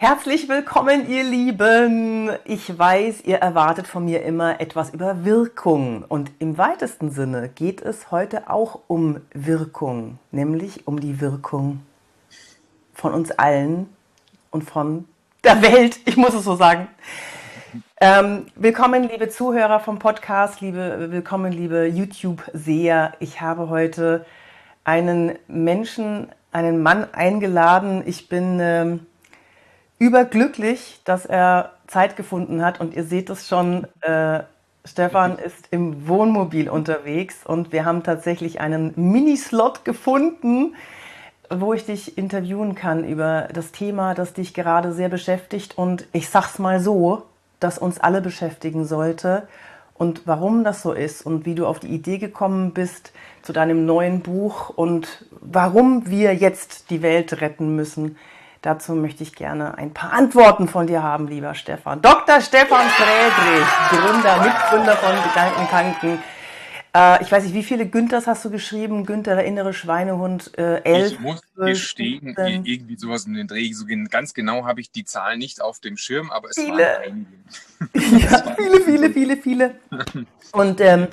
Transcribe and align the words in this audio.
Herzlich 0.00 0.48
willkommen, 0.48 1.10
ihr 1.10 1.24
Lieben. 1.24 2.30
Ich 2.44 2.78
weiß, 2.78 3.22
ihr 3.24 3.38
erwartet 3.38 3.88
von 3.88 4.04
mir 4.04 4.22
immer 4.22 4.60
etwas 4.60 4.90
über 4.90 5.24
Wirkung. 5.24 6.04
Und 6.06 6.30
im 6.38 6.56
weitesten 6.56 7.10
Sinne 7.10 7.48
geht 7.48 7.82
es 7.82 8.12
heute 8.12 8.48
auch 8.48 8.78
um 8.86 9.20
Wirkung, 9.34 10.20
nämlich 10.30 10.86
um 10.86 11.00
die 11.00 11.20
Wirkung 11.20 11.80
von 12.94 13.12
uns 13.12 13.32
allen 13.32 13.88
und 14.52 14.62
von 14.62 15.04
der 15.42 15.62
Welt. 15.62 15.98
Ich 16.04 16.16
muss 16.16 16.32
es 16.32 16.44
so 16.44 16.54
sagen. 16.54 16.86
Ähm, 18.00 18.46
willkommen, 18.54 19.02
liebe 19.02 19.28
Zuhörer 19.28 19.80
vom 19.80 19.98
Podcast, 19.98 20.60
liebe, 20.60 21.08
willkommen, 21.10 21.50
liebe 21.50 21.86
YouTube-Seher. 21.86 23.14
Ich 23.18 23.40
habe 23.40 23.68
heute 23.68 24.24
einen 24.84 25.36
Menschen, 25.48 26.28
einen 26.52 26.84
Mann 26.84 27.12
eingeladen. 27.12 28.04
Ich 28.06 28.28
bin 28.28 28.60
ähm, 28.60 29.00
überglücklich, 29.98 31.00
dass 31.04 31.26
er 31.26 31.72
Zeit 31.86 32.16
gefunden 32.16 32.64
hat. 32.64 32.80
Und 32.80 32.94
ihr 32.94 33.04
seht 33.04 33.30
es 33.30 33.48
schon, 33.48 33.86
äh, 34.00 34.40
Stefan 34.84 35.38
ist 35.38 35.68
im 35.70 36.08
Wohnmobil 36.08 36.68
unterwegs. 36.68 37.44
Und 37.44 37.72
wir 37.72 37.84
haben 37.84 38.02
tatsächlich 38.02 38.60
einen 38.60 38.92
Minislot 38.96 39.84
gefunden, 39.84 40.74
wo 41.50 41.72
ich 41.72 41.86
dich 41.86 42.18
interviewen 42.18 42.74
kann 42.74 43.04
über 43.04 43.48
das 43.52 43.72
Thema, 43.72 44.14
das 44.14 44.34
dich 44.34 44.54
gerade 44.54 44.92
sehr 44.92 45.08
beschäftigt. 45.08 45.76
Und 45.76 46.06
ich 46.12 46.28
sag's 46.28 46.58
mal 46.58 46.80
so, 46.80 47.24
das 47.60 47.78
uns 47.78 47.98
alle 47.98 48.20
beschäftigen 48.20 48.84
sollte 48.84 49.48
und 49.98 50.22
warum 50.26 50.64
das 50.64 50.82
so 50.82 50.92
ist 50.92 51.26
und 51.26 51.44
wie 51.44 51.56
du 51.56 51.66
auf 51.66 51.80
die 51.80 51.88
Idee 51.88 52.18
gekommen 52.18 52.72
bist 52.72 53.12
zu 53.42 53.52
deinem 53.52 53.84
neuen 53.84 54.20
Buch 54.20 54.70
und 54.70 55.26
warum 55.40 56.08
wir 56.08 56.34
jetzt 56.34 56.90
die 56.90 57.02
Welt 57.02 57.40
retten 57.40 57.74
müssen. 57.74 58.16
Dazu 58.62 58.94
möchte 58.94 59.22
ich 59.22 59.36
gerne 59.36 59.78
ein 59.78 59.94
paar 59.94 60.12
Antworten 60.12 60.66
von 60.66 60.88
dir 60.88 61.02
haben, 61.02 61.28
lieber 61.28 61.54
Stefan. 61.54 62.02
Dr. 62.02 62.40
Stefan 62.40 62.88
Friedrich, 62.88 63.66
Gründer, 63.90 64.42
Mitgründer 64.42 64.96
von 64.96 65.14
Gedankentanken. 65.22 66.18
Äh, 66.98 67.22
ich 67.22 67.30
weiß 67.30 67.44
nicht, 67.44 67.54
wie 67.54 67.62
viele 67.62 67.86
Günthers 67.86 68.26
hast 68.26 68.44
du 68.44 68.50
geschrieben? 68.50 69.06
Günther, 69.06 69.36
der 69.36 69.44
innere 69.44 69.72
Schweinehund, 69.72 70.56
äh, 70.58 70.82
elf. 70.82 71.12
Ich 71.12 71.20
muss 71.20 71.40
gestehen, 71.54 72.34
irgendwie 72.36 72.96
sowas 72.96 73.24
in 73.26 73.34
den 73.34 73.46
Dreh. 73.46 73.72
So 73.72 73.84
ganz 74.10 74.34
genau 74.34 74.64
habe 74.64 74.80
ich 74.80 74.90
die 74.90 75.04
Zahl 75.04 75.36
nicht 75.36 75.60
auf 75.60 75.78
dem 75.78 75.96
Schirm, 75.96 76.30
aber 76.30 76.48
es 76.50 76.56
viele. 76.56 76.70
waren 76.78 77.26
einige. 77.94 78.18
ja, 78.18 78.56
viele, 78.56 78.80
viele, 78.80 79.10
viele, 79.10 79.36
viele. 79.36 79.74
Und, 80.52 80.80
ähm, 80.80 81.06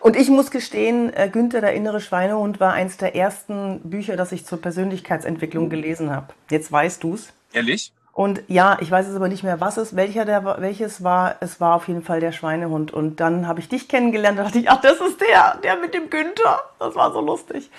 und 0.00 0.16
ich 0.16 0.28
muss 0.28 0.50
gestehen, 0.50 1.12
äh, 1.14 1.30
Günther, 1.32 1.62
der 1.62 1.72
innere 1.72 2.00
Schweinehund, 2.00 2.60
war 2.60 2.74
eins 2.74 2.98
der 2.98 3.16
ersten 3.16 3.80
Bücher, 3.88 4.16
das 4.16 4.32
ich 4.32 4.44
zur 4.44 4.60
Persönlichkeitsentwicklung 4.60 5.70
gelesen 5.70 6.10
habe. 6.10 6.34
Jetzt 6.50 6.70
weißt 6.70 7.02
du 7.02 7.14
es. 7.14 7.32
Ehrlich? 7.52 7.92
Und 8.14 8.42
ja, 8.46 8.78
ich 8.80 8.88
weiß 8.88 9.08
es 9.08 9.16
aber 9.16 9.26
nicht 9.26 9.42
mehr, 9.42 9.60
was 9.60 9.76
es, 9.76 9.96
welcher 9.96 10.24
der, 10.24 10.44
welches 10.60 11.02
war. 11.02 11.34
Es 11.40 11.60
war 11.60 11.74
auf 11.74 11.88
jeden 11.88 12.02
Fall 12.02 12.20
der 12.20 12.30
Schweinehund. 12.30 12.92
Und 12.92 13.18
dann 13.18 13.48
habe 13.48 13.58
ich 13.58 13.68
dich 13.68 13.88
kennengelernt. 13.88 14.38
Da 14.38 14.44
dachte 14.44 14.60
ich, 14.60 14.70
ach, 14.70 14.80
das 14.80 15.00
ist 15.00 15.20
der, 15.20 15.56
der 15.64 15.76
mit 15.76 15.94
dem 15.94 16.10
Günther. 16.10 16.62
Das 16.78 16.94
war 16.94 17.12
so 17.12 17.20
lustig. 17.20 17.70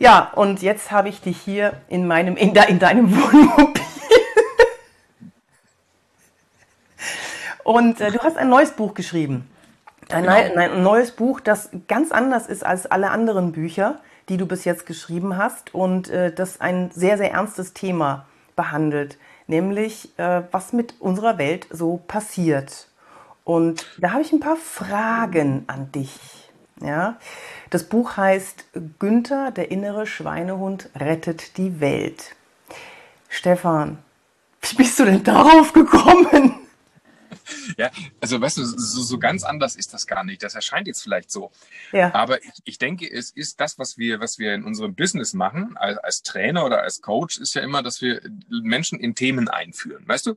Ja, 0.00 0.32
und 0.34 0.62
jetzt 0.62 0.90
habe 0.90 1.08
ich 1.08 1.20
dich 1.20 1.40
hier 1.40 1.74
in 1.86 2.08
meinem, 2.08 2.36
in, 2.36 2.54
de, 2.54 2.68
in 2.68 2.80
deinem 2.80 3.08
Wohnmobil. 3.16 3.84
und 7.62 8.00
äh, 8.00 8.10
du 8.10 8.18
hast 8.18 8.36
ein 8.36 8.48
neues 8.48 8.72
Buch 8.72 8.94
geschrieben. 8.94 9.48
Ein, 10.10 10.24
genau. 10.24 10.60
ein 10.60 10.82
neues 10.82 11.12
Buch, 11.12 11.38
das 11.38 11.70
ganz 11.86 12.10
anders 12.10 12.48
ist 12.48 12.66
als 12.66 12.86
alle 12.86 13.10
anderen 13.10 13.52
Bücher, 13.52 14.00
die 14.28 14.38
du 14.38 14.46
bis 14.46 14.64
jetzt 14.64 14.86
geschrieben 14.86 15.36
hast 15.36 15.72
und 15.72 16.10
äh, 16.10 16.32
das 16.32 16.60
ein 16.60 16.90
sehr, 16.90 17.16
sehr 17.16 17.30
ernstes 17.30 17.74
Thema 17.74 18.26
behandelt 18.56 19.18
nämlich 19.48 20.16
äh, 20.18 20.42
was 20.52 20.72
mit 20.72 20.94
unserer 21.00 21.38
Welt 21.38 21.66
so 21.70 22.00
passiert. 22.06 22.86
Und 23.44 23.86
da 23.98 24.12
habe 24.12 24.22
ich 24.22 24.32
ein 24.32 24.40
paar 24.40 24.56
Fragen 24.56 25.64
an 25.66 25.90
dich. 25.90 26.20
Ja? 26.80 27.16
Das 27.70 27.84
Buch 27.84 28.16
heißt 28.16 28.66
Günther, 28.98 29.50
der 29.50 29.70
innere 29.70 30.06
Schweinehund 30.06 30.90
rettet 30.94 31.56
die 31.56 31.80
Welt. 31.80 32.36
Stefan, 33.28 33.98
wie 34.60 34.76
bist 34.76 34.98
du 34.98 35.04
denn 35.04 35.24
darauf 35.24 35.72
gekommen? 35.72 36.54
Ja, 37.76 37.90
also 38.20 38.40
weißt 38.40 38.58
du, 38.58 38.64
so, 38.64 39.02
so 39.02 39.18
ganz 39.18 39.44
anders 39.44 39.76
ist 39.76 39.94
das 39.94 40.06
gar 40.06 40.24
nicht. 40.24 40.42
Das 40.42 40.54
erscheint 40.54 40.86
jetzt 40.86 41.02
vielleicht 41.02 41.30
so. 41.30 41.50
Ja. 41.92 42.14
Aber 42.14 42.42
ich, 42.42 42.50
ich 42.64 42.78
denke, 42.78 43.10
es 43.10 43.30
ist 43.30 43.60
das, 43.60 43.78
was 43.78 43.98
wir, 43.98 44.20
was 44.20 44.38
wir 44.38 44.54
in 44.54 44.64
unserem 44.64 44.94
Business 44.94 45.32
machen, 45.34 45.76
als, 45.76 45.98
als 45.98 46.22
Trainer 46.22 46.64
oder 46.64 46.82
als 46.82 47.00
Coach, 47.00 47.38
ist 47.38 47.54
ja 47.54 47.62
immer, 47.62 47.82
dass 47.82 48.00
wir 48.00 48.20
Menschen 48.48 48.98
in 49.00 49.14
Themen 49.14 49.48
einführen. 49.48 50.06
Weißt 50.06 50.26
du? 50.26 50.34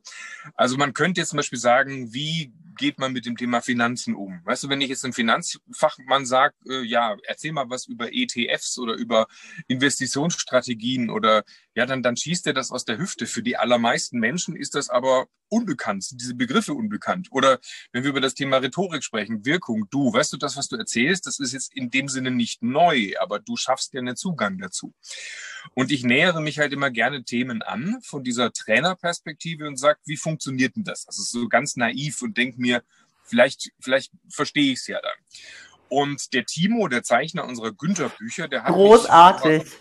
Also 0.54 0.76
man 0.76 0.94
könnte 0.94 1.20
jetzt 1.20 1.30
zum 1.30 1.38
Beispiel 1.38 1.58
sagen, 1.58 2.12
wie 2.12 2.52
geht 2.76 2.98
man 2.98 3.12
mit 3.12 3.26
dem 3.26 3.36
Thema 3.36 3.60
Finanzen 3.60 4.14
um? 4.14 4.40
Weißt 4.44 4.64
du, 4.64 4.68
wenn 4.68 4.80
ich 4.80 4.88
jetzt 4.88 5.04
einem 5.04 5.12
Finanzfachmann 5.12 6.26
sage, 6.26 6.54
äh, 6.68 6.82
ja, 6.82 7.16
erzähl 7.24 7.52
mal 7.52 7.70
was 7.70 7.86
über 7.86 8.12
ETFs 8.12 8.78
oder 8.78 8.94
über 8.94 9.26
Investitionsstrategien 9.68 11.10
oder 11.10 11.44
ja, 11.74 11.86
dann, 11.86 12.02
dann 12.02 12.16
schießt 12.16 12.46
er 12.46 12.52
das 12.52 12.70
aus 12.70 12.84
der 12.84 12.98
Hüfte. 12.98 13.26
Für 13.26 13.42
die 13.42 13.56
allermeisten 13.56 14.18
Menschen 14.18 14.56
ist 14.56 14.74
das 14.74 14.90
aber 14.90 15.26
unbekannt, 15.52 16.02
sind 16.02 16.20
diese 16.20 16.34
Begriffe 16.34 16.72
unbekannt. 16.72 17.28
Oder 17.30 17.60
wenn 17.92 18.04
wir 18.04 18.10
über 18.10 18.22
das 18.22 18.34
Thema 18.34 18.56
Rhetorik 18.58 19.04
sprechen, 19.04 19.44
Wirkung, 19.44 19.86
du, 19.90 20.12
weißt 20.12 20.32
du, 20.32 20.38
das, 20.38 20.56
was 20.56 20.68
du 20.68 20.76
erzählst, 20.76 21.26
das 21.26 21.38
ist 21.38 21.52
jetzt 21.52 21.74
in 21.76 21.90
dem 21.90 22.08
Sinne 22.08 22.30
nicht 22.30 22.62
neu, 22.62 23.12
aber 23.20 23.38
du 23.38 23.56
schaffst 23.56 23.92
ja 23.92 24.00
einen 24.00 24.16
Zugang 24.16 24.58
dazu. 24.58 24.94
Und 25.74 25.92
ich 25.92 26.04
nähere 26.04 26.40
mich 26.40 26.58
halt 26.58 26.72
immer 26.72 26.90
gerne 26.90 27.24
Themen 27.24 27.62
an 27.62 27.98
von 28.02 28.24
dieser 28.24 28.52
Trainerperspektive 28.52 29.68
und 29.68 29.76
sage, 29.76 30.00
wie 30.06 30.16
funktioniert 30.16 30.76
denn 30.76 30.84
das? 30.84 31.06
Also 31.06 31.22
so 31.22 31.48
ganz 31.48 31.76
naiv 31.76 32.22
und 32.22 32.36
denke 32.36 32.60
mir, 32.62 32.82
vielleicht, 33.24 33.70
vielleicht 33.80 34.12
verstehe 34.30 34.72
ich 34.72 34.78
es 34.78 34.86
ja 34.86 35.00
dann. 35.00 35.18
Und 35.88 36.32
der 36.32 36.46
Timo, 36.46 36.88
der 36.88 37.02
Zeichner 37.02 37.44
unserer 37.44 37.72
Günther-Bücher, 37.72 38.48
der 38.48 38.64
hat 38.64 38.72
großartig. 38.72 39.64
Mich, 39.64 39.72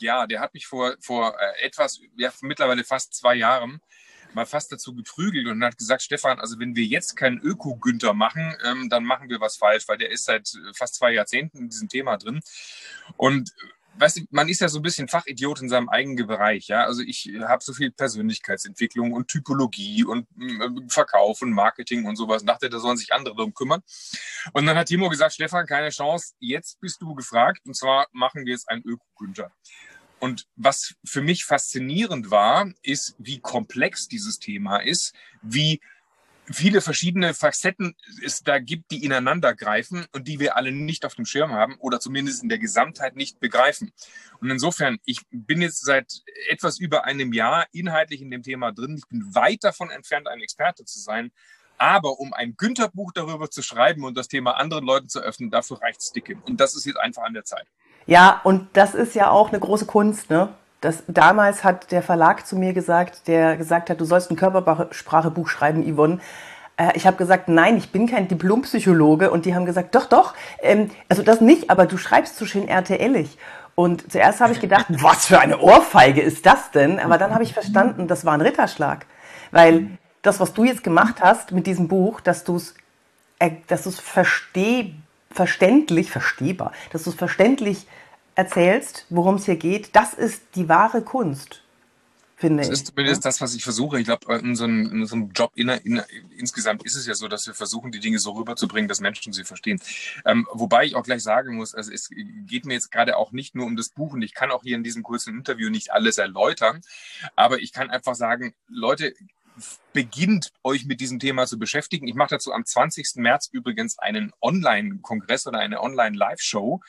ja, 0.00 0.26
der 0.26 0.40
hat 0.40 0.52
mich 0.52 0.66
vor, 0.66 0.94
vor 1.00 1.34
äh, 1.40 1.66
etwas, 1.66 2.00
ja, 2.16 2.30
mittlerweile 2.42 2.84
fast 2.84 3.14
zwei 3.14 3.34
Jahren 3.34 3.80
mal 4.34 4.46
fast 4.46 4.72
dazu 4.72 4.94
geprügelt 4.94 5.46
und 5.46 5.64
hat 5.64 5.78
gesagt, 5.78 6.02
Stefan, 6.02 6.40
also 6.40 6.58
wenn 6.58 6.76
wir 6.76 6.84
jetzt 6.84 7.16
keinen 7.16 7.38
Öko-Günther 7.38 8.12
machen, 8.12 8.54
ähm, 8.64 8.88
dann 8.90 9.04
machen 9.04 9.30
wir 9.30 9.40
was 9.40 9.56
falsch, 9.56 9.88
weil 9.88 9.98
der 9.98 10.10
ist 10.10 10.24
seit 10.24 10.52
fast 10.74 10.96
zwei 10.96 11.12
Jahrzehnten 11.12 11.58
in 11.58 11.68
diesem 11.68 11.88
Thema 11.88 12.16
drin. 12.16 12.40
Und 13.16 13.54
weißt 13.98 14.18
du, 14.18 14.20
man 14.30 14.48
ist 14.48 14.60
ja 14.60 14.68
so 14.68 14.78
ein 14.78 14.82
bisschen 14.82 15.08
Fachidiot 15.08 15.60
in 15.60 15.68
seinem 15.68 15.88
eigenen 15.88 16.26
Bereich, 16.26 16.68
ja. 16.68 16.84
Also 16.84 17.02
ich 17.02 17.30
habe 17.40 17.62
so 17.62 17.72
viel 17.72 17.90
Persönlichkeitsentwicklung 17.90 19.12
und 19.12 19.28
Typologie 19.28 20.04
und 20.04 20.26
äh, 20.40 20.68
Verkauf 20.88 21.42
und 21.42 21.52
Marketing 21.52 22.06
und 22.06 22.16
sowas. 22.16 22.42
Und 22.42 22.48
dachte, 22.48 22.70
da 22.70 22.78
sollen 22.78 22.96
sich 22.96 23.12
andere 23.12 23.34
darum 23.36 23.54
kümmern. 23.54 23.82
Und 24.52 24.66
dann 24.66 24.76
hat 24.76 24.88
Timo 24.88 25.08
gesagt, 25.08 25.34
Stefan, 25.34 25.66
keine 25.66 25.90
Chance, 25.90 26.34
jetzt 26.38 26.80
bist 26.80 27.00
du 27.02 27.14
gefragt. 27.14 27.60
Und 27.66 27.76
zwar 27.76 28.06
machen 28.12 28.44
wir 28.44 28.52
jetzt 28.52 28.68
einen 28.68 28.82
Öko-Günther. 28.84 29.50
Und 30.20 30.46
was 30.56 30.94
für 31.04 31.20
mich 31.20 31.44
faszinierend 31.44 32.30
war, 32.30 32.70
ist, 32.82 33.14
wie 33.18 33.40
komplex 33.40 34.08
dieses 34.08 34.38
Thema 34.38 34.78
ist, 34.78 35.14
wie 35.42 35.80
viele 36.50 36.80
verschiedene 36.80 37.34
Facetten 37.34 37.94
es 38.22 38.42
da 38.42 38.58
gibt, 38.58 38.90
die 38.90 39.04
ineinander 39.04 39.54
greifen 39.54 40.06
und 40.12 40.28
die 40.28 40.38
wir 40.40 40.56
alle 40.56 40.72
nicht 40.72 41.04
auf 41.04 41.14
dem 41.14 41.24
Schirm 41.24 41.52
haben 41.52 41.76
oder 41.78 42.00
zumindest 42.00 42.42
in 42.42 42.48
der 42.48 42.58
Gesamtheit 42.58 43.16
nicht 43.16 43.40
begreifen. 43.40 43.92
Und 44.40 44.50
insofern, 44.50 44.98
ich 45.04 45.20
bin 45.30 45.62
jetzt 45.62 45.84
seit 45.84 46.22
etwas 46.48 46.78
über 46.78 47.04
einem 47.04 47.32
Jahr 47.32 47.66
inhaltlich 47.72 48.20
in 48.20 48.30
dem 48.30 48.42
Thema 48.42 48.72
drin. 48.72 48.96
Ich 48.98 49.08
bin 49.08 49.34
weit 49.34 49.64
davon 49.64 49.90
entfernt, 49.90 50.28
ein 50.28 50.40
Experte 50.40 50.84
zu 50.84 51.00
sein. 51.00 51.32
Aber 51.76 52.20
um 52.20 52.32
ein 52.32 52.56
Günther-Buch 52.56 53.12
darüber 53.12 53.50
zu 53.50 53.60
schreiben 53.62 54.04
und 54.04 54.16
das 54.16 54.28
Thema 54.28 54.52
anderen 54.52 54.84
Leuten 54.84 55.08
zu 55.08 55.20
öffnen, 55.20 55.50
dafür 55.50 55.82
reicht's 55.82 56.12
dicke. 56.12 56.36
Und 56.46 56.60
das 56.60 56.76
ist 56.76 56.84
jetzt 56.84 56.98
einfach 56.98 57.24
an 57.24 57.34
der 57.34 57.44
Zeit. 57.44 57.66
Ja, 58.06 58.40
und 58.44 58.68
das 58.74 58.94
ist 58.94 59.14
ja 59.14 59.30
auch 59.30 59.48
eine 59.48 59.58
große 59.58 59.86
Kunst, 59.86 60.30
ne? 60.30 60.54
Das, 60.84 61.02
damals 61.08 61.64
hat 61.64 61.92
der 61.92 62.02
Verlag 62.02 62.46
zu 62.46 62.56
mir 62.56 62.74
gesagt, 62.74 63.26
der 63.26 63.56
gesagt 63.56 63.88
hat, 63.88 64.00
du 64.00 64.04
sollst 64.04 64.30
ein 64.30 64.36
Körpersprachebuch 64.36 65.48
schreiben, 65.48 65.82
Yvonne. 65.82 66.18
Äh, 66.76 66.92
ich 66.94 67.06
habe 67.06 67.16
gesagt, 67.16 67.48
nein, 67.48 67.78
ich 67.78 67.90
bin 67.90 68.06
kein 68.06 68.28
Diplompsychologe. 68.28 69.30
Und 69.30 69.46
die 69.46 69.54
haben 69.54 69.64
gesagt, 69.64 69.94
doch, 69.94 70.04
doch. 70.06 70.34
Ähm, 70.60 70.90
also 71.08 71.22
das 71.22 71.40
nicht, 71.40 71.70
aber 71.70 71.86
du 71.86 71.96
schreibst 71.96 72.36
so 72.36 72.44
schön 72.44 72.68
RTLig. 72.68 73.30
Und 73.74 74.12
zuerst 74.12 74.40
habe 74.40 74.52
ich 74.52 74.60
gedacht, 74.60 74.86
was 74.90 75.24
für 75.24 75.40
eine 75.40 75.58
Ohrfeige 75.58 76.20
ist 76.20 76.44
das 76.44 76.70
denn? 76.70 77.00
Aber 77.00 77.16
dann 77.16 77.32
habe 77.32 77.44
ich 77.44 77.54
verstanden, 77.54 78.06
das 78.06 78.26
war 78.26 78.34
ein 78.34 78.42
Ritterschlag. 78.42 79.06
Weil 79.52 79.86
das, 80.20 80.38
was 80.38 80.52
du 80.52 80.64
jetzt 80.64 80.84
gemacht 80.84 81.22
hast 81.22 81.52
mit 81.52 81.66
diesem 81.66 81.88
Buch, 81.88 82.20
dass 82.20 82.44
du 82.44 82.56
es 82.56 82.74
äh, 83.38 83.52
versteh, 83.66 84.94
verständlich, 85.30 86.10
verstehbar, 86.10 86.72
dass 86.92 87.04
du 87.04 87.10
es 87.10 87.16
verständlich 87.16 87.86
erzählst, 88.34 89.06
worum 89.10 89.36
es 89.36 89.44
hier 89.44 89.56
geht, 89.56 89.94
das 89.94 90.14
ist 90.14 90.42
die 90.54 90.68
wahre 90.68 91.02
Kunst. 91.02 91.62
finde 92.36 92.58
das 92.58 92.66
ich. 92.66 92.70
Das 92.72 92.80
ist 92.80 92.86
zumindest 92.88 93.24
das, 93.24 93.40
was 93.40 93.54
ich 93.54 93.62
versuche. 93.62 93.98
Ich 94.00 94.06
glaube, 94.06 94.34
in, 94.36 94.56
so 94.56 94.64
in 94.64 95.02
unserem 95.02 95.30
Job 95.30 95.52
in, 95.54 95.68
in, 95.68 96.02
insgesamt 96.36 96.84
ist 96.84 96.96
es 96.96 97.06
ja 97.06 97.14
so, 97.14 97.28
dass 97.28 97.46
wir 97.46 97.54
versuchen, 97.54 97.92
die 97.92 98.00
Dinge 98.00 98.18
so 98.18 98.32
rüberzubringen, 98.32 98.88
dass 98.88 99.00
Menschen 99.00 99.32
sie 99.32 99.44
verstehen. 99.44 99.80
Ähm, 100.24 100.46
wobei 100.52 100.84
ich 100.84 100.96
auch 100.96 101.04
gleich 101.04 101.22
sagen 101.22 101.56
muss, 101.56 101.74
also 101.74 101.92
es 101.92 102.10
geht 102.46 102.66
mir 102.66 102.74
jetzt 102.74 102.90
gerade 102.90 103.16
auch 103.16 103.32
nicht 103.32 103.54
nur 103.54 103.66
um 103.66 103.76
das 103.76 103.90
Buch 103.90 104.12
und 104.12 104.22
ich 104.22 104.34
kann 104.34 104.50
auch 104.50 104.62
hier 104.62 104.76
in 104.76 104.84
diesem 104.84 105.02
kurzen 105.02 105.34
Interview 105.34 105.70
nicht 105.70 105.92
alles 105.92 106.18
erläutern, 106.18 106.80
aber 107.36 107.60
ich 107.60 107.72
kann 107.72 107.90
einfach 107.90 108.14
sagen, 108.14 108.54
Leute, 108.68 109.14
beginnt, 109.92 110.52
euch 110.62 110.84
mit 110.86 111.00
diesem 111.00 111.18
Thema 111.18 111.46
zu 111.46 111.58
beschäftigen. 111.58 112.08
Ich 112.08 112.14
mache 112.14 112.30
dazu 112.30 112.52
am 112.52 112.64
20. 112.64 113.16
März 113.16 113.48
übrigens 113.50 113.98
einen 113.98 114.32
Online-Kongress 114.40 115.46
oder 115.46 115.58
eine 115.58 115.80
Online-Live-Show, 115.80 116.80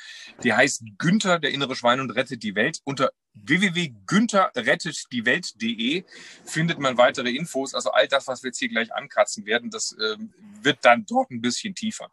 die 0.44 0.54
heißt 0.54 0.84
Günther, 0.98 1.40
der 1.40 1.52
innere 1.52 1.76
Schwein 1.76 2.00
und 2.00 2.12
rettet 2.12 2.44
die 2.44 2.56
Welt. 2.56 2.80
Unter 2.84 3.12
www.güntherrettetdiewelt.de 3.36 6.04
findet 6.46 6.80
man 6.80 6.98
weitere 6.98 7.32
Infos. 7.32 7.76
Also 7.76 7.92
all 7.92 8.08
das, 8.08 8.28
was 8.28 8.44
wir 8.44 8.50
jetzt 8.50 8.60
hier 8.60 8.70
gleich 8.70 8.94
ankratzen 8.94 9.46
werden, 9.46 9.70
das 9.70 9.94
äh, 9.94 10.18
wird 10.62 10.80
dann 10.84 11.06
dort 11.06 11.32
ein 11.32 11.42
bisschen 11.42 11.76
tiefer. 11.76 12.06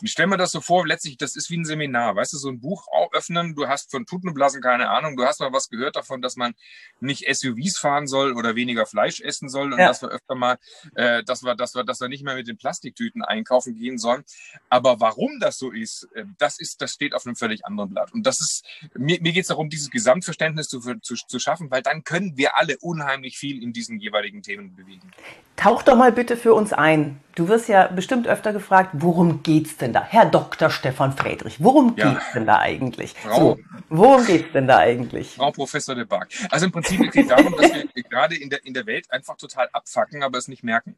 Und 0.00 0.06
ich 0.06 0.12
stelle 0.12 0.28
mir 0.28 0.36
das 0.36 0.50
so 0.50 0.60
vor, 0.60 0.86
letztlich, 0.86 1.16
das 1.16 1.36
ist 1.36 1.50
wie 1.50 1.58
ein 1.58 1.64
Seminar. 1.64 2.16
Weißt 2.16 2.32
du, 2.32 2.38
so 2.38 2.48
ein 2.48 2.60
Buch 2.60 2.86
öffnen, 3.12 3.54
du 3.54 3.68
hast 3.68 3.90
von 3.90 4.06
Tutenblasen 4.06 4.62
keine 4.62 4.90
Ahnung, 4.90 5.16
du 5.16 5.24
hast 5.24 5.40
mal 5.40 5.52
was 5.52 5.68
gehört 5.68 5.96
davon, 5.96 6.22
dass 6.22 6.36
man 6.36 6.54
nicht 7.00 7.24
SUVs 7.32 7.78
fahren 7.78 8.06
soll 8.06 8.32
oder 8.32 8.54
weniger 8.54 8.86
Fleisch 8.86 9.20
essen 9.20 9.48
soll 9.48 9.72
und 9.72 9.78
ja. 9.78 9.88
dass 9.88 10.02
wir 10.02 10.10
öfter 10.10 10.34
mal, 10.34 10.58
äh, 10.94 11.22
dass 11.24 11.42
wir, 11.42 11.54
dass 11.54 11.74
wir, 11.74 11.84
dass 11.84 12.00
wir 12.00 12.08
nicht 12.08 12.24
mehr 12.24 12.34
mit 12.34 12.48
den 12.48 12.56
Plastiktüten 12.56 13.22
einkaufen 13.22 13.74
gehen 13.74 13.98
sollen. 13.98 14.24
Aber 14.68 15.00
warum 15.00 15.38
das 15.40 15.58
so 15.58 15.70
ist, 15.70 16.08
äh, 16.14 16.24
das 16.38 16.58
ist, 16.58 16.80
das 16.80 16.92
steht 16.92 17.14
auf 17.14 17.26
einem 17.26 17.36
völlig 17.36 17.64
anderen 17.64 17.90
Blatt. 17.90 18.12
Und 18.12 18.26
das 18.26 18.40
ist, 18.40 18.64
mir, 18.94 19.20
mir 19.20 19.32
geht 19.32 19.42
es 19.42 19.48
darum, 19.48 19.68
dieses 19.68 19.90
Gesamtverständnis 19.90 20.67
zu, 20.68 20.80
zu, 21.00 21.14
zu 21.14 21.38
schaffen, 21.38 21.70
weil 21.70 21.82
dann 21.82 22.04
können 22.04 22.36
wir 22.36 22.56
alle 22.56 22.76
unheimlich 22.78 23.38
viel 23.38 23.62
in 23.62 23.72
diesen 23.72 23.98
jeweiligen 23.98 24.42
Themen 24.42 24.76
bewegen. 24.76 25.10
Tauch 25.56 25.82
doch 25.82 25.96
mal 25.96 26.12
bitte 26.12 26.36
für 26.36 26.54
uns 26.54 26.72
ein. 26.72 27.18
Du 27.34 27.48
wirst 27.48 27.68
ja 27.68 27.88
bestimmt 27.88 28.28
öfter 28.28 28.52
gefragt, 28.52 28.90
worum 28.92 29.42
geht's 29.42 29.76
denn 29.76 29.92
da? 29.92 30.04
Herr 30.04 30.26
Dr. 30.26 30.70
Stefan 30.70 31.16
Friedrich, 31.16 31.62
worum 31.62 31.94
ja. 31.96 32.12
geht's 32.12 32.32
denn 32.32 32.46
da 32.46 32.58
eigentlich? 32.58 33.14
Frau, 33.14 33.56
so, 33.56 33.58
worum 33.88 34.24
geht's 34.24 34.52
denn 34.52 34.68
da 34.68 34.78
eigentlich? 34.78 35.34
Frau 35.34 35.50
Professor 35.50 35.94
de 35.94 36.04
Barg. 36.04 36.28
Also 36.50 36.66
im 36.66 36.72
Prinzip 36.72 37.00
geht 37.10 37.24
es 37.24 37.28
darum, 37.28 37.56
dass 37.56 37.72
wir 37.72 38.02
gerade 38.08 38.36
in 38.36 38.50
der, 38.50 38.64
in 38.64 38.74
der 38.74 38.86
Welt 38.86 39.10
einfach 39.10 39.36
total 39.36 39.68
abfacken, 39.72 40.22
aber 40.22 40.38
es 40.38 40.46
nicht 40.46 40.62
merken. 40.62 40.96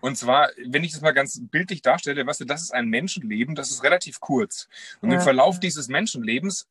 Und 0.00 0.16
zwar, 0.16 0.50
wenn 0.66 0.84
ich 0.84 0.92
das 0.92 1.02
mal 1.02 1.12
ganz 1.12 1.40
bildlich 1.42 1.82
darstelle, 1.82 2.26
weißt 2.26 2.40
du, 2.40 2.44
das 2.46 2.62
ist 2.62 2.72
ein 2.72 2.88
Menschenleben, 2.88 3.54
das 3.54 3.70
ist 3.70 3.82
relativ 3.82 4.20
kurz. 4.20 4.68
Und 5.00 5.10
ja. 5.10 5.16
im 5.16 5.22
Verlauf 5.22 5.60
dieses 5.60 5.88
Menschenlebens 5.88 6.66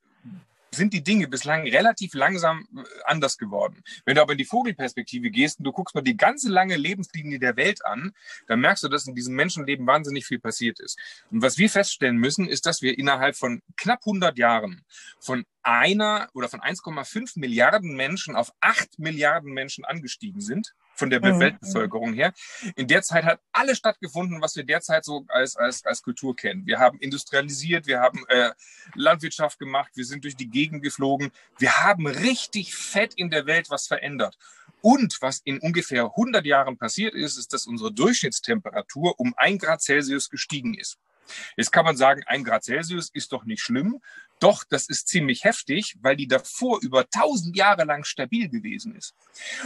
sind 0.71 0.93
die 0.93 1.03
Dinge 1.03 1.27
bislang 1.27 1.63
relativ 1.63 2.13
langsam 2.13 2.67
äh, 2.75 2.81
anders 3.05 3.37
geworden. 3.37 3.83
Wenn 4.05 4.15
du 4.15 4.21
aber 4.21 4.33
in 4.33 4.37
die 4.37 4.45
Vogelperspektive 4.45 5.29
gehst 5.29 5.59
und 5.59 5.65
du 5.65 5.71
guckst 5.71 5.95
mal 5.95 6.01
die 6.01 6.17
ganze 6.17 6.49
lange 6.49 6.75
Lebenslinie 6.75 7.39
der 7.39 7.55
Welt 7.55 7.85
an, 7.85 8.13
dann 8.47 8.59
merkst 8.59 8.83
du, 8.83 8.87
dass 8.87 9.07
in 9.07 9.15
diesem 9.15 9.35
Menschenleben 9.35 9.87
wahnsinnig 9.87 10.25
viel 10.25 10.39
passiert 10.39 10.79
ist. 10.79 10.99
Und 11.31 11.41
was 11.41 11.57
wir 11.57 11.69
feststellen 11.69 12.17
müssen, 12.17 12.47
ist, 12.47 12.65
dass 12.65 12.81
wir 12.81 12.97
innerhalb 12.97 13.35
von 13.35 13.61
knapp 13.77 13.99
100 14.01 14.37
Jahren 14.37 14.83
von 15.19 15.45
einer 15.63 16.29
oder 16.33 16.49
von 16.49 16.61
1,5 16.61 17.39
Milliarden 17.39 17.95
Menschen 17.95 18.35
auf 18.35 18.51
8 18.61 18.99
Milliarden 18.99 19.53
Menschen 19.53 19.85
angestiegen 19.85 20.41
sind 20.41 20.73
von 20.97 21.09
der 21.09 21.19
mhm. 21.23 21.39
Weltbevölkerung 21.39 22.13
her. 22.13 22.33
In 22.75 22.88
der 22.88 23.01
Zeit 23.03 23.23
hat 23.23 23.39
alles 23.51 23.77
stattgefunden, 23.77 24.41
was 24.41 24.55
wir 24.55 24.63
derzeit 24.63 25.05
so 25.05 25.25
als, 25.29 25.55
als, 25.55 25.85
als 25.85 26.01
Kultur 26.01 26.35
kennen. 26.35 26.65
Wir 26.65 26.79
haben 26.79 26.97
industrialisiert, 26.99 27.88
wir 27.88 27.99
haben 27.99 28.25
äh, 28.27 28.51
Landwirtschaft 28.95 29.59
gemacht, 29.59 29.91
wir 29.95 30.05
sind 30.05 30.23
durch 30.23 30.35
die 30.35 30.49
Gegend 30.49 30.83
geflogen. 30.83 31.31
Wir 31.59 31.83
haben 31.83 32.07
richtig 32.07 32.73
fett 32.75 33.13
in 33.13 33.29
der 33.29 33.45
Welt 33.45 33.69
was 33.69 33.88
verändert. 33.88 34.38
Und 34.81 35.17
was 35.21 35.39
in 35.44 35.59
ungefähr 35.59 36.03
100 36.03 36.45
Jahren 36.45 36.77
passiert 36.77 37.13
ist, 37.13 37.38
ist, 37.38 37.53
dass 37.53 37.67
unsere 37.67 37.91
Durchschnittstemperatur 37.91 39.19
um 39.19 39.33
ein 39.38 39.57
Grad 39.57 39.81
Celsius 39.81 40.29
gestiegen 40.29 40.75
ist. 40.75 40.97
Jetzt 41.56 41.71
kann 41.71 41.85
man 41.85 41.97
sagen, 41.97 42.24
ein 42.25 42.44
Grad 42.44 42.63
Celsius 42.63 43.09
ist 43.09 43.31
doch 43.31 43.45
nicht 43.45 43.62
schlimm. 43.62 44.01
Doch, 44.39 44.63
das 44.63 44.88
ist 44.88 45.07
ziemlich 45.07 45.44
heftig, 45.45 45.97
weil 46.01 46.15
die 46.15 46.27
davor 46.27 46.79
über 46.81 47.09
tausend 47.09 47.57
Jahre 47.57 47.85
lang 47.85 48.03
stabil 48.03 48.50
gewesen 48.50 48.95
ist. 48.95 49.15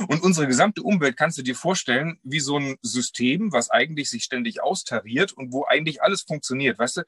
Und 0.08 0.24
unsere 0.24 0.48
gesamte 0.48 0.82
Umwelt 0.82 1.18
kannst 1.18 1.38
du 1.38 1.42
dir 1.42 1.56
vorstellen, 1.56 2.20
wie 2.24 2.40
so 2.40 2.58
ein 2.58 2.78
System, 2.82 3.52
was 3.52 3.70
eigentlich 3.70 4.10
sich 4.10 4.24
ständig 4.24 4.64
austariert 4.64 5.34
und 5.34 5.52
wo 5.52 5.66
eigentlich 5.66 6.02
alles 6.02 6.22
funktioniert. 6.22 6.80
Weißt 6.80 6.98
du, 6.98 7.02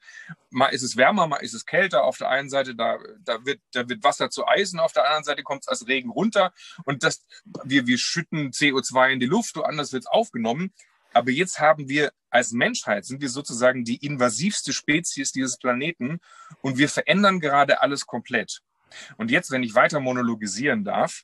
mal 0.50 0.68
ist 0.68 0.82
es 0.82 0.98
wärmer, 0.98 1.26
mal 1.26 1.38
ist 1.38 1.54
es 1.54 1.64
kälter. 1.64 2.04
Auf 2.04 2.18
der 2.18 2.28
einen 2.28 2.50
Seite, 2.50 2.74
da, 2.74 2.98
da, 3.24 3.44
wird, 3.46 3.60
da 3.72 3.88
wird 3.88 4.04
Wasser 4.04 4.28
zu 4.28 4.46
Eisen, 4.46 4.78
auf 4.78 4.92
der 4.92 5.04
anderen 5.04 5.24
Seite 5.24 5.42
kommt 5.42 5.62
es 5.62 5.68
als 5.68 5.86
Regen 5.86 6.10
runter 6.10 6.52
und 6.84 7.02
das, 7.02 7.24
wir, 7.64 7.86
wir 7.86 7.98
schütten 7.98 8.50
CO2 8.50 9.12
in 9.12 9.20
die 9.20 9.26
Luft, 9.26 9.56
woanders 9.56 9.92
wird 9.92 10.04
es 10.04 10.10
aufgenommen. 10.10 10.72
Aber 11.14 11.30
jetzt 11.30 11.60
haben 11.60 11.88
wir 11.88 12.12
als 12.28 12.52
Menschheit, 12.52 13.04
sind 13.04 13.22
wir 13.22 13.28
sozusagen 13.28 13.84
die 13.84 14.04
invasivste 14.04 14.72
Spezies 14.72 15.32
dieses 15.32 15.56
Planeten 15.56 16.18
und 16.60 16.76
wir 16.76 16.88
verändern 16.88 17.40
gerade 17.40 17.80
alles 17.80 18.06
komplett. 18.06 18.60
Und 19.16 19.30
jetzt, 19.30 19.50
wenn 19.50 19.62
ich 19.62 19.74
weiter 19.74 20.00
monologisieren 20.00 20.84
darf, 20.84 21.22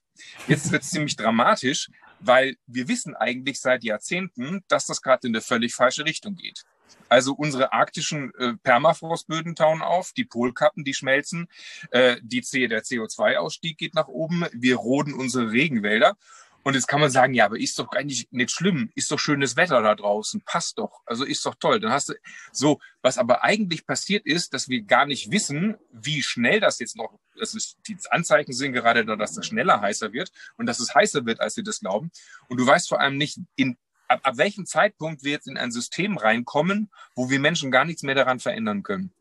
jetzt 0.49 0.73
wird 0.73 0.83
es 0.83 0.91
ziemlich 0.91 1.17
dramatisch, 1.17 1.89
weil 2.21 2.57
wir 2.67 2.89
wissen 2.89 3.15
eigentlich 3.17 3.61
seit 3.61 3.85
Jahrzehnten, 3.85 4.63
dass 4.69 4.87
das 4.87 5.03
gerade 5.03 5.27
in 5.27 5.35
eine 5.35 5.43
völlig 5.43 5.75
falsche 5.75 6.05
Richtung 6.05 6.37
geht. 6.37 6.65
Also 7.09 7.35
unsere 7.35 7.73
arktischen 7.73 8.33
äh, 8.39 8.55
Permafrostböden 8.63 9.57
tauen 9.57 9.83
auf, 9.83 10.13
die 10.13 10.25
Polkappen, 10.25 10.85
die 10.85 10.95
schmelzen, 10.95 11.49
äh, 11.91 12.17
die 12.23 12.43
C, 12.43 12.69
der 12.69 12.83
CO2-Ausstieg 12.83 13.79
geht 13.79 13.95
nach 13.95 14.09
oben, 14.09 14.45
wir 14.53 14.77
roden 14.77 15.15
unsere 15.15 15.51
Regenwälder 15.51 16.17
und 16.63 16.75
jetzt 16.75 16.89
kann 16.89 17.01
man 17.01 17.11
sagen, 17.11 17.33
ja, 17.35 17.47
aber 17.47 17.59
ist 17.59 17.79
doch 17.79 17.89
eigentlich 17.93 18.29
nicht 18.31 18.51
schlimm, 18.51 18.91
ist 18.95 19.11
doch 19.11 19.19
schönes 19.19 19.57
Wetter 19.57 19.81
da 19.83 19.95
draußen, 19.95 20.43
passt 20.45 20.79
doch, 20.79 21.01
also 21.07 21.25
ist 21.25 21.45
doch 21.47 21.55
toll. 21.55 21.81
Dann 21.81 21.93
hast 21.93 22.11
du 22.11 22.15
so, 22.53 22.79
was 23.03 23.19
aber 23.19 23.43
eigentlich 23.43 23.87
passiert 23.87 24.27
ist, 24.27 24.53
dass 24.53 24.69
wir 24.69 24.83
gar 24.83 25.07
nicht 25.07 25.31
wissen, 25.31 25.77
wie 25.93 26.23
schnell 26.23 26.61
das 26.61 26.79
jetzt 26.79 26.97
noch, 26.97 27.19
das 27.37 27.55
ist, 27.55 27.79
die 27.89 27.97
Anzeichen 28.11 28.53
sind 28.53 28.73
gerade 28.73 29.05
da, 29.05 29.17
dass 29.17 29.35
das 29.35 29.47
schneller 29.47 29.81
heißer 29.81 30.13
wird 30.13 30.31
und 30.57 30.67
dass 30.67 30.81
es 30.81 30.95
heißer 30.95 31.25
wird, 31.25 31.41
als 31.41 31.57
wir 31.57 31.65
das 31.65 31.81
glauben. 31.81 32.11
Und 32.49 32.59
du 32.59 32.67
weißt 32.67 32.89
vor 32.89 33.01
allem 33.01 33.17
nicht, 33.17 33.39
in, 33.57 33.79
ab, 34.09 34.21
ab 34.23 34.37
welchem 34.37 34.67
Zeitpunkt 34.67 35.25
wir 35.25 35.33
jetzt 35.33 35.49
in 35.49 35.57
ein 35.57 35.71
System 35.71 36.19
reinkommen, 36.19 36.91
wo 37.15 37.31
wir 37.31 37.41
Menschen 37.41 37.71
gar 37.71 37.85
nichts 37.85 38.03
mehr 38.03 38.15
daran 38.15 38.41
verändern 38.41 38.83
können. 38.83 39.13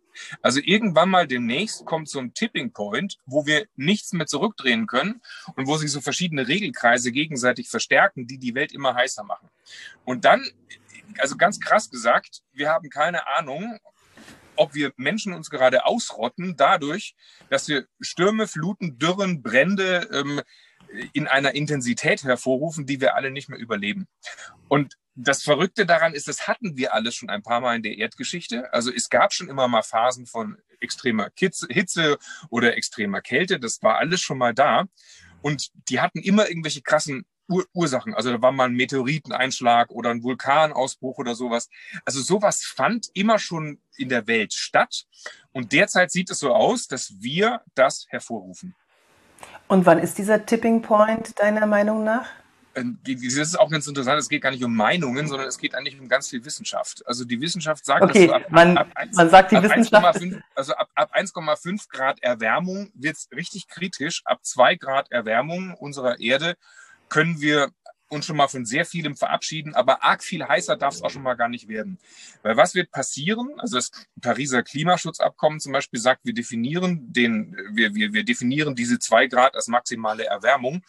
Also 0.42 0.60
irgendwann 0.64 1.10
mal 1.10 1.28
demnächst 1.28 1.86
kommt 1.86 2.10
so 2.10 2.20
ein 2.20 2.34
Tipping 2.34 2.72
Point, 2.72 3.18
wo 3.26 3.46
wir 3.46 3.68
nichts 3.76 4.14
mehr 4.14 4.28
zurückdrehen 4.28 4.88
können 4.88 5.22
und 5.56 5.68
wo 5.68 5.78
sich 5.78 5.92
so 5.92 6.02
verschiedene 6.02 6.48
Regelkreise 6.48 7.12
gegenseitig 7.12 7.70
verstärken, 7.70 8.28
die 8.28 8.38
die 8.38 8.56
Welt 8.56 8.72
immer 8.72 8.96
heißer 8.96 9.24
machen. 9.24 9.50
Und 10.06 10.26
dann, 10.26 10.48
also 11.20 11.38
ganz 11.38 11.60
krass 11.60 11.90
gesagt, 11.90 12.42
wir 12.54 12.70
haben 12.70 12.90
keine 12.90 13.28
Ahnung, 13.28 13.80
ob 14.56 14.74
wir 14.74 14.92
Menschen 14.98 15.34
uns 15.34 15.50
gerade 15.50 15.86
ausrotten 15.86 16.58
dadurch, 16.58 17.16
dass 17.50 17.70
wir 17.70 17.88
Stürme, 18.02 18.46
Fluten, 18.46 19.00
Dürren, 19.00 19.42
Brände 19.42 20.10
ähm, 20.12 20.42
in 21.14 21.28
einer 21.28 21.56
Intensität 21.56 22.24
hervorrufen, 22.24 22.86
die 22.86 23.00
wir 23.00 23.16
alle 23.16 23.32
nicht 23.32 23.48
mehr 23.48 23.60
überleben. 23.60 24.08
Und 24.68 24.98
das 25.22 25.44
Verrückte 25.44 25.86
daran 25.86 26.14
ist, 26.14 26.28
das 26.28 26.48
hatten 26.48 26.78
wir 26.78 26.94
alles 26.94 27.16
schon 27.16 27.30
ein 27.30 27.44
paar 27.44 27.60
Mal 27.60 27.76
in 27.76 27.84
der 27.84 27.98
Erdgeschichte. 27.98 28.74
Also 28.74 28.92
es 28.92 29.10
gab 29.10 29.34
schon 29.34 29.50
immer 29.50 29.68
mal 29.68 29.82
Phasen 29.82 30.26
von 30.26 30.58
extremer 30.80 31.30
Hitze 31.36 32.18
oder 32.50 32.78
extremer 32.78 33.22
Kälte. 33.22 33.60
Das 33.60 33.84
war 33.84 33.98
alles 33.98 34.22
schon 34.22 34.38
mal 34.38 34.54
da. 34.54 34.86
Und 35.42 35.72
die 35.90 36.00
hatten 36.00 36.20
immer 36.20 36.48
irgendwelche 36.48 36.82
krassen 36.82 37.26
Ur 37.50 37.66
Ursachen. 37.74 38.14
Also 38.14 38.32
da 38.32 38.42
war 38.42 38.52
mal 38.52 38.66
ein 38.66 38.76
Meteoriteneinschlag 38.76 39.90
oder 39.90 40.12
ein 40.12 40.24
Vulkanausbruch 40.24 41.18
oder 41.18 41.36
sowas. 41.36 41.70
Also 42.06 42.22
sowas 42.22 42.64
fand 42.64 43.10
immer 43.14 43.40
schon 43.40 43.82
in 43.98 44.08
der 44.08 44.28
Welt 44.28 44.54
statt. 44.54 45.06
Und 45.52 45.74
derzeit 45.74 46.12
sieht 46.12 46.30
es 46.30 46.40
so 46.40 46.54
aus, 46.54 46.88
dass 46.88 47.16
wir 47.20 47.62
das 47.74 48.06
hervorrufen. 48.10 48.76
Und 49.68 49.86
wann 49.86 50.00
ist 50.00 50.18
dieser 50.18 50.46
Tipping 50.46 50.82
Point 50.82 51.40
deiner 51.40 51.66
Meinung 51.66 52.04
nach? 52.04 52.28
Ähm, 52.76 53.00
das 53.04 53.34
ist 53.34 53.60
auch 53.60 53.70
ganz 53.70 53.88
interessant, 53.88 54.20
es 54.20 54.30
geht 54.30 54.42
gar 54.42 54.52
nicht 54.52 54.64
um 54.64 54.76
Meinungen, 54.76 55.28
sondern 55.28 55.48
es 55.48 55.58
geht 55.58 55.76
eigentlich 55.76 56.00
um 56.00 56.08
ganz 56.08 56.30
viel 56.30 56.44
Wissenschaft. 56.46 57.06
Also 57.08 57.26
die 57.26 57.42
Wissenschaft 57.42 57.86
sagt, 57.86 58.04
okay, 58.04 58.28
dass 58.28 58.36
ab, 58.36 58.52
man, 58.52 58.78
ab 58.78 58.90
1, 58.96 59.16
man 59.16 59.30
sagt 59.30 59.52
die 59.52 59.58
ab 59.58 59.64
Wissenschaft 59.64 60.18
1,5, 60.18 60.42
also 60.56 60.74
ab, 60.74 60.90
ab 60.96 61.16
1,5 61.16 61.90
Grad 61.90 62.22
Erwärmung 62.22 62.92
wird 62.94 63.18
es 63.18 63.30
richtig 63.36 63.68
kritisch. 63.68 64.22
Ab 64.26 64.40
2 64.44 64.76
Grad 64.76 65.12
Erwärmung 65.12 65.74
unserer 65.74 66.20
Erde 66.20 66.56
können 67.10 67.42
wir 67.42 67.72
uns 68.10 68.26
schon 68.26 68.38
mal 68.38 68.48
von 68.48 68.66
sehr 68.66 68.86
vielem 68.86 69.16
verabschieden, 69.16 69.76
aber 69.76 70.04
arg 70.04 70.24
viel 70.24 70.44
heißer 70.46 70.76
darf 70.76 70.96
es 70.96 71.02
auch 71.02 71.10
schon 71.10 71.24
mal 71.24 71.36
gar 71.36 71.50
nicht 71.50 71.68
werden. 71.68 72.00
Weil 72.42 72.58
was 72.58 72.76
wird 72.76 72.92
passieren? 72.92 73.60
Also 73.60 73.78
das 73.78 73.92
Pariser 74.22 74.64
Klimaschutzabkommen 74.64 75.60
zum 75.60 75.72
Beispiel 75.72 76.00
sagt, 76.00 76.26
wir 76.26 76.34
definieren 76.34 77.14
den, 77.14 77.56
wir, 77.72 77.94
wir, 77.94 78.14
wir 78.14 78.24
definieren 78.24 78.76
diese 78.76 79.00
zwei 79.00 79.28
Grad 79.28 79.56
als 79.56 79.68
maximale 79.68 80.26
Erwärmung. 80.26 80.84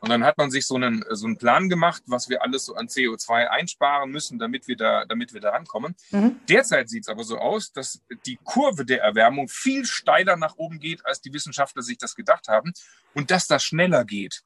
Und 0.00 0.10
dann 0.10 0.24
hat 0.24 0.38
man 0.38 0.50
sich 0.50 0.66
so 0.66 0.76
einen, 0.76 1.04
so 1.10 1.26
einen 1.26 1.38
Plan 1.38 1.68
gemacht, 1.68 2.02
was 2.06 2.28
wir 2.28 2.42
alles 2.42 2.66
so 2.66 2.74
an 2.74 2.88
CO2 2.88 3.46
einsparen 3.48 4.10
müssen, 4.10 4.38
damit 4.38 4.68
wir 4.68 4.76
da, 4.76 5.04
damit 5.06 5.32
wir 5.32 5.40
da 5.40 5.50
rankommen. 5.50 5.96
Mhm. 6.10 6.36
Derzeit 6.48 6.88
sieht 6.88 7.04
es 7.04 7.08
aber 7.08 7.24
so 7.24 7.38
aus, 7.38 7.72
dass 7.72 8.02
die 8.26 8.38
Kurve 8.44 8.84
der 8.84 9.02
Erwärmung 9.02 9.48
viel 9.48 9.86
steiler 9.86 10.36
nach 10.36 10.56
oben 10.56 10.78
geht, 10.78 11.04
als 11.06 11.20
die 11.20 11.32
Wissenschaftler 11.32 11.82
sich 11.82 11.98
das 11.98 12.14
gedacht 12.14 12.48
haben 12.48 12.72
und 13.14 13.30
dass 13.30 13.46
das 13.46 13.64
schneller 13.64 14.04
geht. 14.04 14.42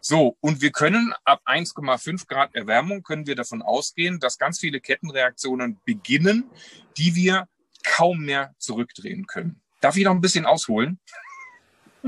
So, 0.00 0.36
und 0.40 0.60
wir 0.60 0.70
können 0.70 1.14
ab 1.24 1.40
1,5 1.46 2.26
Grad 2.26 2.54
Erwärmung 2.54 3.02
können 3.02 3.26
wir 3.26 3.36
davon 3.36 3.62
ausgehen, 3.62 4.20
dass 4.20 4.38
ganz 4.38 4.58
viele 4.58 4.80
Kettenreaktionen 4.80 5.80
beginnen, 5.84 6.50
die 6.96 7.14
wir 7.14 7.48
kaum 7.84 8.18
mehr 8.18 8.54
zurückdrehen 8.58 9.26
können. 9.26 9.60
Darf 9.80 9.96
ich 9.96 10.04
noch 10.04 10.12
ein 10.12 10.20
bisschen 10.20 10.46
ausholen? 10.46 10.98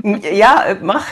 Ja, 0.01 0.65
äh, 0.65 0.77
mach. 0.81 1.05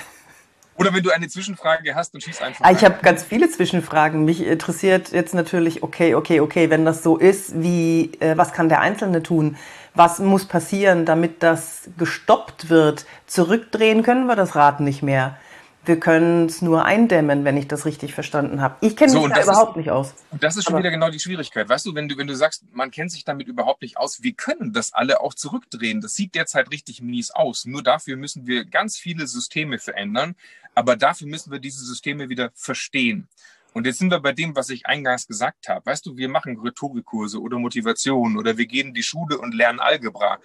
Oder 0.76 0.94
wenn 0.94 1.04
du 1.04 1.12
eine 1.12 1.28
Zwischenfrage 1.28 1.94
hast, 1.94 2.14
dann 2.14 2.22
schieß 2.22 2.42
einfach. 2.42 2.66
Ah, 2.66 2.72
ich 2.72 2.84
habe 2.84 3.00
ganz 3.02 3.24
viele 3.24 3.50
Zwischenfragen. 3.50 4.26
Mich 4.26 4.42
interessiert 4.42 5.12
jetzt 5.12 5.34
natürlich, 5.34 5.84
okay, 5.84 6.16
okay, 6.16 6.40
okay, 6.40 6.70
wenn 6.70 6.84
das 6.84 7.04
so 7.04 7.18
ist, 7.18 7.62
wie, 7.62 8.12
äh, 8.20 8.36
was 8.38 8.54
kann 8.54 8.70
der 8.70 8.82
Einzelne 8.82 9.22
tun? 9.22 9.58
Was 9.94 10.18
muss 10.18 10.46
passieren, 10.46 11.06
damit 11.06 11.44
das 11.44 11.90
gestoppt 11.98 12.70
wird? 12.70 13.06
Zurückdrehen 13.28 14.02
können 14.02 14.26
wir 14.26 14.36
das 14.36 14.56
Rad 14.56 14.80
nicht 14.80 15.04
mehr 15.04 15.38
wir 15.86 16.00
können 16.00 16.46
es 16.46 16.62
nur 16.62 16.86
eindämmen, 16.86 17.44
wenn 17.44 17.58
ich 17.58 17.68
das 17.68 17.86
richtig 17.86 18.14
verstanden 18.14 18.62
habe. 18.62 18.76
Ich 18.82 18.96
kenne 18.96 19.14
mich 19.14 19.22
so, 19.22 19.28
da 19.28 19.44
überhaupt 19.44 19.72
ist, 19.72 19.78
nicht 19.78 19.92
aus. 19.92 20.14
Und 20.32 20.44
das 20.44 20.56
ist 20.56 20.66
schon 20.66 20.76
Aber 20.76 20.84
wieder 20.84 20.92
genau 20.92 21.10
die 21.10 21.20
Schwierigkeit. 21.20 21.68
Weißt 21.68 21.86
du, 21.86 21.94
wenn 21.96 22.08
du, 22.08 22.18
wenn 22.18 22.28
du 22.28 22.36
sagst, 22.36 22.64
man 22.72 22.92
kennt 22.92 23.12
sich 23.12 23.26
damit 23.26 23.48
überhaupt 23.48 23.82
nicht 23.82 23.98
aus, 23.98 24.24
wir 24.24 24.34
können 24.34 24.74
das 24.74 24.94
alle 24.94 25.22
auch 25.22 25.34
zurückdrehen. 25.34 26.02
Das 26.02 26.14
sieht 26.14 26.36
derzeit 26.36 26.72
richtig 26.72 27.02
mies 27.02 27.32
aus. 27.32 27.66
Nur 27.66 27.84
dafür 27.84 28.16
müssen 28.16 28.48
wir 28.48 28.66
ganz 28.66 28.98
viele 28.98 29.28
Systeme 29.28 29.78
verändern. 29.78 30.36
Aber 30.76 30.96
dafür 30.96 31.28
müssen 31.28 31.52
wir 31.52 31.60
diese 31.60 31.86
Systeme 31.86 32.30
wieder 32.30 32.52
verstehen. 32.56 33.28
Und 33.74 33.86
jetzt 33.86 34.00
sind 34.00 34.12
wir 34.12 34.20
bei 34.20 34.32
dem, 34.32 34.56
was 34.56 34.70
ich 34.70 34.86
eingangs 34.86 35.28
gesagt 35.28 35.68
habe. 35.68 35.86
Weißt 35.86 36.06
du, 36.06 36.16
wir 36.18 36.30
machen 36.30 36.60
Rhetorikkurse 36.60 37.42
oder 37.42 37.60
Motivation 37.60 38.38
oder 38.38 38.58
wir 38.58 38.66
gehen 38.66 38.90
in 38.90 38.94
die 38.94 39.04
Schule 39.04 39.38
und 39.38 39.54
lernen 39.54 39.80
Algebra. 39.80 40.40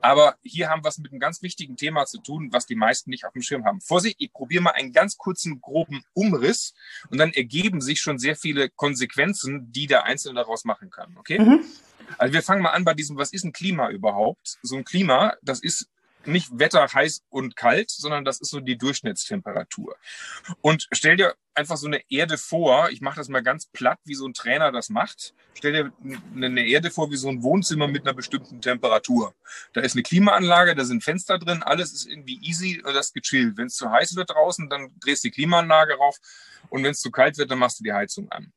Aber 0.00 0.36
hier 0.42 0.68
haben 0.68 0.84
wir 0.84 0.88
es 0.88 0.98
mit 0.98 1.12
einem 1.12 1.20
ganz 1.20 1.42
wichtigen 1.42 1.76
Thema 1.76 2.06
zu 2.06 2.18
tun, 2.18 2.48
was 2.52 2.66
die 2.66 2.74
meisten 2.74 3.10
nicht 3.10 3.24
auf 3.24 3.32
dem 3.32 3.42
Schirm 3.42 3.64
haben. 3.64 3.80
Vorsicht, 3.80 4.16
ich 4.18 4.32
probiere 4.32 4.62
mal 4.62 4.70
einen 4.70 4.92
ganz 4.92 5.16
kurzen, 5.16 5.60
groben 5.60 6.04
Umriss 6.12 6.74
und 7.10 7.18
dann 7.18 7.32
ergeben 7.32 7.80
sich 7.80 8.00
schon 8.00 8.18
sehr 8.18 8.36
viele 8.36 8.68
Konsequenzen, 8.70 9.72
die 9.72 9.86
der 9.86 10.04
Einzelne 10.04 10.40
daraus 10.40 10.64
machen 10.64 10.90
kann. 10.90 11.16
Okay? 11.18 11.38
Mhm. 11.38 11.64
Also 12.18 12.34
wir 12.34 12.42
fangen 12.42 12.62
mal 12.62 12.70
an 12.70 12.84
bei 12.84 12.94
diesem, 12.94 13.16
was 13.16 13.32
ist 13.32 13.44
ein 13.44 13.52
Klima 13.52 13.90
überhaupt? 13.90 14.58
So 14.62 14.76
ein 14.76 14.84
Klima, 14.84 15.34
das 15.42 15.60
ist 15.60 15.88
nicht 16.26 16.58
Wetter 16.58 16.86
heiß 16.92 17.22
und 17.28 17.56
kalt, 17.56 17.90
sondern 17.90 18.24
das 18.24 18.40
ist 18.40 18.50
so 18.50 18.60
die 18.60 18.78
Durchschnittstemperatur. 18.78 19.96
Und 20.60 20.88
stell 20.92 21.16
dir 21.16 21.34
einfach 21.54 21.76
so 21.76 21.86
eine 21.86 22.00
Erde 22.08 22.38
vor, 22.38 22.90
ich 22.90 23.00
mache 23.00 23.16
das 23.16 23.28
mal 23.28 23.42
ganz 23.42 23.66
platt, 23.66 23.98
wie 24.04 24.14
so 24.14 24.26
ein 24.26 24.34
Trainer 24.34 24.72
das 24.72 24.88
macht. 24.88 25.34
Stell 25.54 25.72
dir 25.72 25.92
eine 26.34 26.66
Erde 26.66 26.90
vor 26.90 27.10
wie 27.10 27.16
so 27.16 27.28
ein 27.28 27.42
Wohnzimmer 27.42 27.86
mit 27.86 28.02
einer 28.02 28.14
bestimmten 28.14 28.60
Temperatur. 28.60 29.34
Da 29.72 29.80
ist 29.80 29.94
eine 29.94 30.02
Klimaanlage, 30.02 30.74
da 30.74 30.84
sind 30.84 31.04
Fenster 31.04 31.38
drin, 31.38 31.62
alles 31.62 31.92
ist 31.92 32.06
irgendwie 32.06 32.40
easy, 32.42 32.82
das 32.84 33.06
ist 33.06 33.14
gechillt. 33.14 33.56
Wenn 33.56 33.66
es 33.66 33.76
zu 33.76 33.90
heiß 33.90 34.16
wird 34.16 34.30
draußen, 34.30 34.68
dann 34.68 34.90
drehst 35.00 35.24
du 35.24 35.28
die 35.28 35.34
Klimaanlage 35.34 35.94
rauf 35.94 36.18
und 36.70 36.82
wenn 36.82 36.90
es 36.90 37.00
zu 37.00 37.10
kalt 37.10 37.38
wird, 37.38 37.50
dann 37.50 37.58
machst 37.58 37.80
du 37.80 37.84
die 37.84 37.92
Heizung 37.92 38.30
an. 38.30 38.52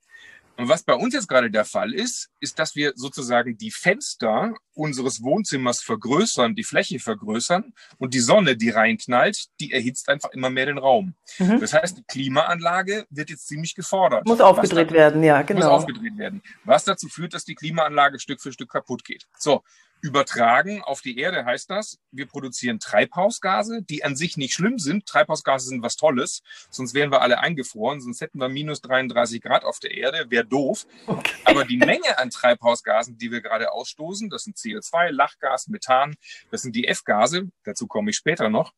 Und 0.58 0.70
was 0.70 0.84
bei 0.84 0.96
uns 0.96 1.14
jetzt 1.14 1.28
gerade 1.28 1.52
der 1.52 1.66
Fall 1.66 1.94
ist, 1.94 2.30
ist, 2.40 2.58
dass 2.58 2.76
wir 2.76 2.94
sozusagen 2.96 3.58
die 3.58 3.70
Fenster 3.70 4.56
unseres 4.74 5.22
Wohnzimmers 5.22 5.82
vergrößern, 5.82 6.56
die 6.56 6.64
Fläche 6.64 7.00
vergrößern 7.00 7.74
und 8.00 8.16
die 8.16 8.20
Sonne, 8.20 8.58
die 8.58 8.72
reinknallt, 8.72 9.48
die 9.60 9.72
erhitzt 9.72 10.10
einfach 10.10 10.32
immer 10.32 10.50
mehr 10.50 10.66
den 10.66 10.80
Raum. 10.80 11.14
Mhm. 11.38 11.60
Das 11.60 11.74
heißt, 11.74 12.00
die 12.00 12.04
Klimaanlage 12.04 13.06
wird 13.12 13.30
jetzt 13.30 13.48
ziemlich 13.48 13.76
gefordert. 13.76 14.26
Muss 14.26 14.42
aufgedreht 14.42 14.92
werden, 14.92 15.24
ja, 15.24 15.44
genau. 15.44 15.60
Muss 15.60 15.70
aufgedreht 15.70 16.18
werden. 16.18 16.42
Was 16.64 16.84
dazu 16.84 17.08
führt, 17.08 17.36
dass 17.36 17.46
die 17.46 17.56
Klimaanlage 17.56 18.20
Stück 18.20 18.42
für 18.42 18.52
Stück 18.52 18.72
kaputt 18.72 19.04
geht. 19.04 19.28
So, 19.38 19.64
Übertragen 20.02 20.82
auf 20.84 21.02
die 21.02 21.18
Erde 21.18 21.46
heißt 21.46 21.70
das, 21.70 22.00
wir 22.12 22.28
produzieren 22.28 22.80
Treibhausgase, 22.80 23.82
die 23.82 24.04
an 24.04 24.16
sich 24.16 24.38
nicht 24.38 24.54
schlimm 24.54 24.80
sind. 24.80 25.06
Treibhausgase 25.06 25.68
sind 25.70 25.82
was 25.82 25.96
Tolles, 25.96 26.44
sonst 26.70 26.94
wären 26.94 27.12
wir 27.12 27.22
alle 27.22 27.40
eingefroren, 27.40 28.00
sonst 28.00 28.22
hätten 28.22 28.40
wir 28.40 28.50
minus 28.50 28.82
33 28.82 29.42
Grad 29.42 29.66
auf 29.66 29.80
der 29.80 29.92
Erde, 29.92 30.30
wäre 30.30 30.46
doof. 30.46 30.86
Okay. 31.08 31.32
Aber 31.46 31.66
die 31.66 31.78
Menge 31.78 32.18
an 32.18 32.30
Treibhausgasen, 32.30 33.18
die 33.18 33.32
wir 33.32 33.42
gerade 33.42 33.72
ausstoßen, 33.72 34.30
das 34.30 34.44
sind 34.44 34.58
CO2, 34.58 35.10
Lachgas, 35.10 35.68
Methan, 35.68 36.16
das 36.52 36.62
sind 36.62 36.76
die 36.76 36.88
F-Gase, 36.88 37.50
dazu 37.64 37.88
komme 37.88 38.12
ich 38.12 38.18
später 38.18 38.50
noch, 38.50 38.74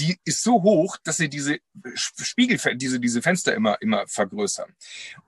die 0.00 0.18
ist 0.24 0.42
so 0.42 0.62
hoch, 0.62 0.96
dass 1.04 1.16
sie 1.16 1.28
diese 1.28 1.58
Spiegel, 1.94 2.58
diese, 2.76 3.00
diese 3.00 3.22
Fenster 3.22 3.54
immer, 3.54 3.80
immer 3.80 4.06
vergrößern. 4.06 4.74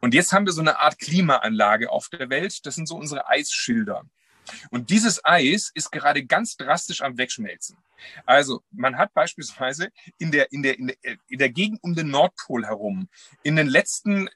Und 0.01 0.15
jetzt 0.15 0.33
haben 0.33 0.47
wir 0.47 0.53
so 0.53 0.61
eine 0.61 0.81
Art 0.81 0.99
Klimaanlage 0.99 1.91
auf 1.91 2.09
der 2.09 2.31
Welt, 2.31 2.65
das 2.67 2.75
sind 2.75 2.87
so 2.87 2.97
unsere 2.97 3.29
Eisschilder. 3.29 4.05
Und 4.71 4.91
dieses 4.91 5.25
Eis 5.25 5.71
ist 5.75 5.91
gerade 5.91 6.25
ganz 6.25 6.57
drastisch 6.57 7.03
am 7.03 7.17
Wegschmelzen. 7.17 7.77
Also 8.27 8.63
man 8.71 8.99
hat 8.99 9.15
beispielsweise 9.15 9.91
in 10.19 10.31
der, 10.31 10.53
in 10.53 10.63
der, 10.63 10.79
in 10.79 10.89
der, 10.89 10.97
in 11.29 11.39
der 11.39 11.51
Gegend 11.51 11.83
um 11.83 11.95
den 11.95 12.09
Nordpol 12.09 12.67
herum 12.67 13.09
in 13.43 13.57
den 13.57 13.67
letzten 13.67 14.29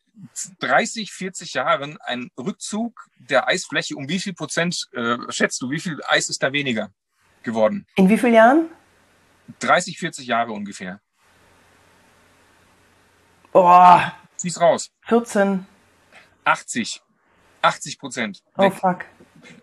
30, 0.60 1.12
40 1.12 1.54
Jahren 1.54 1.98
einen 2.00 2.30
Rückzug 2.38 3.08
der 3.18 3.46
Eisfläche 3.46 3.94
um 3.96 4.08
wie 4.08 4.18
viel 4.18 4.34
Prozent 4.34 4.88
äh, 4.92 5.16
schätzt 5.28 5.60
du? 5.62 5.70
Wie 5.70 5.80
viel 5.80 6.00
Eis 6.06 6.28
ist 6.28 6.42
da 6.42 6.52
weniger 6.52 6.90
geworden? 7.42 7.86
In 7.96 8.08
wie 8.08 8.18
vielen 8.18 8.34
Jahren? 8.34 8.70
30, 9.60 9.98
40 9.98 10.26
Jahre 10.26 10.52
ungefähr. 10.52 11.00
Boah. 13.52 14.14
Zieh's 14.36 14.60
raus. 14.60 14.90
14. 15.06 15.66
80. 16.44 17.02
80 17.62 17.98
Prozent. 17.98 18.42
Oh 18.56 18.70
fuck. 18.70 19.04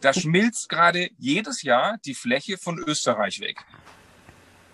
Da 0.01 0.13
schmilzt 0.13 0.69
gerade 0.69 1.09
jedes 1.17 1.63
Jahr 1.63 1.97
die 2.05 2.13
Fläche 2.13 2.57
von 2.57 2.79
Österreich 2.79 3.39
weg. 3.39 3.57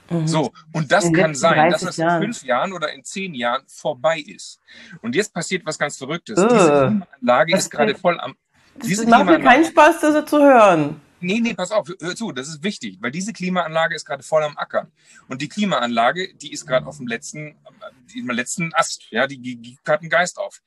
Mhm. 0.10 0.28
So, 0.28 0.52
und 0.74 0.92
das 0.92 1.12
kann 1.14 1.36
sein, 1.36 1.72
dass 1.72 1.82
das 1.82 1.98
in 1.98 2.04
Jahren. 2.04 2.22
fünf 2.24 2.44
Jahren 2.44 2.74
oder 2.74 2.94
in 2.94 3.04
zehn 3.04 3.34
Jahren 3.34 3.64
vorbei 3.68 4.20
ist. 4.20 4.60
Und 5.02 5.16
jetzt 5.16 5.34
passiert 5.34 5.66
was 5.66 5.80
ganz 5.80 5.98
Verrücktes. 5.98 6.38
Uh, 6.38 6.48
Diese 6.48 6.68
Klimaanlage 6.68 7.56
ist 7.56 7.70
gerade 7.70 7.96
voll 7.96 8.20
am. 8.20 8.36
Das 8.76 9.06
macht 9.06 9.26
mir 9.26 9.40
keinen 9.40 9.66
Spaß, 9.66 10.02
das 10.02 10.26
zu 10.26 10.40
hören. 10.40 11.02
Nee, 11.24 11.40
nee, 11.40 11.54
pass 11.54 11.72
auf, 11.72 11.88
hör 12.00 12.16
zu, 12.16 12.32
das 12.32 12.48
ist 12.48 12.64
wichtig, 12.64 12.98
weil 13.00 13.12
diese 13.12 13.32
Klimaanlage 13.32 13.94
ist 13.94 14.06
gerade 14.06 14.24
voll 14.24 14.44
am 14.44 14.58
Ackern. 14.58 14.92
Und 15.28 15.42
die 15.44 15.50
Klimaanlage, 15.50 16.34
die 16.34 16.52
ist 16.52 16.66
gerade 16.66 16.88
auf 16.88 16.98
dem 16.98 17.06
letzten, 17.06 17.56
im 18.16 18.30
letzten 18.32 18.74
Ast, 18.74 19.04
ja, 19.12 19.28
die 19.28 19.38
gibt 19.40 19.86
gerade 19.86 20.02
einen 20.02 20.10
Geist 20.10 20.40
auf. 20.40 20.62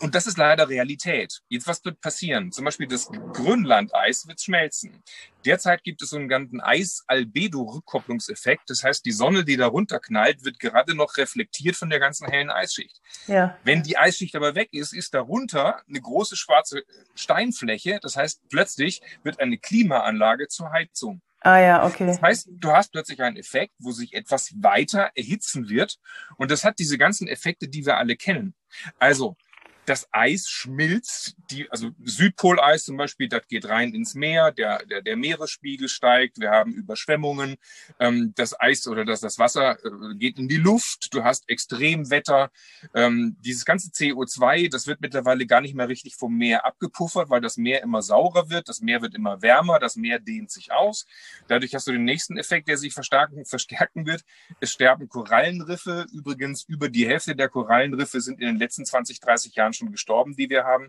Und 0.00 0.14
das 0.14 0.26
ist 0.26 0.38
leider 0.38 0.68
Realität. 0.68 1.40
Jetzt, 1.48 1.66
was 1.66 1.84
wird 1.84 2.00
passieren? 2.00 2.52
Zum 2.52 2.64
Beispiel 2.64 2.86
das 2.86 3.10
Grönlandeis 3.32 4.26
wird 4.26 4.40
schmelzen. 4.40 5.02
Derzeit 5.44 5.84
gibt 5.84 6.02
es 6.02 6.10
so 6.10 6.16
einen 6.16 6.28
ganzen 6.28 6.60
Eis-Albedo-Rückkopplungseffekt. 6.60 8.68
Das 8.68 8.82
heißt, 8.82 9.04
die 9.04 9.12
Sonne, 9.12 9.44
die 9.44 9.56
darunter 9.56 10.00
knallt, 10.00 10.44
wird 10.44 10.58
gerade 10.58 10.94
noch 10.94 11.16
reflektiert 11.16 11.76
von 11.76 11.90
der 11.90 12.00
ganzen 12.00 12.28
hellen 12.28 12.50
Eisschicht. 12.50 13.00
Ja. 13.26 13.56
Wenn 13.64 13.82
die 13.82 13.96
Eisschicht 13.96 14.34
aber 14.36 14.54
weg 14.54 14.68
ist, 14.72 14.92
ist 14.92 15.14
darunter 15.14 15.82
eine 15.88 16.00
große 16.00 16.36
schwarze 16.36 16.82
Steinfläche. 17.14 17.98
Das 18.02 18.16
heißt, 18.16 18.42
plötzlich 18.48 19.02
wird 19.22 19.40
eine 19.40 19.58
Klimaanlage 19.58 20.48
zur 20.48 20.72
Heizung. 20.72 21.22
Ah 21.44 21.58
ja, 21.58 21.84
okay. 21.84 22.06
Das 22.06 22.22
heißt, 22.22 22.48
du 22.52 22.72
hast 22.72 22.90
plötzlich 22.90 23.20
einen 23.20 23.36
Effekt, 23.36 23.74
wo 23.78 23.92
sich 23.92 24.14
etwas 24.14 24.54
weiter 24.62 25.10
erhitzen 25.14 25.68
wird. 25.68 25.98
Und 26.38 26.50
das 26.50 26.64
hat 26.64 26.78
diese 26.78 26.96
ganzen 26.96 27.28
Effekte, 27.28 27.68
die 27.68 27.84
wir 27.84 27.98
alle 27.98 28.16
kennen. 28.16 28.54
Also 28.98 29.36
das 29.86 30.08
Eis 30.12 30.48
schmilzt, 30.48 31.36
die, 31.50 31.70
also 31.70 31.90
Südpoleis 32.02 32.84
zum 32.84 32.96
Beispiel, 32.96 33.28
das 33.28 33.46
geht 33.48 33.68
rein 33.68 33.92
ins 33.94 34.14
Meer, 34.14 34.52
der, 34.52 34.84
der, 34.86 35.02
der 35.02 35.16
Meeresspiegel 35.16 35.88
steigt, 35.88 36.40
wir 36.40 36.50
haben 36.50 36.72
Überschwemmungen, 36.72 37.56
ähm, 37.98 38.32
das 38.36 38.58
Eis 38.58 38.86
oder 38.86 39.04
das, 39.04 39.20
das 39.20 39.38
Wasser 39.38 39.78
äh, 39.84 40.14
geht 40.16 40.38
in 40.38 40.48
die 40.48 40.56
Luft, 40.56 41.12
du 41.12 41.24
hast 41.24 41.48
Extremwetter, 41.48 42.50
ähm, 42.94 43.36
dieses 43.40 43.64
ganze 43.64 43.90
CO2, 43.90 44.70
das 44.70 44.86
wird 44.86 45.00
mittlerweile 45.00 45.46
gar 45.46 45.60
nicht 45.60 45.74
mehr 45.74 45.88
richtig 45.88 46.16
vom 46.16 46.36
Meer 46.36 46.64
abgepuffert, 46.64 47.30
weil 47.30 47.40
das 47.40 47.56
Meer 47.56 47.82
immer 47.82 48.02
saurer 48.02 48.50
wird, 48.50 48.68
das 48.68 48.80
Meer 48.80 49.02
wird 49.02 49.14
immer 49.14 49.42
wärmer, 49.42 49.78
das 49.78 49.96
Meer 49.96 50.18
dehnt 50.18 50.50
sich 50.50 50.72
aus. 50.72 51.06
Dadurch 51.48 51.74
hast 51.74 51.86
du 51.86 51.92
den 51.92 52.04
nächsten 52.04 52.36
Effekt, 52.38 52.68
der 52.68 52.78
sich 52.78 52.94
verstärken, 52.94 53.44
verstärken 53.44 54.06
wird. 54.06 54.22
Es 54.60 54.72
sterben 54.72 55.08
Korallenriffe. 55.08 56.06
Übrigens, 56.12 56.64
über 56.64 56.88
die 56.88 57.06
Hälfte 57.06 57.36
der 57.36 57.48
Korallenriffe 57.48 58.20
sind 58.20 58.40
in 58.40 58.46
den 58.46 58.58
letzten 58.58 58.84
20, 58.84 59.20
30 59.20 59.54
Jahren 59.54 59.73
schon 59.74 59.92
gestorben, 59.92 60.34
die 60.36 60.48
wir 60.50 60.64
haben. 60.64 60.84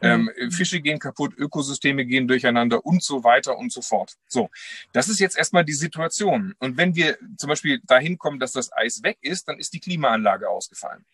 Mhm. 0.00 0.30
Ähm, 0.38 0.50
Fische 0.50 0.80
gehen 0.80 0.98
kaputt, 0.98 1.34
Ökosysteme 1.36 2.04
gehen 2.04 2.28
durcheinander 2.28 2.84
und 2.84 3.02
so 3.02 3.24
weiter 3.24 3.56
und 3.56 3.72
so 3.72 3.82
fort. 3.82 4.16
So, 4.26 4.50
das 4.92 5.08
ist 5.08 5.20
jetzt 5.20 5.36
erstmal 5.36 5.64
die 5.64 5.72
Situation. 5.72 6.54
Und 6.58 6.76
wenn 6.76 6.94
wir 6.94 7.18
zum 7.36 7.48
Beispiel 7.48 7.80
dahin 7.86 8.18
kommen, 8.18 8.40
dass 8.40 8.52
das 8.52 8.72
Eis 8.72 9.02
weg 9.02 9.18
ist, 9.20 9.48
dann 9.48 9.58
ist 9.58 9.72
die 9.72 9.80
Klimaanlage 9.80 10.48
ausgefallen. 10.48 11.04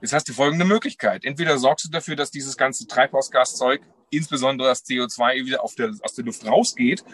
Jetzt 0.00 0.12
hast 0.12 0.28
du 0.28 0.32
folgende 0.32 0.64
Möglichkeit. 0.64 1.24
Entweder 1.24 1.58
sorgst 1.58 1.86
du 1.86 1.90
dafür, 1.90 2.16
dass 2.16 2.30
dieses 2.30 2.56
ganze 2.56 2.86
Treibhausgaszeug, 2.86 3.80
insbesondere 4.10 4.68
das 4.68 4.84
CO2, 4.84 5.44
wieder 5.44 5.62
der, 5.78 5.92
aus 6.02 6.14
der 6.14 6.24
Luft 6.24 6.46
rausgeht 6.46 7.04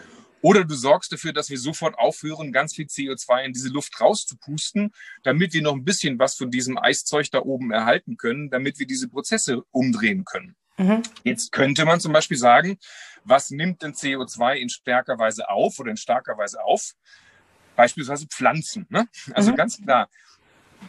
oder 0.43 0.65
du 0.65 0.75
sorgst 0.75 1.11
dafür, 1.11 1.31
dass 1.31 1.49
wir 1.49 1.57
sofort 1.57 1.97
aufhören, 1.97 2.51
ganz 2.51 2.75
viel 2.75 2.85
CO2 2.85 3.45
in 3.45 3.53
diese 3.53 3.69
Luft 3.69 3.99
rauszupusten, 3.99 4.93
damit 5.23 5.53
wir 5.53 5.61
noch 5.61 5.73
ein 5.73 5.85
bisschen 5.85 6.19
was 6.19 6.35
von 6.35 6.51
diesem 6.51 6.77
Eiszeug 6.77 7.31
da 7.31 7.39
oben 7.39 7.71
erhalten 7.71 8.17
können, 8.17 8.49
damit 8.49 8.77
wir 8.77 8.85
diese 8.85 9.07
Prozesse 9.07 9.63
umdrehen 9.71 10.25
können. 10.25 10.55
Mhm. 10.77 11.01
Jetzt 11.23 11.53
könnte 11.53 11.85
man 11.85 12.01
zum 12.01 12.11
Beispiel 12.11 12.37
sagen, 12.37 12.77
was 13.23 13.51
nimmt 13.51 13.83
denn 13.83 13.93
CO2 13.93 14.55
in 14.55 14.67
stärker 14.67 15.17
Weise 15.17 15.49
auf 15.49 15.79
oder 15.79 15.91
in 15.91 15.97
starker 15.97 16.37
Weise 16.37 16.61
auf? 16.61 16.91
Beispielsweise 17.77 18.27
Pflanzen. 18.27 18.85
Ne? 18.89 19.07
Also 19.33 19.51
mhm. 19.51 19.55
ganz 19.55 19.81
klar, 19.81 20.09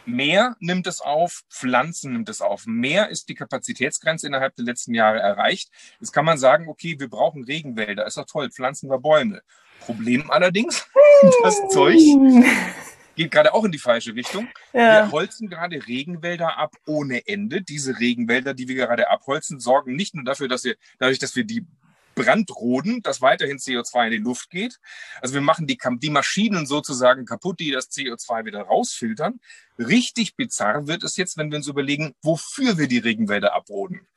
Meer 0.05 0.55
nimmt 0.59 0.87
es 0.87 1.01
auf, 1.01 1.43
Pflanzen 1.49 2.13
nimmt 2.13 2.29
es 2.29 2.41
auf. 2.41 2.65
Meer 2.65 3.09
ist 3.09 3.29
die 3.29 3.35
Kapazitätsgrenze 3.35 4.27
innerhalb 4.27 4.55
der 4.55 4.65
letzten 4.65 4.93
Jahre 4.93 5.19
erreicht. 5.19 5.69
Jetzt 5.99 6.11
kann 6.11 6.25
man 6.25 6.37
sagen, 6.37 6.67
okay, 6.67 6.99
wir 6.99 7.09
brauchen 7.09 7.43
Regenwälder, 7.43 8.05
ist 8.05 8.17
doch 8.17 8.25
toll, 8.25 8.49
pflanzen 8.51 8.89
wir 8.89 8.99
Bäume. 8.99 9.41
Problem 9.79 10.31
allerdings, 10.31 10.87
das 11.43 11.61
Zeug 11.69 11.99
geht 13.15 13.31
gerade 13.31 13.53
auch 13.53 13.63
in 13.63 13.71
die 13.71 13.79
falsche 13.79 14.13
Richtung. 14.13 14.47
Ja. 14.73 15.05
Wir 15.05 15.11
holzen 15.11 15.49
gerade 15.49 15.87
Regenwälder 15.87 16.57
ab 16.57 16.75
ohne 16.85 17.27
Ende. 17.27 17.61
Diese 17.61 17.99
Regenwälder, 17.99 18.53
die 18.53 18.67
wir 18.67 18.75
gerade 18.75 19.09
abholzen, 19.09 19.59
sorgen 19.59 19.95
nicht 19.95 20.15
nur 20.15 20.25
dafür, 20.25 20.47
dass 20.47 20.63
wir, 20.63 20.75
dadurch, 20.99 21.19
dass 21.19 21.35
wir 21.35 21.45
die 21.45 21.65
Brandroden, 22.15 23.01
dass 23.01 23.21
weiterhin 23.21 23.57
CO2 23.57 24.05
in 24.05 24.11
die 24.11 24.17
Luft 24.17 24.49
geht. 24.49 24.79
Also 25.21 25.33
wir 25.33 25.41
machen 25.41 25.67
die, 25.67 25.77
die 25.99 26.09
Maschinen 26.09 26.65
sozusagen 26.65 27.25
kaputt, 27.25 27.59
die 27.59 27.71
das 27.71 27.91
CO2 27.91 28.45
wieder 28.45 28.61
rausfiltern. 28.61 29.39
Richtig 29.77 30.35
bizarr 30.35 30.87
wird 30.87 31.03
es 31.03 31.17
jetzt, 31.17 31.37
wenn 31.37 31.51
wir 31.51 31.57
uns 31.57 31.67
überlegen, 31.67 32.13
wofür 32.21 32.77
wir 32.77 32.87
die 32.87 32.99
Regenwälder 32.99 33.53
abroden. 33.53 34.07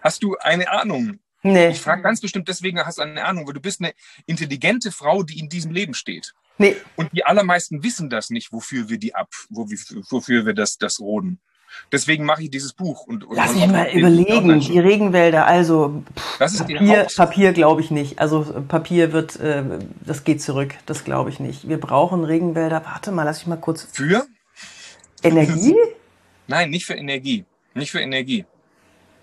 Hast 0.00 0.22
du 0.22 0.36
eine 0.36 0.70
Ahnung? 0.70 1.18
Nee. 1.42 1.70
Ich 1.70 1.80
frage 1.80 2.02
ganz 2.02 2.20
bestimmt 2.20 2.48
deswegen, 2.48 2.78
hast 2.84 2.98
du 2.98 3.02
eine 3.02 3.24
Ahnung, 3.24 3.46
weil 3.46 3.54
du 3.54 3.60
bist 3.60 3.80
eine 3.80 3.94
intelligente 4.26 4.92
Frau, 4.92 5.22
die 5.22 5.38
in 5.38 5.48
diesem 5.48 5.72
Leben 5.72 5.94
steht. 5.94 6.34
Nee. 6.58 6.76
Und 6.96 7.10
die 7.12 7.24
allermeisten 7.24 7.82
wissen 7.82 8.10
das 8.10 8.28
nicht, 8.28 8.52
wofür 8.52 8.90
wir 8.90 8.98
die 8.98 9.14
ab, 9.14 9.30
wofür 9.48 10.44
wir 10.44 10.52
das, 10.52 10.76
das 10.76 11.00
roden. 11.00 11.40
Deswegen 11.92 12.24
mache 12.24 12.42
ich 12.42 12.50
dieses 12.50 12.72
Buch. 12.72 13.06
Und, 13.06 13.24
und 13.24 13.36
Lass 13.36 13.54
mich 13.54 13.66
mal 13.66 13.88
überlegen, 13.92 14.60
die 14.60 14.78
Regenwälder, 14.78 15.46
also 15.46 16.02
pff, 16.16 16.38
das 16.38 16.54
ist 16.54 16.60
Papier, 16.60 17.06
Papier 17.16 17.52
glaube 17.52 17.80
ich 17.80 17.90
nicht. 17.90 18.18
Also 18.18 18.42
Papier 18.68 19.12
wird, 19.12 19.38
äh, 19.40 19.62
das 20.04 20.24
geht 20.24 20.42
zurück, 20.42 20.74
das 20.86 21.04
glaube 21.04 21.30
ich 21.30 21.40
nicht. 21.40 21.68
Wir 21.68 21.78
brauchen 21.78 22.24
Regenwälder, 22.24 22.82
warte 22.84 23.12
mal, 23.12 23.24
lass 23.24 23.40
ich 23.40 23.46
mal 23.46 23.56
kurz. 23.56 23.88
Für? 23.92 24.26
Energie? 25.22 25.74
Nein, 26.46 26.70
nicht 26.70 26.86
für 26.86 26.94
Energie. 26.94 27.44
Nicht 27.74 27.90
für 27.90 28.00
Energie. 28.00 28.44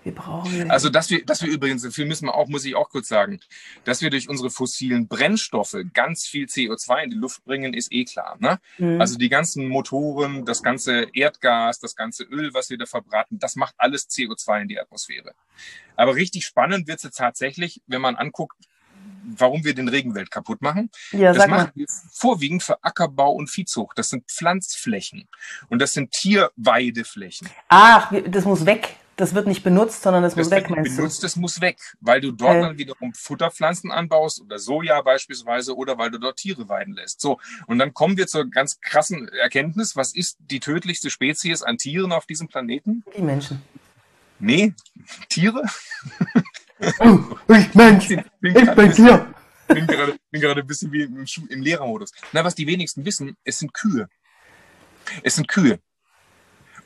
Wir 0.08 0.14
brauchen. 0.14 0.70
Also, 0.70 0.88
dass 0.88 1.10
wir, 1.10 1.22
dass 1.22 1.42
wir 1.42 1.50
übrigens, 1.50 1.82
dafür 1.82 2.06
müssen 2.06 2.28
wir 2.28 2.34
auch, 2.34 2.48
muss 2.48 2.64
ich 2.64 2.74
auch 2.74 2.88
kurz 2.88 3.08
sagen, 3.08 3.40
dass 3.84 4.00
wir 4.00 4.08
durch 4.08 4.30
unsere 4.30 4.48
fossilen 4.48 5.06
Brennstoffe 5.06 5.76
ganz 5.92 6.26
viel 6.26 6.46
CO2 6.46 7.02
in 7.04 7.10
die 7.10 7.16
Luft 7.16 7.44
bringen, 7.44 7.74
ist 7.74 7.92
eh 7.92 8.06
klar. 8.06 8.38
Ne? 8.40 8.58
Mhm. 8.78 8.98
Also 9.02 9.18
die 9.18 9.28
ganzen 9.28 9.68
Motoren, 9.68 10.46
das 10.46 10.62
ganze 10.62 11.08
Erdgas, 11.12 11.78
das 11.78 11.94
ganze 11.94 12.24
Öl, 12.24 12.54
was 12.54 12.70
wir 12.70 12.78
da 12.78 12.86
verbraten, 12.86 13.38
das 13.38 13.54
macht 13.54 13.74
alles 13.76 14.08
CO2 14.08 14.62
in 14.62 14.68
die 14.68 14.80
Atmosphäre. 14.80 15.34
Aber 15.94 16.14
richtig 16.14 16.46
spannend 16.46 16.88
wird 16.88 17.04
es 17.04 17.10
tatsächlich, 17.10 17.82
wenn 17.86 18.00
man 18.00 18.16
anguckt, 18.16 18.56
warum 19.36 19.62
wir 19.62 19.74
den 19.74 19.88
Regenwald 19.88 20.30
kaputt 20.30 20.62
machen. 20.62 20.90
Ja, 21.12 21.34
das 21.34 21.46
machen 21.48 21.70
wir 21.74 21.86
vorwiegend 22.12 22.62
für 22.62 22.82
Ackerbau 22.82 23.32
und 23.32 23.50
Viehzucht. 23.50 23.98
Das 23.98 24.08
sind 24.08 24.24
Pflanzflächen 24.30 25.28
und 25.68 25.82
das 25.82 25.92
sind 25.92 26.12
Tierweideflächen. 26.12 27.50
Ach, 27.68 28.10
das 28.26 28.46
muss 28.46 28.64
weg. 28.64 28.96
Das 29.18 29.34
wird 29.34 29.48
nicht 29.48 29.64
benutzt, 29.64 30.02
sondern 30.02 30.22
das, 30.22 30.36
das 30.36 30.46
muss 30.46 30.50
weg, 30.52 30.70
meinst 30.70 30.96
benutzt, 30.96 31.18
du? 31.18 31.26
Das 31.26 31.34
muss 31.34 31.60
weg, 31.60 31.78
weil 32.00 32.20
du 32.20 32.30
dort 32.30 32.54
äh. 32.54 32.60
dann 32.60 32.78
wiederum 32.78 33.12
Futterpflanzen 33.14 33.90
anbaust 33.90 34.40
oder 34.40 34.60
Soja 34.60 35.02
beispielsweise 35.02 35.76
oder 35.76 35.98
weil 35.98 36.12
du 36.12 36.18
dort 36.18 36.36
Tiere 36.36 36.68
weiden 36.68 36.94
lässt. 36.94 37.20
So, 37.20 37.40
und 37.66 37.80
dann 37.80 37.92
kommen 37.92 38.16
wir 38.16 38.28
zur 38.28 38.48
ganz 38.48 38.80
krassen 38.80 39.28
Erkenntnis, 39.28 39.96
was 39.96 40.14
ist 40.14 40.36
die 40.38 40.60
tödlichste 40.60 41.10
Spezies 41.10 41.64
an 41.64 41.78
Tieren 41.78 42.12
auf 42.12 42.26
diesem 42.26 42.46
Planeten? 42.46 43.02
Die 43.16 43.22
Menschen. 43.22 43.60
Nee, 44.38 44.72
Tiere? 45.28 45.64
Oh, 47.00 47.18
ich 47.48 47.74
Mensch, 47.74 48.08
ich 48.08 48.22
bin, 48.40 48.56
ich 48.56 48.70
bin 48.70 48.92
Tier. 48.92 49.34
bin 49.66 49.84
gerade, 49.88 50.16
bin 50.30 50.40
gerade 50.40 50.60
ein 50.60 50.66
bisschen 50.68 50.92
wie 50.92 51.02
im, 51.02 51.26
im 51.48 51.60
Lehrermodus. 51.60 52.12
Na, 52.32 52.44
was 52.44 52.54
die 52.54 52.68
wenigsten 52.68 53.04
wissen, 53.04 53.36
es 53.42 53.58
sind 53.58 53.74
Kühe. 53.74 54.08
Es 55.24 55.34
sind 55.34 55.48
Kühe. 55.48 55.80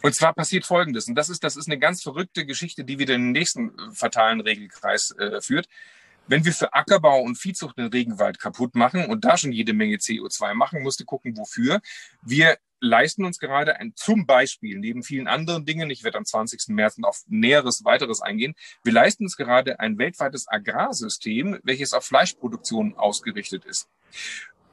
Und 0.02 0.14
zwar 0.14 0.34
passiert 0.34 0.66
Folgendes, 0.66 1.08
und 1.08 1.14
das 1.14 1.28
ist, 1.28 1.44
das 1.44 1.56
ist 1.56 1.68
eine 1.68 1.78
ganz 1.78 2.02
verrückte 2.02 2.44
Geschichte, 2.44 2.84
die 2.84 2.98
wieder 2.98 3.14
in 3.14 3.22
den 3.22 3.32
nächsten 3.32 3.68
äh, 3.68 3.92
fatalen 3.92 4.40
Regelkreis 4.40 5.14
äh, 5.18 5.40
führt. 5.40 5.68
Wenn 6.26 6.44
wir 6.44 6.52
für 6.52 6.72
Ackerbau 6.72 7.20
und 7.20 7.36
Viehzucht 7.36 7.78
den 7.78 7.86
Regenwald 7.86 8.38
kaputt 8.38 8.74
machen 8.74 9.06
und 9.06 9.24
da 9.24 9.36
schon 9.36 9.52
jede 9.52 9.72
Menge 9.72 9.96
CO2 9.96 10.54
machen, 10.54 10.82
musst 10.82 11.00
du 11.00 11.04
gucken, 11.04 11.36
wofür. 11.36 11.80
Wir 12.22 12.58
leisten 12.80 13.24
uns 13.24 13.38
gerade 13.38 13.76
ein, 13.78 13.92
zum 13.94 14.26
Beispiel, 14.26 14.78
neben 14.78 15.02
vielen 15.02 15.28
anderen 15.28 15.64
Dingen, 15.64 15.90
ich 15.90 16.04
werde 16.04 16.18
am 16.18 16.24
20. 16.24 16.68
März 16.68 16.98
auf 17.02 17.22
Näheres, 17.26 17.84
weiteres 17.84 18.20
eingehen, 18.20 18.54
wir 18.82 18.92
leisten 18.92 19.24
uns 19.24 19.36
gerade 19.36 19.80
ein 19.80 19.98
weltweites 19.98 20.48
Agrarsystem, 20.48 21.58
welches 21.62 21.92
auf 21.92 22.04
Fleischproduktion 22.04 22.94
ausgerichtet 22.96 23.64
ist 23.64 23.88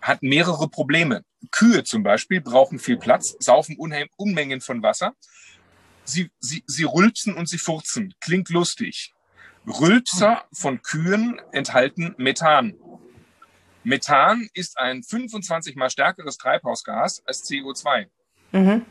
hat 0.01 0.23
mehrere 0.23 0.69
Probleme. 0.69 1.23
Kühe 1.51 1.83
zum 1.83 2.03
Beispiel 2.03 2.41
brauchen 2.41 2.79
viel 2.79 2.97
Platz, 2.97 3.35
saufen 3.39 3.77
Unmengen 3.77 4.61
von 4.61 4.83
Wasser. 4.83 5.13
Sie, 6.03 6.31
sie, 6.39 6.63
sie 6.65 6.83
rülpsen 6.83 7.35
und 7.35 7.47
sie 7.47 7.57
furzen. 7.57 8.13
Klingt 8.19 8.49
lustig. 8.49 9.13
Rülpser 9.67 10.45
von 10.51 10.81
Kühen 10.81 11.39
enthalten 11.51 12.15
Methan. 12.17 12.73
Methan 13.83 14.47
ist 14.53 14.77
ein 14.77 15.03
25 15.03 15.75
mal 15.75 15.89
stärkeres 15.89 16.37
Treibhausgas 16.37 17.23
als 17.25 17.47
CO2. 17.47 18.07
Mhm. 18.51 18.85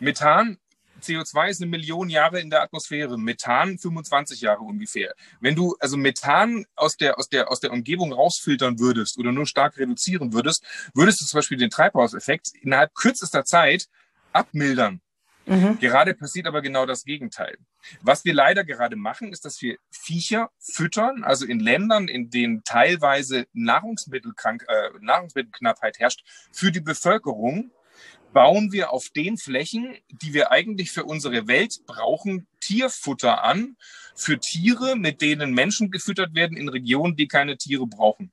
Methan 0.00 0.58
CO2 1.02 1.48
ist 1.48 1.60
eine 1.60 1.70
Million 1.70 2.08
Jahre 2.08 2.40
in 2.40 2.50
der 2.50 2.62
Atmosphäre, 2.62 3.18
Methan 3.18 3.78
25 3.78 4.40
Jahre 4.40 4.60
ungefähr. 4.60 5.14
Wenn 5.40 5.54
du 5.54 5.76
also 5.80 5.96
Methan 5.96 6.64
aus 6.76 6.96
der, 6.96 7.18
aus 7.18 7.28
der, 7.28 7.50
aus 7.50 7.60
der 7.60 7.72
Umgebung 7.72 8.12
rausfiltern 8.12 8.78
würdest 8.78 9.18
oder 9.18 9.32
nur 9.32 9.46
stark 9.46 9.78
reduzieren 9.78 10.32
würdest, 10.32 10.64
würdest 10.94 11.20
du 11.20 11.26
zum 11.26 11.38
Beispiel 11.38 11.58
den 11.58 11.70
Treibhauseffekt 11.70 12.52
innerhalb 12.60 12.94
kürzester 12.94 13.44
Zeit 13.44 13.88
abmildern. 14.32 15.00
Mhm. 15.46 15.78
Gerade 15.80 16.14
passiert 16.14 16.46
aber 16.46 16.62
genau 16.62 16.86
das 16.86 17.04
Gegenteil. 17.04 17.56
Was 18.00 18.24
wir 18.24 18.32
leider 18.32 18.64
gerade 18.64 18.96
machen, 18.96 19.32
ist, 19.32 19.44
dass 19.44 19.60
wir 19.60 19.76
Viecher 19.90 20.50
füttern, 20.60 21.24
also 21.24 21.46
in 21.46 21.58
Ländern, 21.58 22.08
in 22.08 22.30
denen 22.30 22.62
teilweise 22.64 23.46
Nahrungsmittelkrank, 23.52 24.64
äh, 24.68 24.90
Nahrungsmittelknappheit 25.00 25.98
herrscht, 25.98 26.22
für 26.52 26.70
die 26.70 26.80
Bevölkerung 26.80 27.72
bauen 28.32 28.72
wir 28.72 28.92
auf 28.92 29.10
den 29.10 29.36
Flächen, 29.36 29.96
die 30.10 30.32
wir 30.32 30.50
eigentlich 30.50 30.90
für 30.90 31.04
unsere 31.04 31.46
Welt 31.48 31.80
brauchen, 31.86 32.46
Tierfutter 32.60 33.44
an 33.44 33.76
für 34.14 34.38
Tiere, 34.38 34.96
mit 34.96 35.20
denen 35.20 35.52
Menschen 35.52 35.90
gefüttert 35.90 36.34
werden 36.34 36.56
in 36.56 36.68
Regionen, 36.68 37.16
die 37.16 37.28
keine 37.28 37.56
Tiere 37.56 37.86
brauchen. 37.86 38.32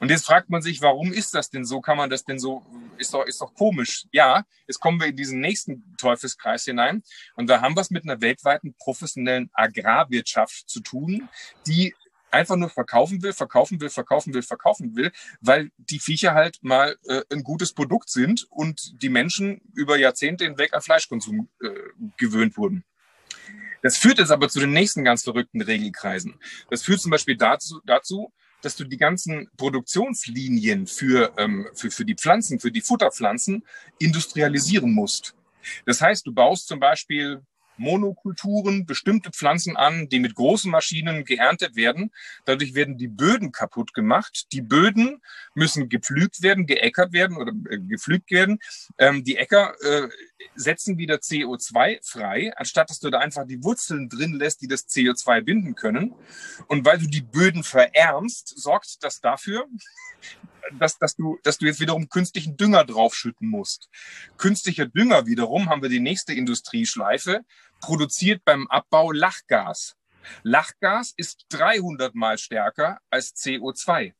Und 0.00 0.10
jetzt 0.10 0.26
fragt 0.26 0.50
man 0.50 0.60
sich, 0.60 0.82
warum 0.82 1.12
ist 1.12 1.34
das 1.34 1.48
denn 1.48 1.64
so? 1.64 1.80
Kann 1.80 1.96
man 1.96 2.10
das 2.10 2.24
denn 2.24 2.38
so? 2.38 2.62
Ist 2.98 3.14
doch, 3.14 3.24
ist 3.24 3.40
doch 3.40 3.54
komisch. 3.54 4.04
Ja, 4.12 4.44
jetzt 4.66 4.78
kommen 4.78 5.00
wir 5.00 5.06
in 5.06 5.16
diesen 5.16 5.40
nächsten 5.40 5.96
Teufelskreis 5.96 6.64
hinein. 6.64 7.02
Und 7.36 7.48
da 7.48 7.62
haben 7.62 7.74
wir 7.74 7.80
es 7.80 7.90
mit 7.90 8.04
einer 8.04 8.20
weltweiten 8.20 8.74
professionellen 8.74 9.50
Agrarwirtschaft 9.54 10.68
zu 10.68 10.80
tun, 10.80 11.28
die 11.66 11.94
einfach 12.34 12.56
nur 12.56 12.68
verkaufen 12.68 13.22
will, 13.22 13.32
verkaufen 13.32 13.80
will, 13.80 13.90
verkaufen 13.90 14.34
will, 14.34 14.42
verkaufen 14.42 14.96
will, 14.96 15.12
weil 15.40 15.70
die 15.78 15.98
Viecher 15.98 16.34
halt 16.34 16.58
mal 16.62 16.96
äh, 17.06 17.22
ein 17.32 17.42
gutes 17.42 17.72
Produkt 17.72 18.10
sind 18.10 18.46
und 18.50 19.00
die 19.02 19.08
Menschen 19.08 19.60
über 19.74 19.96
Jahrzehnte 19.96 20.44
hinweg 20.44 20.74
an 20.74 20.82
Fleischkonsum 20.82 21.48
äh, 21.62 21.68
gewöhnt 22.16 22.56
wurden. 22.56 22.84
Das 23.82 23.98
führt 23.98 24.18
jetzt 24.18 24.30
aber 24.30 24.48
zu 24.48 24.60
den 24.60 24.72
nächsten 24.72 25.04
ganz 25.04 25.22
verrückten 25.24 25.60
Regelkreisen. 25.60 26.34
Das 26.70 26.82
führt 26.82 27.00
zum 27.00 27.10
Beispiel 27.10 27.36
dazu, 27.36 27.80
dazu 27.84 28.32
dass 28.64 28.76
du 28.76 28.84
die 28.84 28.96
ganzen 28.96 29.50
Produktionslinien 29.56 30.86
für, 30.86 31.34
ähm, 31.36 31.68
für, 31.74 31.90
für 31.90 32.04
die 32.04 32.14
Pflanzen, 32.14 32.58
für 32.60 32.72
die 32.72 32.80
Futterpflanzen 32.80 33.62
industrialisieren 33.98 34.92
musst. 34.92 35.34
Das 35.84 36.00
heißt, 36.00 36.26
du 36.26 36.32
baust 36.32 36.66
zum 36.66 36.80
Beispiel 36.80 37.42
Monokulturen, 37.76 38.86
bestimmte 38.86 39.30
Pflanzen 39.30 39.76
an, 39.76 40.08
die 40.08 40.20
mit 40.20 40.34
großen 40.34 40.70
Maschinen 40.70 41.24
geerntet 41.24 41.76
werden. 41.76 42.10
Dadurch 42.44 42.74
werden 42.74 42.96
die 42.96 43.08
Böden 43.08 43.52
kaputt 43.52 43.94
gemacht. 43.94 44.46
Die 44.52 44.62
Böden 44.62 45.20
müssen 45.54 45.88
gepflügt 45.88 46.42
werden, 46.42 46.66
geäckert 46.66 47.12
werden 47.12 47.36
oder 47.36 47.52
äh, 47.70 47.78
gepflügt 47.78 48.30
werden. 48.30 48.58
Ähm, 48.98 49.24
die 49.24 49.36
Äcker 49.36 49.74
äh, 49.82 50.08
setzen 50.54 50.98
wieder 50.98 51.16
CO2 51.16 51.98
frei, 52.02 52.52
anstatt 52.56 52.90
dass 52.90 53.00
du 53.00 53.10
da 53.10 53.18
einfach 53.18 53.46
die 53.46 53.62
Wurzeln 53.62 54.08
drin 54.08 54.34
lässt, 54.34 54.60
die 54.62 54.68
das 54.68 54.88
CO2 54.88 55.42
binden 55.42 55.74
können. 55.74 56.14
Und 56.68 56.84
weil 56.84 56.98
du 56.98 57.06
die 57.06 57.22
Böden 57.22 57.64
verärmst, 57.64 58.48
sorgt 58.60 59.02
das 59.02 59.20
dafür, 59.20 59.66
dass, 60.78 60.98
dass, 60.98 61.16
du, 61.16 61.38
dass 61.42 61.58
du 61.58 61.66
jetzt 61.66 61.80
wiederum 61.80 62.08
künstlichen 62.08 62.56
Dünger 62.56 62.84
draufschütten 62.84 63.48
musst. 63.48 63.88
Künstlicher 64.36 64.86
Dünger 64.86 65.26
wiederum, 65.26 65.68
haben 65.68 65.82
wir 65.82 65.88
die 65.88 66.00
nächste 66.00 66.32
Industrieschleife, 66.32 67.44
produziert 67.80 68.44
beim 68.44 68.66
Abbau 68.68 69.12
Lachgas. 69.12 69.96
Lachgas 70.42 71.12
ist 71.16 71.46
300 71.50 72.14
mal 72.14 72.38
stärker 72.38 72.98
als 73.10 73.34
CO2. 73.34 74.14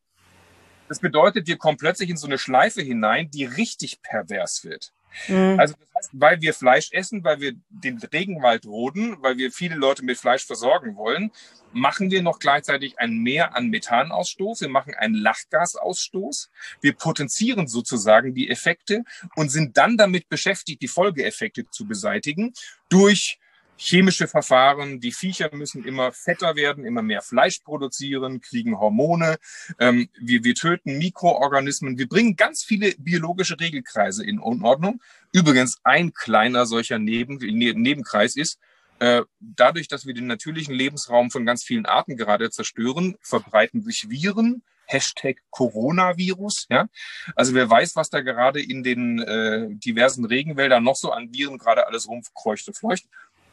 Das 0.88 1.00
bedeutet, 1.00 1.46
wir 1.46 1.56
kommen 1.56 1.78
plötzlich 1.78 2.10
in 2.10 2.18
so 2.18 2.26
eine 2.26 2.38
Schleife 2.38 2.82
hinein, 2.82 3.30
die 3.30 3.46
richtig 3.46 4.02
pervers 4.02 4.64
wird. 4.64 4.92
Mhm. 5.28 5.58
Also 5.58 5.74
das 5.78 5.88
heißt, 5.94 6.10
weil 6.14 6.40
wir 6.40 6.54
Fleisch 6.54 6.90
essen, 6.92 7.24
weil 7.24 7.40
wir 7.40 7.52
den 7.68 7.98
Regenwald 7.98 8.66
roden, 8.66 9.16
weil 9.20 9.36
wir 9.36 9.52
viele 9.52 9.74
Leute 9.74 10.04
mit 10.04 10.18
Fleisch 10.18 10.44
versorgen 10.44 10.96
wollen, 10.96 11.30
machen 11.72 12.10
wir 12.10 12.22
noch 12.22 12.38
gleichzeitig 12.38 12.98
ein 12.98 13.18
Mehr 13.18 13.56
an 13.56 13.68
Methanausstoß, 13.68 14.62
wir 14.62 14.68
machen 14.68 14.94
einen 14.94 15.14
Lachgasausstoß, 15.14 16.50
wir 16.80 16.92
potenzieren 16.94 17.66
sozusagen 17.66 18.34
die 18.34 18.48
Effekte 18.50 19.04
und 19.34 19.50
sind 19.50 19.76
dann 19.76 19.96
damit 19.96 20.28
beschäftigt, 20.28 20.82
die 20.82 20.88
Folgeeffekte 20.88 21.68
zu 21.70 21.86
beseitigen 21.86 22.52
durch 22.88 23.38
chemische 23.76 24.28
Verfahren. 24.28 25.00
Die 25.00 25.12
Viecher 25.12 25.54
müssen 25.54 25.84
immer 25.84 26.12
fetter 26.12 26.56
werden, 26.56 26.84
immer 26.84 27.02
mehr 27.02 27.22
Fleisch 27.22 27.60
produzieren, 27.60 28.40
kriegen 28.40 28.78
Hormone. 28.78 29.36
Ähm, 29.78 30.08
wir, 30.18 30.44
wir 30.44 30.54
töten 30.54 30.98
Mikroorganismen. 30.98 31.98
Wir 31.98 32.08
bringen 32.08 32.36
ganz 32.36 32.62
viele 32.62 32.92
biologische 32.98 33.58
Regelkreise 33.58 34.24
in 34.24 34.38
Unordnung. 34.38 35.00
Übrigens, 35.32 35.78
ein 35.84 36.12
kleiner 36.12 36.66
solcher 36.66 36.98
Neben, 36.98 37.36
Nebenkreis 37.36 38.36
ist, 38.36 38.58
äh, 39.00 39.22
dadurch, 39.40 39.88
dass 39.88 40.06
wir 40.06 40.14
den 40.14 40.26
natürlichen 40.26 40.74
Lebensraum 40.74 41.30
von 41.30 41.44
ganz 41.44 41.64
vielen 41.64 41.86
Arten 41.86 42.16
gerade 42.16 42.50
zerstören, 42.50 43.16
verbreiten 43.20 43.82
sich 43.82 44.08
Viren, 44.08 44.62
Hashtag 44.86 45.38
Coronavirus. 45.50 46.66
Ja? 46.70 46.86
Also 47.34 47.54
wer 47.54 47.68
weiß, 47.68 47.96
was 47.96 48.10
da 48.10 48.20
gerade 48.20 48.62
in 48.62 48.82
den 48.82 49.18
äh, 49.20 49.68
diversen 49.70 50.24
Regenwäldern 50.24 50.84
noch 50.84 50.96
so 50.96 51.10
an 51.10 51.32
Viren 51.32 51.58
gerade 51.58 51.86
alles 51.86 52.08
rumkreucht 52.08 52.68
und 52.68 52.76
fleucht. 52.76 53.04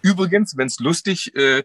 Übrigens, 0.01 0.57
wenn 0.57 0.67
es 0.67 0.79
lustig 0.79 1.35
äh, 1.35 1.63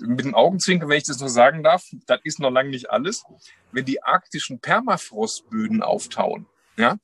mit 0.00 0.24
dem 0.24 0.34
Augenzwinkern, 0.34 0.88
wenn 0.88 0.98
ich 0.98 1.04
das 1.04 1.20
noch 1.20 1.28
sagen 1.28 1.62
darf, 1.62 1.84
das 2.06 2.20
ist 2.24 2.40
noch 2.40 2.50
lange 2.50 2.70
nicht 2.70 2.90
alles. 2.90 3.24
Wenn 3.72 3.84
die 3.84 4.02
arktischen 4.02 4.60
Permafrostböden 4.60 5.82
auftauen, 5.82 6.46
ja, 6.76 6.98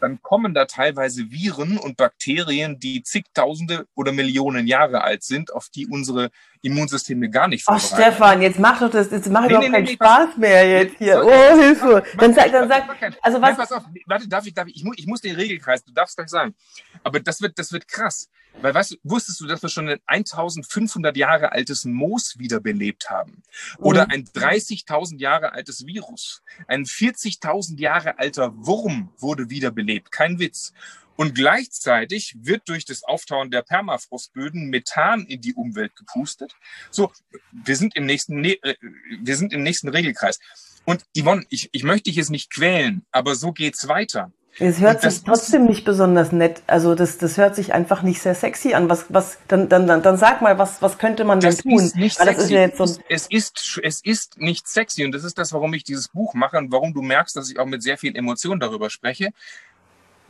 dann 0.00 0.20
kommen 0.20 0.52
da 0.52 0.64
teilweise 0.64 1.30
Viren 1.30 1.78
und 1.78 1.96
Bakterien, 1.96 2.80
die 2.80 3.02
zigtausende 3.04 3.86
oder 3.94 4.10
Millionen 4.12 4.66
Jahre 4.66 5.02
alt 5.02 5.22
sind, 5.22 5.52
auf 5.52 5.68
die 5.68 5.86
unsere 5.86 6.30
Immunsysteme 6.62 7.28
gar 7.28 7.48
nicht 7.48 7.64
vorbereitet 7.64 7.92
Ach 7.92 7.98
Stefan, 7.98 8.42
jetzt 8.42 8.58
mach 8.58 8.80
doch 8.80 8.90
das, 8.90 9.10
jetzt 9.10 9.28
mach 9.28 9.42
nee, 9.42 9.48
überhaupt 9.48 9.66
nee, 9.66 9.72
keinen 9.72 9.84
nee, 9.84 9.92
Spaß 9.92 10.36
mehr 10.36 10.82
jetzt 10.82 10.96
hier. 10.98 11.22
Oh, 11.24 11.58
Hilfe. 11.58 12.02
Dann 12.16 12.32
sag, 12.34 12.52
dann 12.52 12.68
sag, 12.68 12.84
also 13.20 13.40
was? 13.40 13.48
Nein, 13.48 13.56
pass 13.56 13.72
auf, 13.72 13.84
warte, 14.06 14.28
darf 14.28 14.46
ich, 14.46 14.54
darf 14.54 14.68
ich, 14.68 14.76
ich 14.76 14.84
muss, 14.84 14.94
ich 14.96 15.06
muss 15.06 15.20
den 15.20 15.34
Regelkreis, 15.34 15.84
du 15.84 15.92
darfst 15.92 16.16
gleich 16.16 16.28
sagen. 16.28 16.54
Aber 17.02 17.20
das 17.20 17.42
wird, 17.42 17.58
das 17.58 17.72
wird 17.72 17.88
krass. 17.88 18.28
Weil 18.60 18.74
weißt 18.74 18.98
wusstest 19.02 19.40
du, 19.40 19.46
dass 19.46 19.62
wir 19.62 19.68
schon 19.68 19.88
ein 19.88 20.00
1500 20.06 21.16
Jahre 21.16 21.52
altes 21.52 21.84
Moos 21.84 22.38
wiederbelebt 22.38 23.10
haben? 23.10 23.42
Oder 23.78 24.04
mhm. 24.04 24.10
ein 24.10 24.24
30.000 24.24 25.18
Jahre 25.18 25.52
altes 25.52 25.86
Virus? 25.86 26.42
Ein 26.68 26.84
40.000 26.84 27.78
Jahre 27.78 28.18
alter 28.18 28.52
Wurm 28.54 29.10
wurde 29.18 29.50
wiederbelebt. 29.50 30.12
Kein 30.12 30.38
Witz. 30.38 30.72
Und 31.16 31.34
gleichzeitig 31.34 32.34
wird 32.40 32.68
durch 32.68 32.84
das 32.84 33.04
Auftauen 33.04 33.50
der 33.50 33.62
Permafrostböden 33.62 34.68
Methan 34.68 35.26
in 35.26 35.40
die 35.40 35.54
Umwelt 35.54 35.94
gepustet. 35.96 36.54
So, 36.90 37.12
wir 37.52 37.76
sind 37.76 37.96
im 37.96 38.06
nächsten, 38.06 38.40
ne 38.40 38.54
äh, 38.62 38.74
wir 39.20 39.36
sind 39.36 39.52
im 39.52 39.62
nächsten 39.62 39.88
Regelkreis. 39.88 40.38
Und 40.84 41.04
Yvonne, 41.16 41.44
ich, 41.48 41.68
ich 41.72 41.84
möchte 41.84 42.04
dich 42.04 42.16
jetzt 42.16 42.30
nicht 42.30 42.52
quälen, 42.52 43.04
aber 43.12 43.34
so 43.34 43.52
geht's 43.52 43.88
weiter. 43.88 44.32
Es 44.58 44.80
hört 44.80 45.00
sich 45.00 45.22
trotzdem 45.24 45.64
nicht 45.64 45.84
besonders 45.84 46.30
nett. 46.30 46.62
Also 46.66 46.94
das, 46.94 47.16
das 47.16 47.38
hört 47.38 47.56
sich 47.56 47.72
einfach 47.72 48.02
nicht 48.02 48.20
sehr 48.20 48.34
sexy 48.34 48.74
an. 48.74 48.90
Was, 48.90 49.06
was, 49.08 49.38
dann, 49.48 49.70
dann, 49.70 49.86
dann, 49.86 50.02
dann 50.02 50.18
sag 50.18 50.42
mal, 50.42 50.58
was, 50.58 50.82
was 50.82 50.98
könnte 50.98 51.24
man 51.24 51.40
denn 51.40 51.56
tun? 51.56 51.82
Ist 51.82 51.96
nicht 51.96 52.18
Weil 52.20 52.26
sexy. 52.26 52.42
ist 52.42 52.50
ja 52.50 52.60
jetzt 52.60 52.76
so 52.76 52.84
es, 53.08 53.26
ist, 53.28 53.80
es 53.82 54.04
ist 54.04 54.38
nicht 54.38 54.68
sexy 54.68 55.06
und 55.06 55.12
das 55.12 55.24
ist 55.24 55.38
das, 55.38 55.54
warum 55.54 55.72
ich 55.72 55.84
dieses 55.84 56.08
Buch 56.08 56.34
mache 56.34 56.58
und 56.58 56.70
warum 56.70 56.92
du 56.92 57.00
merkst, 57.00 57.34
dass 57.34 57.50
ich 57.50 57.58
auch 57.58 57.66
mit 57.66 57.82
sehr 57.82 57.96
viel 57.96 58.14
Emotion 58.14 58.60
darüber 58.60 58.90
spreche. 58.90 59.30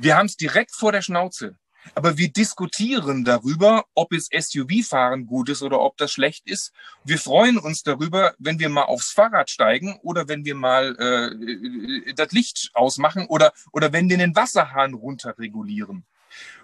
Wir 0.02 0.16
haben 0.16 0.26
es 0.26 0.36
direkt 0.36 0.74
vor 0.74 0.90
der 0.90 1.00
Schnauze. 1.00 1.56
Aber 1.94 2.18
wir 2.18 2.28
diskutieren 2.28 3.24
darüber, 3.24 3.84
ob 3.94 4.12
es 4.12 4.28
SUV-Fahren 4.32 5.26
gut 5.26 5.48
ist 5.48 5.62
oder 5.62 5.80
ob 5.80 5.96
das 5.96 6.12
schlecht 6.12 6.48
ist. 6.48 6.72
Wir 7.04 7.18
freuen 7.18 7.56
uns 7.56 7.84
darüber, 7.84 8.34
wenn 8.38 8.58
wir 8.58 8.68
mal 8.68 8.82
aufs 8.82 9.10
Fahrrad 9.10 9.48
steigen 9.48 9.98
oder 10.02 10.26
wenn 10.26 10.44
wir 10.44 10.56
mal 10.56 10.96
äh, 10.96 12.14
das 12.14 12.32
Licht 12.32 12.70
ausmachen 12.74 13.26
oder, 13.26 13.52
oder 13.72 13.92
wenn 13.92 14.08
wir 14.10 14.18
den 14.18 14.34
Wasserhahn 14.34 14.94
runterregulieren. 14.94 16.04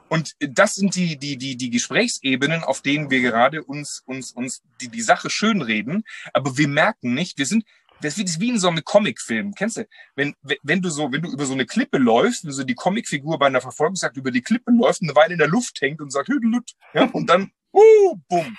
Und 0.08 0.34
das 0.40 0.74
sind 0.74 0.96
die, 0.96 1.16
die, 1.16 1.36
die, 1.36 1.56
die 1.56 1.70
Gesprächsebenen, 1.70 2.64
auf 2.64 2.80
denen 2.80 3.10
wir 3.10 3.20
gerade 3.20 3.62
uns, 3.62 4.02
uns, 4.04 4.32
uns 4.32 4.62
die, 4.80 4.88
die 4.88 5.02
Sache 5.02 5.30
schönreden. 5.30 6.04
Aber 6.32 6.56
wir 6.58 6.68
merken 6.68 7.14
nicht, 7.14 7.38
wir 7.38 7.46
sind, 7.46 7.64
das 8.02 8.18
ist 8.18 8.40
wie 8.40 8.50
in 8.50 8.58
so 8.58 8.68
einem 8.68 8.84
Comicfilm. 8.84 9.54
Kennst 9.54 9.78
du? 9.78 9.86
Wenn, 10.14 10.34
wenn 10.62 10.80
du 10.80 10.88
so, 10.90 11.10
wenn 11.12 11.22
du 11.22 11.30
über 11.30 11.44
so 11.44 11.54
eine 11.54 11.66
Klippe 11.66 11.98
läufst, 11.98 12.44
wenn 12.44 12.52
so 12.52 12.64
die 12.64 12.74
Comicfigur 12.74 13.38
bei 13.38 13.46
einer 13.46 13.60
Verfolgungsjagd 13.60 14.16
über 14.16 14.30
die 14.30 14.42
Klippe 14.42 14.70
läuft, 14.72 15.02
eine 15.02 15.14
Weile 15.14 15.32
in 15.32 15.38
der 15.38 15.48
Luft 15.48 15.80
hängt 15.80 16.00
und 16.00 16.12
sagt, 16.12 16.28
Hüdelut, 16.28 16.72
ja, 16.94 17.08
und 17.12 17.28
dann, 17.28 17.50
uh, 17.72 18.16
bumm. 18.28 18.56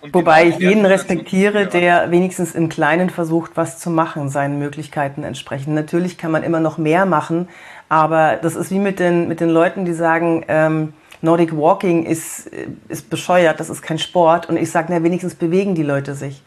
Und 0.00 0.14
Wobei 0.14 0.44
genau 0.44 0.56
ich 0.56 0.62
jeden 0.62 0.86
respektiere, 0.86 1.66
der 1.66 2.10
wenigstens 2.10 2.54
im 2.54 2.68
Kleinen 2.68 3.10
versucht, 3.10 3.52
was 3.54 3.78
zu 3.78 3.90
machen, 3.90 4.28
seinen 4.28 4.58
Möglichkeiten 4.58 5.24
entsprechend. 5.24 5.74
Natürlich 5.74 6.18
kann 6.18 6.30
man 6.30 6.42
immer 6.42 6.60
noch 6.60 6.78
mehr 6.78 7.06
machen, 7.06 7.48
aber 7.88 8.36
das 8.36 8.56
ist 8.56 8.70
wie 8.70 8.78
mit 8.78 8.98
den, 8.98 9.28
mit 9.28 9.40
den 9.40 9.50
Leuten, 9.50 9.84
die 9.84 9.92
sagen, 9.92 10.44
ähm, 10.48 10.94
Nordic 11.22 11.54
Walking 11.54 12.06
ist, 12.06 12.46
ist 12.88 13.10
bescheuert, 13.10 13.60
das 13.60 13.68
ist 13.68 13.82
kein 13.82 13.98
Sport. 13.98 14.48
Und 14.48 14.56
ich 14.56 14.70
sage, 14.70 14.88
na, 14.90 15.02
wenigstens 15.02 15.34
bewegen 15.34 15.74
die 15.74 15.82
Leute 15.82 16.14
sich. 16.14 16.42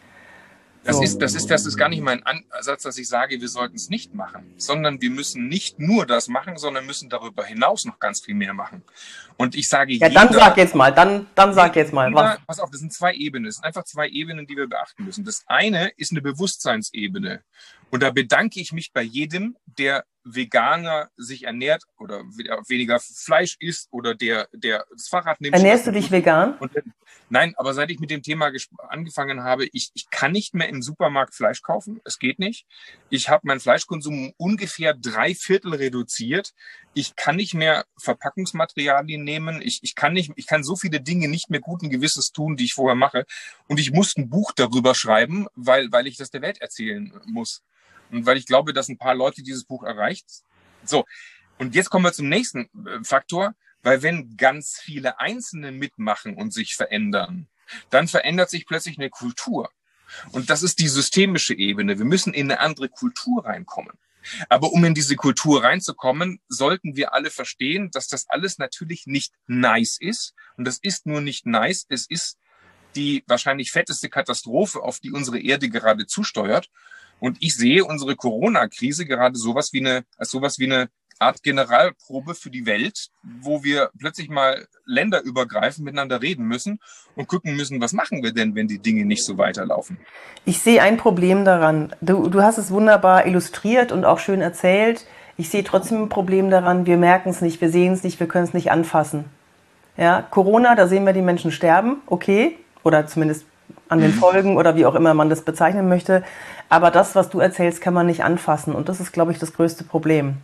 Das, 0.84 0.96
so. 0.96 1.02
ist, 1.02 1.18
das, 1.18 1.34
ist, 1.34 1.50
das 1.50 1.64
ist 1.64 1.76
gar 1.78 1.88
nicht 1.88 2.02
mein 2.02 2.22
Ansatz, 2.24 2.82
dass 2.82 2.98
ich 2.98 3.08
sage, 3.08 3.40
wir 3.40 3.48
sollten 3.48 3.76
es 3.76 3.88
nicht 3.88 4.14
machen, 4.14 4.52
sondern 4.58 5.00
wir 5.00 5.10
müssen 5.10 5.48
nicht 5.48 5.78
nur 5.78 6.04
das 6.04 6.28
machen, 6.28 6.58
sondern 6.58 6.84
müssen 6.84 7.08
darüber 7.08 7.44
hinaus 7.44 7.86
noch 7.86 7.98
ganz 7.98 8.20
viel 8.20 8.34
mehr 8.34 8.52
machen. 8.52 8.82
Und 9.38 9.54
ich 9.54 9.68
sage 9.68 9.94
Ja, 9.94 10.08
jeder, 10.08 10.20
dann 10.20 10.32
sag 10.32 10.56
jetzt 10.58 10.74
mal, 10.74 10.92
dann, 10.92 11.26
dann 11.34 11.54
sag 11.54 11.74
jetzt 11.76 11.92
mal. 11.92 12.10
Jeder, 12.10 12.22
was? 12.22 12.38
Pass 12.46 12.60
auf, 12.60 12.70
das 12.70 12.80
sind 12.80 12.92
zwei 12.92 13.14
Ebenen. 13.14 13.46
Das 13.46 13.56
sind 13.56 13.64
einfach 13.64 13.84
zwei 13.84 14.08
Ebenen, 14.08 14.46
die 14.46 14.56
wir 14.56 14.68
beachten 14.68 15.04
müssen. 15.04 15.24
Das 15.24 15.44
eine 15.46 15.88
ist 15.96 16.12
eine 16.12 16.20
Bewusstseinsebene. 16.20 17.42
Und 17.90 18.02
da 18.02 18.10
bedanke 18.10 18.60
ich 18.60 18.72
mich 18.72 18.92
bei 18.92 19.02
jedem, 19.02 19.56
der 19.64 20.04
Veganer 20.24 21.10
sich 21.16 21.44
ernährt 21.44 21.84
oder 21.98 22.24
weniger 22.68 22.98
Fleisch 22.98 23.56
isst 23.60 23.88
oder 23.90 24.14
der, 24.14 24.48
der 24.52 24.86
das 24.90 25.08
Fahrrad 25.08 25.40
nimmt. 25.40 25.54
Ernährst 25.54 25.86
du 25.86 25.92
dich 25.92 26.10
vegan? 26.10 26.56
Und, 26.58 26.72
nein, 27.28 27.54
aber 27.56 27.74
seit 27.74 27.90
ich 27.90 28.00
mit 28.00 28.10
dem 28.10 28.22
Thema 28.22 28.50
angefangen 28.88 29.42
habe, 29.42 29.66
ich, 29.72 29.90
ich 29.94 30.08
kann 30.10 30.32
nicht 30.32 30.54
mehr 30.54 30.68
im 30.68 30.82
Supermarkt 30.82 31.34
Fleisch 31.34 31.60
kaufen. 31.60 32.00
Es 32.04 32.18
geht 32.18 32.38
nicht. 32.38 32.66
Ich 33.10 33.28
habe 33.28 33.46
meinen 33.46 33.60
Fleischkonsum 33.60 34.32
ungefähr 34.38 34.94
drei 34.94 35.34
Viertel 35.34 35.74
reduziert. 35.74 36.54
Ich 36.94 37.16
kann 37.16 37.36
nicht 37.36 37.54
mehr 37.54 37.84
Verpackungsmaterialien 37.98 39.22
nehmen. 39.22 39.60
Ich, 39.60 39.80
ich 39.82 39.94
kann 39.94 40.14
nicht, 40.14 40.32
ich 40.36 40.46
kann 40.46 40.64
so 40.64 40.74
viele 40.74 41.00
Dinge 41.00 41.28
nicht 41.28 41.50
mehr 41.50 41.60
guten 41.60 41.90
Gewisses 41.90 42.32
tun, 42.32 42.56
die 42.56 42.64
ich 42.64 42.74
vorher 42.74 42.96
mache. 42.96 43.26
Und 43.68 43.78
ich 43.78 43.92
muss 43.92 44.16
ein 44.16 44.30
Buch 44.30 44.52
darüber 44.52 44.94
schreiben, 44.94 45.48
weil, 45.54 45.92
weil 45.92 46.06
ich 46.06 46.16
das 46.16 46.30
der 46.30 46.40
Welt 46.40 46.62
erzählen 46.62 47.12
muss. 47.26 47.62
Und 48.14 48.26
weil 48.26 48.36
ich 48.36 48.46
glaube, 48.46 48.72
dass 48.72 48.88
ein 48.88 48.96
paar 48.96 49.14
Leute 49.14 49.42
dieses 49.42 49.64
Buch 49.64 49.82
erreicht. 49.82 50.24
So. 50.84 51.04
Und 51.58 51.74
jetzt 51.74 51.90
kommen 51.90 52.04
wir 52.04 52.12
zum 52.12 52.28
nächsten 52.28 52.70
äh, 52.86 53.02
Faktor, 53.02 53.54
weil 53.82 54.02
wenn 54.02 54.36
ganz 54.36 54.78
viele 54.80 55.18
Einzelne 55.18 55.72
mitmachen 55.72 56.36
und 56.36 56.52
sich 56.52 56.76
verändern, 56.76 57.48
dann 57.90 58.06
verändert 58.06 58.50
sich 58.50 58.66
plötzlich 58.66 58.98
eine 58.98 59.10
Kultur. 59.10 59.70
Und 60.30 60.48
das 60.48 60.62
ist 60.62 60.78
die 60.78 60.88
systemische 60.88 61.54
Ebene. 61.54 61.98
Wir 61.98 62.04
müssen 62.04 62.34
in 62.34 62.50
eine 62.50 62.60
andere 62.60 62.88
Kultur 62.88 63.44
reinkommen. 63.44 63.98
Aber 64.48 64.72
um 64.72 64.84
in 64.84 64.94
diese 64.94 65.16
Kultur 65.16 65.64
reinzukommen, 65.64 66.40
sollten 66.48 66.96
wir 66.96 67.14
alle 67.14 67.30
verstehen, 67.30 67.90
dass 67.90 68.06
das 68.06 68.28
alles 68.30 68.58
natürlich 68.58 69.06
nicht 69.06 69.34
nice 69.46 69.98
ist. 70.00 70.34
Und 70.56 70.66
das 70.66 70.78
ist 70.78 71.04
nur 71.04 71.20
nicht 71.20 71.46
nice. 71.46 71.84
Es 71.88 72.06
ist 72.06 72.38
die 72.94 73.24
wahrscheinlich 73.26 73.72
fetteste 73.72 74.08
Katastrophe, 74.08 74.82
auf 74.82 75.00
die 75.00 75.10
unsere 75.10 75.40
Erde 75.40 75.68
gerade 75.68 76.06
zusteuert. 76.06 76.70
Und 77.20 77.38
ich 77.40 77.56
sehe 77.56 77.84
unsere 77.84 78.16
Corona-Krise 78.16 79.06
gerade 79.06 79.36
sowas 79.36 79.72
wie 79.72 79.80
eine, 79.80 80.04
als 80.18 80.30
sowas 80.30 80.58
wie 80.58 80.66
eine 80.66 80.88
Art 81.18 81.42
Generalprobe 81.42 82.34
für 82.34 82.50
die 82.50 82.66
Welt, 82.66 83.08
wo 83.22 83.62
wir 83.62 83.90
plötzlich 83.98 84.28
mal 84.28 84.66
länderübergreifend 84.84 85.84
miteinander 85.84 86.20
reden 86.20 86.46
müssen 86.46 86.80
und 87.16 87.28
gucken 87.28 87.56
müssen, 87.56 87.80
was 87.80 87.92
machen 87.92 88.22
wir 88.22 88.32
denn, 88.32 88.54
wenn 88.54 88.68
die 88.68 88.78
Dinge 88.78 89.04
nicht 89.04 89.24
so 89.24 89.38
weiterlaufen. 89.38 89.98
Ich 90.44 90.58
sehe 90.58 90.82
ein 90.82 90.96
Problem 90.96 91.44
daran. 91.44 91.94
Du, 92.00 92.28
du 92.28 92.42
hast 92.42 92.58
es 92.58 92.70
wunderbar 92.70 93.26
illustriert 93.26 93.92
und 93.92 94.04
auch 94.04 94.18
schön 94.18 94.40
erzählt. 94.40 95.06
Ich 95.36 95.48
sehe 95.48 95.64
trotzdem 95.64 96.02
ein 96.02 96.08
Problem 96.08 96.50
daran, 96.50 96.86
wir 96.86 96.96
merken 96.96 97.30
es 97.30 97.40
nicht, 97.40 97.60
wir 97.60 97.70
sehen 97.70 97.92
es 97.92 98.04
nicht, 98.04 98.20
wir 98.20 98.28
können 98.28 98.44
es 98.44 98.54
nicht 98.54 98.70
anfassen. 98.70 99.24
Ja, 99.96 100.22
Corona, 100.22 100.74
da 100.74 100.88
sehen 100.88 101.06
wir 101.06 101.12
die 101.12 101.22
Menschen 101.22 101.52
sterben, 101.52 102.02
okay, 102.06 102.56
oder 102.82 103.06
zumindest 103.06 103.46
an 103.94 104.00
den 104.00 104.12
Folgen 104.12 104.56
oder 104.56 104.76
wie 104.76 104.84
auch 104.86 104.94
immer 104.94 105.14
man 105.14 105.30
das 105.30 105.42
bezeichnen 105.42 105.88
möchte. 105.88 106.24
Aber 106.68 106.90
das, 106.90 107.14
was 107.14 107.30
du 107.30 107.38
erzählst, 107.40 107.80
kann 107.80 107.94
man 107.94 108.06
nicht 108.06 108.24
anfassen. 108.24 108.74
Und 108.74 108.88
das 108.88 109.00
ist, 109.00 109.12
glaube 109.12 109.32
ich, 109.32 109.38
das 109.38 109.54
größte 109.54 109.84
Problem. 109.84 110.36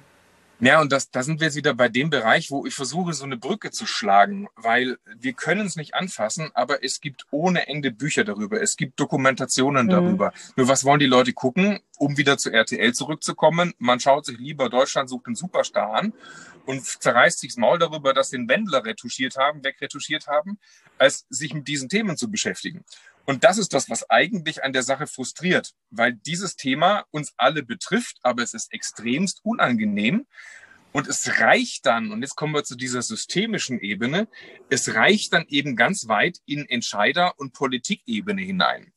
Ja, 0.62 0.80
und 0.82 0.92
das, 0.92 1.10
da 1.10 1.22
sind 1.22 1.40
wir 1.40 1.46
jetzt 1.46 1.56
wieder 1.56 1.72
bei 1.72 1.88
dem 1.88 2.10
Bereich, 2.10 2.50
wo 2.50 2.66
ich 2.66 2.74
versuche, 2.74 3.14
so 3.14 3.24
eine 3.24 3.38
Brücke 3.38 3.70
zu 3.70 3.86
schlagen, 3.86 4.46
weil 4.56 4.98
wir 5.18 5.32
können 5.32 5.66
es 5.66 5.74
nicht 5.74 5.94
anfassen, 5.94 6.50
aber 6.52 6.84
es 6.84 7.00
gibt 7.00 7.26
ohne 7.30 7.66
Ende 7.66 7.90
Bücher 7.90 8.24
darüber, 8.24 8.60
es 8.60 8.76
gibt 8.76 9.00
Dokumentationen 9.00 9.86
mhm. 9.86 9.90
darüber. 9.90 10.32
Nur 10.56 10.68
was 10.68 10.84
wollen 10.84 11.00
die 11.00 11.06
Leute 11.06 11.32
gucken, 11.32 11.80
um 11.96 12.18
wieder 12.18 12.36
zu 12.36 12.52
RTL 12.52 12.92
zurückzukommen? 12.92 13.72
Man 13.78 14.00
schaut 14.00 14.26
sich 14.26 14.38
lieber 14.38 14.68
Deutschland 14.68 15.08
sucht 15.08 15.28
den 15.28 15.34
Superstar 15.34 15.94
an 15.94 16.12
und 16.66 16.84
zerreißt 16.84 17.40
sich 17.40 17.52
das 17.52 17.56
Maul 17.56 17.78
darüber, 17.78 18.12
dass 18.12 18.28
den 18.28 18.46
Wendler 18.46 18.84
retuschiert 18.84 19.36
haben, 19.36 19.64
wegretuschiert 19.64 20.26
haben, 20.26 20.58
als 20.98 21.26
sich 21.30 21.54
mit 21.54 21.68
diesen 21.68 21.88
Themen 21.88 22.18
zu 22.18 22.30
beschäftigen. 22.30 22.84
Und 23.24 23.44
das 23.44 23.59
ist 23.59 23.74
das, 23.74 23.88
was 23.90 24.09
eigentlich 24.11 24.64
an 24.64 24.72
der 24.72 24.83
Sache 24.83 25.06
frustriert, 25.06 25.72
weil 25.90 26.14
dieses 26.14 26.56
Thema 26.56 27.04
uns 27.11 27.33
alle 27.37 27.62
betrifft, 27.62 28.18
aber 28.22 28.42
es 28.42 28.54
ist 28.54 28.72
extremst 28.72 29.40
unangenehm. 29.44 30.26
Und 30.92 31.06
es 31.06 31.38
reicht 31.38 31.87
dann, 31.87 32.11
und 32.11 32.22
jetzt 32.22 32.35
kommen 32.35 32.52
wir 32.52 32.64
zu 32.64 32.76
dieser 32.76 33.02
systemischen 33.02 33.78
Ebene, 33.78 34.26
es 34.70 34.94
reicht 34.94 35.33
dann 35.33 35.44
eben 35.48 35.76
ganz 35.76 36.09
weit 36.09 36.38
in 36.46 36.66
Entscheider- 36.66 37.38
und 37.38 37.52
Politikebene 37.52 38.42
hinein. 38.42 38.92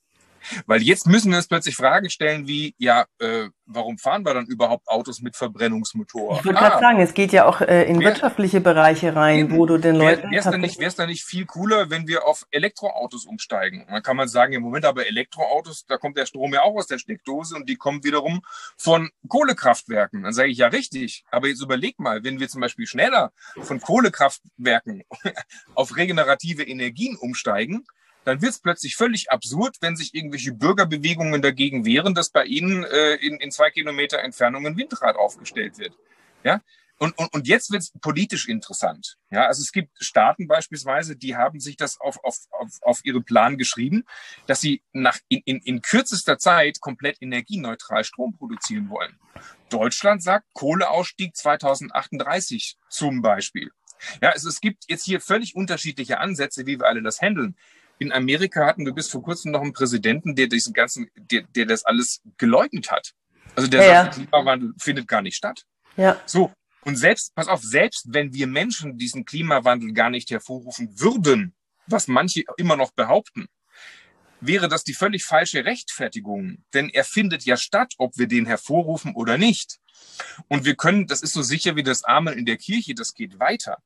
Weil 0.66 0.82
jetzt 0.82 1.08
müssen 1.08 1.32
wir 1.32 1.38
uns 1.38 1.48
plötzlich 1.48 1.76
Fragen 1.76 2.10
stellen 2.10 2.48
wie, 2.48 2.76
ja, 2.78 3.06
äh, 3.20 3.50
warum 3.66 3.98
fahren 3.98 4.26
wir 4.26 4.34
dann 4.34 4.46
überhaupt 4.46 4.88
Autos 4.88 5.22
mit 5.22 5.36
Verbrennungsmotor? 5.36 6.38
Ich 6.38 6.46
würde 6.46 6.60
ah, 6.60 6.70
gerade 6.70 6.82
sagen, 6.82 7.00
es 7.00 7.14
geht 7.14 7.32
ja 7.32 7.46
auch 7.46 7.62
äh, 7.62 7.84
in 7.84 8.00
wär, 8.00 8.10
wirtschaftliche 8.10 8.62
Bereiche 8.62 9.16
rein, 9.16 9.52
wo 9.52 9.66
du 9.66 9.78
den 9.78 9.96
Leuten... 9.96 10.30
Wäre 10.32 10.40
es 10.40 10.46
dann, 10.46 10.62
nicht, 10.62 11.00
dann 11.00 11.10
nicht 11.10 11.24
viel 11.24 11.46
cooler, 11.46 11.90
wenn 11.90 12.08
wir 12.08 12.26
auf 12.26 12.46
Elektroautos 12.52 13.26
umsteigen? 13.26 13.86
dann 13.90 14.04
kann 14.04 14.18
man 14.18 14.28
sagen, 14.28 14.54
im 14.54 14.64
Moment 14.64 14.86
aber 14.86 15.08
Elektroautos, 15.08 15.86
da 15.86 15.98
kommt 15.98 16.18
der 16.18 16.26
Strom 16.26 16.54
ja 16.54 16.62
auch 16.62 16.76
aus 16.76 16.88
der 16.88 16.98
Steckdose 16.98 17.56
und 17.56 17.70
die 17.70 17.76
kommen 17.76 18.04
wiederum 18.04 18.42
von 18.78 19.10
Kohlekraftwerken. 19.28 20.24
Dann 20.24 20.34
sage 20.34 20.50
ich, 20.50 20.58
ja 20.58 20.68
richtig, 20.68 21.24
aber 21.32 21.48
jetzt 21.48 21.62
überleg 21.62 22.00
mal, 22.00 22.24
wenn 22.24 22.40
wir 22.40 22.50
zum 22.50 22.62
Beispiel 22.62 22.88
schneller 22.88 23.32
von 23.62 23.80
Kohlekraftwerken 23.80 25.04
auf 25.76 25.96
regenerative 25.96 26.64
Energien 26.64 27.16
umsteigen, 27.16 27.86
dann 28.26 28.42
wird 28.42 28.52
es 28.52 28.60
plötzlich 28.60 28.96
völlig 28.96 29.32
absurd, 29.32 29.78
wenn 29.82 29.96
sich 29.96 30.14
irgendwelche 30.14 30.54
Bürgerbewegungen 30.54 31.42
dagegen 31.42 31.86
wehren, 31.86 32.14
dass 32.14 32.30
bei 32.30 32.46
ihnen 32.46 32.84
äh, 32.84 33.16
in, 33.16 33.38
in 33.38 33.52
zwei 33.52 33.70
Kilometer 33.70 34.20
Entfernung 34.20 34.66
ein 34.66 34.78
Windrad 34.78 35.16
aufgestellt 35.16 35.78
wird. 35.78 35.94
Ja, 36.44 36.62
und, 37.00 37.18
und, 37.18 37.34
und 37.34 37.48
jetzt 37.48 37.72
wird 37.72 37.82
es 37.82 37.92
politisch 38.02 38.48
interessant. 38.48 39.18
Ja, 39.32 39.48
also 39.48 39.62
es 39.62 39.72
gibt 39.72 39.92
Staaten 40.02 40.48
beispielsweise, 40.48 41.16
die 41.16 41.36
haben 41.36 41.60
sich 41.60 41.76
das 41.76 42.00
auf, 42.00 42.24
auf, 42.24 42.38
auf, 42.52 42.70
auf 42.82 43.02
ihre 43.04 43.22
Plan 43.22 43.58
geschrieben, 43.58 44.06
dass 44.46 44.62
sie 44.62 44.84
nach, 44.94 45.18
in, 45.28 45.42
in, 45.46 45.60
in 45.60 45.82
kürzester 45.82 46.38
Zeit 46.38 46.80
komplett 46.82 47.22
energieneutral 47.22 48.04
Strom 48.04 48.34
produzieren 48.38 48.90
wollen. 48.90 49.20
Deutschland 49.70 50.24
sagt 50.24 50.46
Kohleausstieg 50.54 51.36
2038 51.36 52.78
zum 52.90 53.22
Beispiel. 53.22 53.72
Ja, 54.22 54.30
also 54.30 54.50
es 54.50 54.62
gibt 54.62 54.86
jetzt 54.88 55.04
hier 55.04 55.20
völlig 55.20 55.56
unterschiedliche 55.56 56.20
Ansätze, 56.20 56.66
wie 56.66 56.80
wir 56.80 56.88
alle 56.88 57.02
das 57.02 57.22
handeln. 57.22 57.56
In 58.00 58.12
Amerika 58.12 58.66
hatten 58.66 58.86
wir 58.86 58.94
bis 58.94 59.10
vor 59.10 59.24
kurzem 59.24 59.52
noch 59.52 59.62
einen 59.62 59.74
Präsidenten, 59.74 60.36
der 60.36 60.48
diesen 60.48 60.74
ganzen, 60.74 61.10
der, 61.16 61.44
der 61.44 61.66
das 61.66 61.86
alles 61.86 62.22
geleugnet 62.38 62.92
hat. 62.92 63.14
Also 63.56 63.70
der 63.70 63.84
ja, 63.84 64.04
sagt, 64.04 64.18
ja. 64.18 64.24
Klimawandel 64.24 64.74
findet 64.78 65.08
gar 65.08 65.22
nicht 65.22 65.36
statt. 65.36 65.64
Ja. 65.96 66.20
So. 66.26 66.52
Und 66.82 66.98
selbst, 66.98 67.34
pass 67.36 67.48
auf, 67.48 67.62
selbst 67.62 68.08
wenn 68.10 68.34
wir 68.34 68.48
Menschen 68.48 68.98
diesen 68.98 69.26
Klimawandel 69.26 69.94
gar 69.94 70.10
nicht 70.10 70.32
hervorrufen 70.32 71.00
würden, 71.00 71.54
was 71.88 72.08
manche 72.08 72.44
immer 72.58 72.76
noch 72.76 72.92
behaupten, 72.92 73.48
wäre 74.42 74.68
das 74.68 74.84
die 74.84 74.94
völlig 74.94 75.24
falsche 75.24 75.66
Rechtfertigung. 75.66 76.64
Denn 76.74 76.90
er 76.90 77.04
findet 77.04 77.46
ja 77.46 77.56
statt, 77.58 77.94
ob 77.98 78.18
wir 78.18 78.28
den 78.28 78.46
hervorrufen 78.46 79.16
oder 79.16 79.38
nicht. 79.38 79.80
Und 80.48 80.66
wir 80.66 80.76
können, 80.76 81.08
das 81.08 81.22
ist 81.22 81.34
so 81.34 81.42
sicher 81.42 81.76
wie 81.76 81.84
das 81.84 82.04
Amen 82.04 82.38
in 82.38 82.46
der 82.46 82.58
Kirche, 82.58 82.94
das 82.96 83.14
geht 83.14 83.40
weiter. 83.40 83.78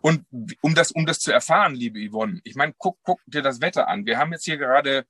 Und 0.00 0.24
um 0.60 0.74
das, 0.74 0.90
um 0.92 1.06
das 1.06 1.20
zu 1.20 1.32
erfahren, 1.32 1.74
liebe 1.74 1.98
Yvonne, 1.98 2.40
ich 2.44 2.54
meine, 2.54 2.74
guck, 2.76 2.98
guck 3.02 3.20
dir 3.26 3.42
das 3.42 3.60
Wetter 3.60 3.88
an. 3.88 4.06
Wir 4.06 4.18
haben 4.18 4.32
jetzt 4.32 4.44
hier 4.44 4.56
gerade 4.56 5.06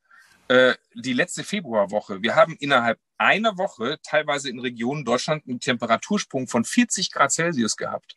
äh, 0.49 0.75
die 0.95 1.12
letzte 1.12 1.45
Februarwoche. 1.45 2.23
Wir 2.23 2.37
haben 2.37 2.57
innerhalb 2.61 2.99
einer 3.17 3.57
Woche 3.57 3.99
teilweise 4.03 4.51
in 4.51 4.59
Regionen 4.59 5.05
Deutschland 5.05 5.45
einen 5.47 5.61
Temperatursprung 5.61 6.49
von 6.49 6.65
40 6.65 7.11
Grad 7.11 7.33
Celsius 7.33 7.77
gehabt. 7.77 8.17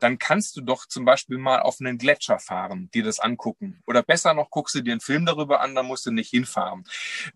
dann 0.01 0.19
kannst 0.19 0.57
du 0.57 0.61
doch 0.61 0.87
zum 0.87 1.05
Beispiel 1.05 1.39
mal 1.39 1.61
auf 1.61 1.81
einen 1.81 1.99
Gletscher 1.99 2.39
fahren, 2.39 2.91
dir 2.95 3.03
das 3.03 3.21
angucken. 3.21 3.83
Oder 3.87 4.03
besser 4.03 4.35
noch, 4.35 4.51
guckst 4.51 4.75
du 4.75 4.83
dir 4.83 4.93
einen 4.93 5.01
Film 5.01 5.27
darüber 5.27 5.61
an, 5.61 5.75
dann 5.75 5.87
musst 5.87 6.07
du 6.07 6.11
nicht 6.11 6.31
hinfahren. 6.31 6.85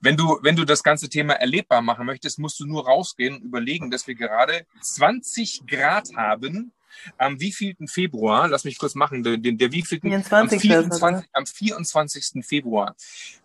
Wenn 0.01 0.17
du, 0.17 0.39
wenn 0.43 0.57
du 0.57 0.65
das 0.65 0.83
ganze 0.83 1.09
Thema 1.09 1.35
erlebbar 1.35 1.83
machen 1.83 2.07
möchtest, 2.07 2.39
musst 2.39 2.61
du 2.61 2.67
nur 2.67 2.87
rausgehen 2.87 3.37
und 3.37 3.43
überlegen, 3.43 3.91
dass 3.91 4.07
wir 4.07 4.15
gerade 4.15 4.67
20 4.81 5.67
Grad 5.67 6.15
haben 6.17 6.73
am 7.19 7.41
wievielten 7.41 7.89
Februar, 7.89 8.49
lass 8.49 8.65
mich 8.65 8.79
kurz 8.79 8.95
machen, 8.95 9.23
der, 9.23 9.37
der 9.37 9.73
wievielten? 9.73 10.09
24. 10.09 10.33
Am 10.33 10.61
24, 10.61 11.29
am 11.33 11.47
24. 11.47 12.47
Februar. 12.47 12.97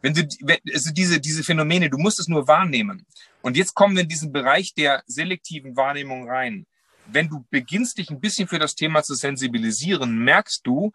Wenn 0.01 0.13
du, 0.13 0.27
also 0.73 0.91
diese, 0.91 1.19
diese 1.19 1.43
Phänomene, 1.43 1.89
du 1.89 1.97
musst 1.97 2.19
es 2.19 2.27
nur 2.27 2.47
wahrnehmen. 2.47 3.05
Und 3.41 3.57
jetzt 3.57 3.73
kommen 3.73 3.95
wir 3.95 4.03
in 4.03 4.09
diesen 4.09 4.31
Bereich 4.31 4.73
der 4.73 5.03
selektiven 5.07 5.75
Wahrnehmung 5.75 6.29
rein 6.29 6.65
wenn 7.13 7.29
du 7.29 7.45
beginnst, 7.49 7.97
dich 7.97 8.09
ein 8.09 8.19
bisschen 8.19 8.47
für 8.47 8.59
das 8.59 8.75
Thema 8.75 9.03
zu 9.03 9.15
sensibilisieren, 9.15 10.17
merkst 10.19 10.65
du, 10.65 10.91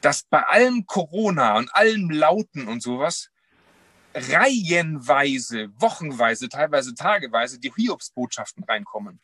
dass 0.00 0.24
bei 0.24 0.42
allem 0.42 0.86
Corona 0.86 1.56
und 1.56 1.74
allem 1.74 2.10
Lauten 2.10 2.68
und 2.68 2.82
sowas 2.82 3.30
reihenweise, 4.16 5.68
wochenweise, 5.78 6.48
teilweise 6.48 6.94
tageweise 6.94 7.58
die 7.60 7.72
Hiobsbotschaften 7.74 8.64
reinkommen. 8.64 9.20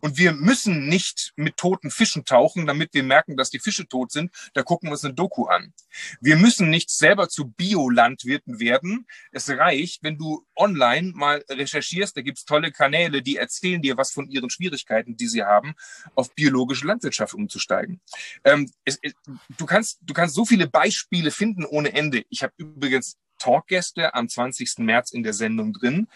Und 0.00 0.18
wir 0.18 0.32
müssen 0.32 0.88
nicht 0.88 1.32
mit 1.36 1.56
toten 1.56 1.90
Fischen 1.90 2.24
tauchen, 2.24 2.66
damit 2.66 2.92
wir 2.92 3.04
merken, 3.04 3.36
dass 3.36 3.50
die 3.50 3.60
Fische 3.60 3.86
tot 3.86 4.10
sind. 4.10 4.30
Da 4.54 4.62
gucken 4.62 4.88
wir 4.88 4.92
uns 4.92 5.04
eine 5.04 5.14
Doku 5.14 5.46
an. 5.46 5.72
Wir 6.20 6.36
müssen 6.36 6.70
nicht 6.70 6.90
selber 6.90 7.28
zu 7.28 7.50
Biolandwirten 7.50 8.58
werden. 8.58 9.06
Es 9.30 9.48
reicht, 9.48 10.02
wenn 10.02 10.18
du 10.18 10.44
online 10.56 11.12
mal 11.14 11.44
recherchierst. 11.48 12.16
Da 12.16 12.22
gibt's 12.22 12.44
tolle 12.44 12.72
Kanäle, 12.72 13.22
die 13.22 13.36
erzählen 13.36 13.80
dir 13.80 13.96
was 13.96 14.10
von 14.10 14.28
ihren 14.28 14.50
Schwierigkeiten, 14.50 15.16
die 15.16 15.28
sie 15.28 15.44
haben, 15.44 15.74
auf 16.14 16.34
biologische 16.34 16.86
Landwirtschaft 16.86 17.34
umzusteigen. 17.34 18.00
Ähm, 18.44 18.70
es, 18.84 18.98
es, 19.02 19.14
du 19.56 19.66
kannst, 19.66 20.00
du 20.02 20.12
kannst 20.12 20.34
so 20.34 20.44
viele 20.44 20.66
Beispiele 20.66 21.30
finden 21.30 21.64
ohne 21.64 21.92
Ende. 21.92 22.24
Ich 22.28 22.42
habe 22.42 22.52
übrigens 22.56 23.16
Talkgäste 23.42 24.14
am 24.14 24.28
20. 24.28 24.78
März 24.78 25.12
in 25.12 25.22
der 25.22 25.32
Sendung 25.32 25.72
drin, 25.72 26.08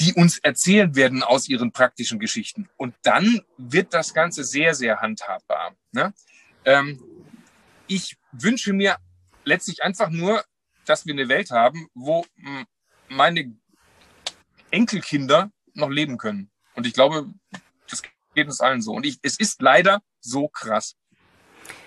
die 0.00 0.14
uns 0.14 0.38
erzählen 0.38 0.94
werden 0.94 1.22
aus 1.22 1.48
ihren 1.48 1.72
praktischen 1.72 2.18
Geschichten. 2.18 2.68
Und 2.76 2.94
dann 3.02 3.40
wird 3.56 3.94
das 3.94 4.14
Ganze 4.14 4.44
sehr, 4.44 4.74
sehr 4.74 5.00
handhabbar. 5.00 5.74
Ne? 5.92 6.12
Ähm, 6.64 7.02
ich 7.86 8.16
wünsche 8.32 8.72
mir 8.72 8.96
letztlich 9.44 9.82
einfach 9.82 10.10
nur, 10.10 10.44
dass 10.86 11.06
wir 11.06 11.14
eine 11.14 11.28
Welt 11.28 11.50
haben, 11.50 11.88
wo 11.94 12.24
meine 13.08 13.54
Enkelkinder 14.70 15.50
noch 15.74 15.90
leben 15.90 16.18
können. 16.18 16.50
Und 16.74 16.86
ich 16.86 16.92
glaube, 16.92 17.26
das 17.88 18.02
geht 18.34 18.46
uns 18.46 18.60
allen 18.60 18.82
so. 18.82 18.92
Und 18.92 19.06
ich, 19.06 19.18
es 19.22 19.38
ist 19.38 19.62
leider 19.62 20.02
so 20.20 20.48
krass. 20.48 20.96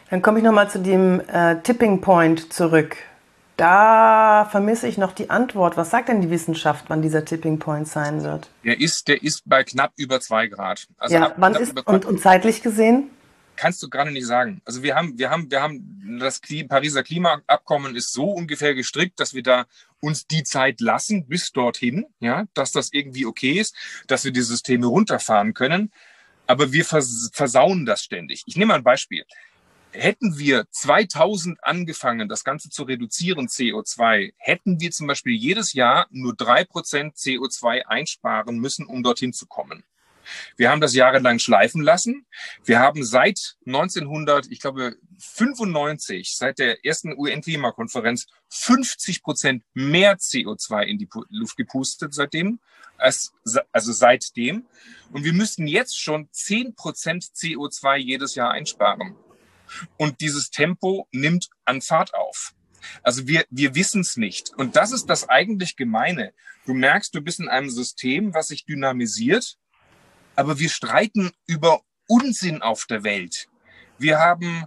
Dann 0.09 0.21
komme 0.21 0.39
ich 0.39 0.43
nochmal 0.43 0.69
zu 0.69 0.79
dem 0.79 1.21
äh, 1.27 1.61
Tipping 1.61 2.01
Point 2.01 2.51
zurück. 2.51 2.97
Da 3.59 4.47
vermisse 4.49 4.87
ich 4.87 4.97
noch 4.97 5.11
die 5.11 5.29
Antwort. 5.29 5.75
Was 5.75 5.89
sagt 5.89 6.07
denn 6.07 6.21
die 6.21 6.29
Wissenschaft, 6.29 6.85
wann 6.87 7.01
dieser 7.01 7.25
Tipping 7.25 7.59
Point 7.59 7.87
sein 7.89 8.23
wird? 8.23 8.49
Der 8.63 8.79
ist, 8.79 9.07
der 9.09 9.21
ist 9.21 9.41
bei 9.45 9.63
knapp 9.65 9.91
über 9.97 10.21
zwei 10.21 10.47
Grad. 10.47 10.87
Also 10.97 11.15
ja, 11.15 11.33
wann 11.35 11.55
ist, 11.55 11.77
und, 11.85 12.05
und 12.05 12.21
zeitlich 12.21 12.61
gesehen? 12.61 13.09
kannst 13.59 13.83
du 13.83 13.89
gerade 13.89 14.11
nicht 14.11 14.25
sagen. 14.25 14.61
Also 14.63 14.83
wir 14.83 14.95
haben, 14.95 15.19
wir 15.19 15.29
haben, 15.29 15.51
wir 15.51 15.61
haben 15.61 16.17
das 16.19 16.39
Pariser 16.69 17.03
Klimaabkommen 17.03 17.93
ist 17.95 18.13
so 18.13 18.31
ungefähr 18.31 18.73
gestrickt, 18.73 19.19
dass 19.19 19.33
wir 19.33 19.43
da 19.43 19.65
uns 19.99 20.25
die 20.25 20.43
Zeit 20.43 20.79
lassen 20.79 21.27
bis 21.27 21.51
dorthin, 21.51 22.05
ja, 22.21 22.45
dass 22.53 22.71
das 22.71 22.93
irgendwie 22.93 23.25
okay 23.25 23.59
ist, 23.59 23.75
dass 24.07 24.23
wir 24.23 24.31
die 24.31 24.41
Systeme 24.41 24.87
runterfahren 24.87 25.53
können. 25.53 25.91
Aber 26.47 26.71
wir 26.71 26.85
vers 26.85 27.29
versauen 27.33 27.85
das 27.85 28.01
ständig. 28.01 28.43
Ich 28.47 28.55
nehme 28.55 28.69
mal 28.69 28.75
ein 28.75 28.83
Beispiel. 28.83 29.25
Hätten 29.91 30.37
wir 30.37 30.65
2000 30.69 31.63
angefangen, 31.63 32.29
das 32.29 32.43
Ganze 32.43 32.69
zu 32.69 32.83
reduzieren, 32.83 33.47
CO2, 33.47 34.33
hätten 34.37 34.79
wir 34.79 34.91
zum 34.91 35.07
Beispiel 35.07 35.33
jedes 35.33 35.73
Jahr 35.73 36.07
nur 36.11 36.35
drei 36.35 36.63
Prozent 36.63 37.15
CO2 37.15 37.87
einsparen 37.87 38.59
müssen, 38.59 38.85
um 38.85 39.01
dorthin 39.01 39.33
zu 39.33 39.47
kommen. 39.47 39.83
Wir 40.57 40.69
haben 40.69 40.81
das 40.81 40.93
jahrelang 40.93 41.39
schleifen 41.39 41.81
lassen. 41.81 42.27
Wir 42.63 42.79
haben 42.79 43.03
seit 43.03 43.55
1900, 43.65 44.47
ich 44.51 44.59
glaube 44.59 44.95
95, 45.17 46.35
seit 46.35 46.59
der 46.59 46.85
ersten 46.85 47.17
UN-Klimakonferenz 47.17 48.27
50 48.49 49.23
Prozent 49.23 49.63
mehr 49.73 50.17
CO2 50.17 50.83
in 50.83 50.99
die 50.99 51.09
Luft 51.29 51.57
gepustet 51.57 52.13
seitdem, 52.13 52.59
als, 52.97 53.33
also 53.71 53.91
seitdem. 53.91 54.67
Und 55.11 55.23
wir 55.23 55.33
müssten 55.33 55.65
jetzt 55.65 55.99
schon 55.99 56.29
10 56.31 56.75
Prozent 56.75 57.23
CO2 57.23 57.97
jedes 57.97 58.35
Jahr 58.35 58.51
einsparen. 58.51 59.15
Und 59.97 60.21
dieses 60.21 60.49
Tempo 60.49 61.07
nimmt 61.11 61.49
an 61.65 61.81
Fahrt 61.81 62.13
auf. 62.13 62.53
Also 63.03 63.27
wir, 63.27 63.45
wir 63.49 63.75
wissen 63.75 64.01
es 64.01 64.17
nicht. 64.17 64.51
Und 64.55 64.75
das 64.75 64.91
ist 64.91 65.07
das 65.07 65.27
eigentlich 65.27 65.75
Gemeine. 65.75 66.33
Du 66.65 66.73
merkst, 66.73 67.13
du 67.13 67.21
bist 67.21 67.39
in 67.39 67.49
einem 67.49 67.69
System, 67.69 68.33
was 68.33 68.47
sich 68.47 68.65
dynamisiert 68.65 69.57
aber 70.39 70.57
wir 70.57 70.69
streiten 70.69 71.31
über 71.47 71.81
Unsinn 72.07 72.61
auf 72.61 72.85
der 72.85 73.03
Welt. 73.03 73.49
Wir 73.97 74.19
haben 74.19 74.65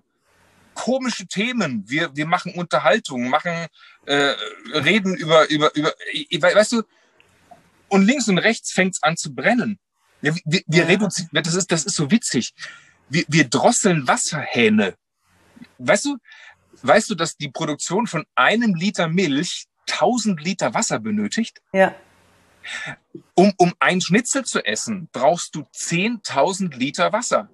komische 0.75 1.27
Themen. 1.27 1.85
Wir, 1.89 2.15
wir 2.15 2.27
machen 2.27 2.53
Unterhaltung, 2.55 3.31
machen, 3.31 3.69
äh, 4.05 4.35
reden 4.75 5.17
über, 5.17 5.49
über, 5.49 5.75
über, 5.75 5.95
weißt 6.43 6.73
du, 6.73 6.83
und 7.89 8.03
links 8.05 8.29
und 8.29 8.37
rechts 8.37 8.73
fängt 8.73 8.97
es 8.97 9.03
an 9.03 9.17
zu 9.17 9.35
brennen. 9.35 9.79
Wir, 10.21 10.35
wir, 10.45 10.61
wir 10.67 10.83
ja. 10.83 10.87
reduzieren, 10.89 11.31
das 11.33 11.55
ist, 11.55 11.73
das 11.73 11.87
ist 11.87 11.97
so 11.97 12.11
witzig. 12.11 12.53
Wir, 13.13 13.25
wir 13.29 13.45
drosseln 13.45 14.09
Wasserhähne. 14.09 14.95
Weißt 15.77 16.07
du, 16.07 16.17
weißt 16.81 17.11
du, 17.11 17.15
dass 17.15 17.37
die 17.37 17.51
Produktion 17.51 18.07
von 18.07 18.25
einem 18.35 18.75
Liter 18.75 19.07
Milch 19.07 19.67
1000 19.91 20.43
Liter 20.43 20.73
Wasser 20.73 20.99
benötigt? 20.99 21.61
Ja. 21.75 21.95
Um, 23.35 23.53
um 23.59 23.75
ein 23.81 24.01
Schnitzel 24.01 24.47
zu 24.47 24.65
essen, 24.65 25.11
brauchst 25.13 25.55
du 25.55 25.67
10.000 25.75 26.75
Liter 26.75 27.13
Wasser. 27.13 27.51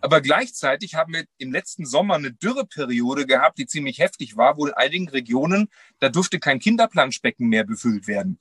Aber 0.00 0.20
gleichzeitig 0.20 0.96
haben 0.96 1.12
wir 1.12 1.24
im 1.36 1.52
letzten 1.52 1.86
Sommer 1.86 2.16
eine 2.16 2.32
Dürreperiode 2.32 3.24
gehabt, 3.24 3.58
die 3.58 3.66
ziemlich 3.66 4.00
heftig 4.00 4.36
war, 4.36 4.56
wo 4.56 4.66
in 4.66 4.74
einigen 4.74 5.08
Regionen, 5.08 5.68
da 6.00 6.08
durfte 6.08 6.40
kein 6.40 6.58
Kinderplanschbecken 6.58 7.48
mehr 7.48 7.62
befüllt 7.62 8.08
werden. 8.08 8.40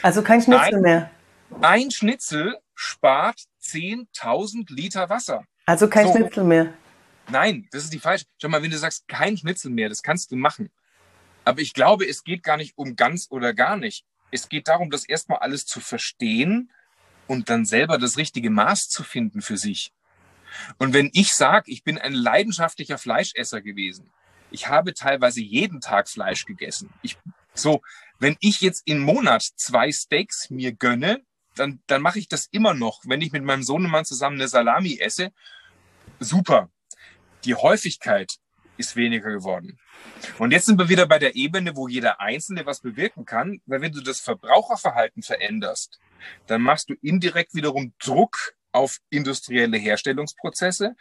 Also 0.00 0.22
kein 0.22 0.40
Schnitzel 0.40 0.76
ein, 0.76 0.80
mehr. 0.80 1.10
Ein 1.60 1.90
Schnitzel 1.90 2.56
spart 2.74 3.42
10.000 3.62 4.72
Liter 4.72 5.10
Wasser. 5.10 5.44
Also 5.66 5.88
kein 5.88 6.06
so. 6.06 6.14
Schnitzel 6.14 6.44
mehr. 6.44 6.72
Nein, 7.28 7.68
das 7.72 7.84
ist 7.84 7.92
die 7.92 7.98
falsche. 7.98 8.24
Schau 8.40 8.48
mal, 8.48 8.62
wenn 8.62 8.70
du 8.70 8.78
sagst, 8.78 9.06
kein 9.08 9.36
Schnitzel 9.36 9.70
mehr, 9.70 9.88
das 9.88 10.02
kannst 10.02 10.30
du 10.30 10.36
machen. 10.36 10.70
Aber 11.44 11.60
ich 11.60 11.74
glaube, 11.74 12.08
es 12.08 12.24
geht 12.24 12.42
gar 12.42 12.56
nicht 12.56 12.78
um 12.78 12.96
ganz 12.96 13.26
oder 13.30 13.52
gar 13.52 13.76
nicht 13.76 14.04
es 14.30 14.48
geht 14.48 14.68
darum, 14.68 14.90
das 14.90 15.04
erstmal 15.04 15.38
alles 15.38 15.66
zu 15.66 15.80
verstehen 15.80 16.70
und 17.26 17.50
dann 17.50 17.64
selber 17.64 17.98
das 17.98 18.16
richtige 18.16 18.50
Maß 18.50 18.88
zu 18.88 19.02
finden 19.02 19.42
für 19.42 19.56
sich. 19.56 19.92
Und 20.78 20.94
wenn 20.94 21.10
ich 21.12 21.32
sage, 21.32 21.70
ich 21.70 21.82
bin 21.84 21.98
ein 21.98 22.12
leidenschaftlicher 22.12 22.98
Fleischesser 22.98 23.60
gewesen, 23.60 24.10
ich 24.50 24.68
habe 24.68 24.94
teilweise 24.94 25.40
jeden 25.40 25.80
Tag 25.80 26.08
Fleisch 26.08 26.44
gegessen. 26.44 26.90
Ich, 27.02 27.18
so, 27.52 27.82
wenn 28.18 28.36
ich 28.40 28.60
jetzt 28.60 28.82
im 28.86 29.00
Monat 29.00 29.42
zwei 29.42 29.90
Steaks 29.90 30.50
mir 30.50 30.72
gönne, 30.72 31.20
dann, 31.56 31.80
dann 31.86 32.00
mache 32.00 32.18
ich 32.18 32.28
das 32.28 32.46
immer 32.52 32.74
noch. 32.74 33.02
Wenn 33.04 33.22
ich 33.22 33.32
mit 33.32 33.42
meinem 33.42 33.62
Sohnemann 33.62 34.04
zusammen 34.04 34.36
eine 34.36 34.48
Salami 34.48 34.98
esse, 34.98 35.32
super. 36.18 36.70
Die 37.44 37.54
Häufigkeit 37.54 38.36
ist 38.76 38.96
weniger 38.96 39.30
geworden. 39.30 39.78
Und 40.38 40.50
jetzt 40.50 40.66
sind 40.66 40.78
wir 40.78 40.88
wieder 40.88 41.06
bei 41.06 41.18
der 41.18 41.34
Ebene, 41.34 41.76
wo 41.76 41.88
jeder 41.88 42.20
Einzelne 42.20 42.66
was 42.66 42.80
bewirken 42.80 43.24
kann, 43.24 43.60
weil 43.66 43.80
wenn 43.80 43.92
du 43.92 44.02
das 44.02 44.20
Verbraucherverhalten 44.20 45.22
veränderst, 45.22 45.98
dann 46.46 46.62
machst 46.62 46.90
du 46.90 46.94
indirekt 47.00 47.54
wiederum 47.54 47.94
Druck 47.98 48.54
auf 48.72 48.98
industrielle 49.08 49.78
Herstellungsprozesse. 49.78 50.96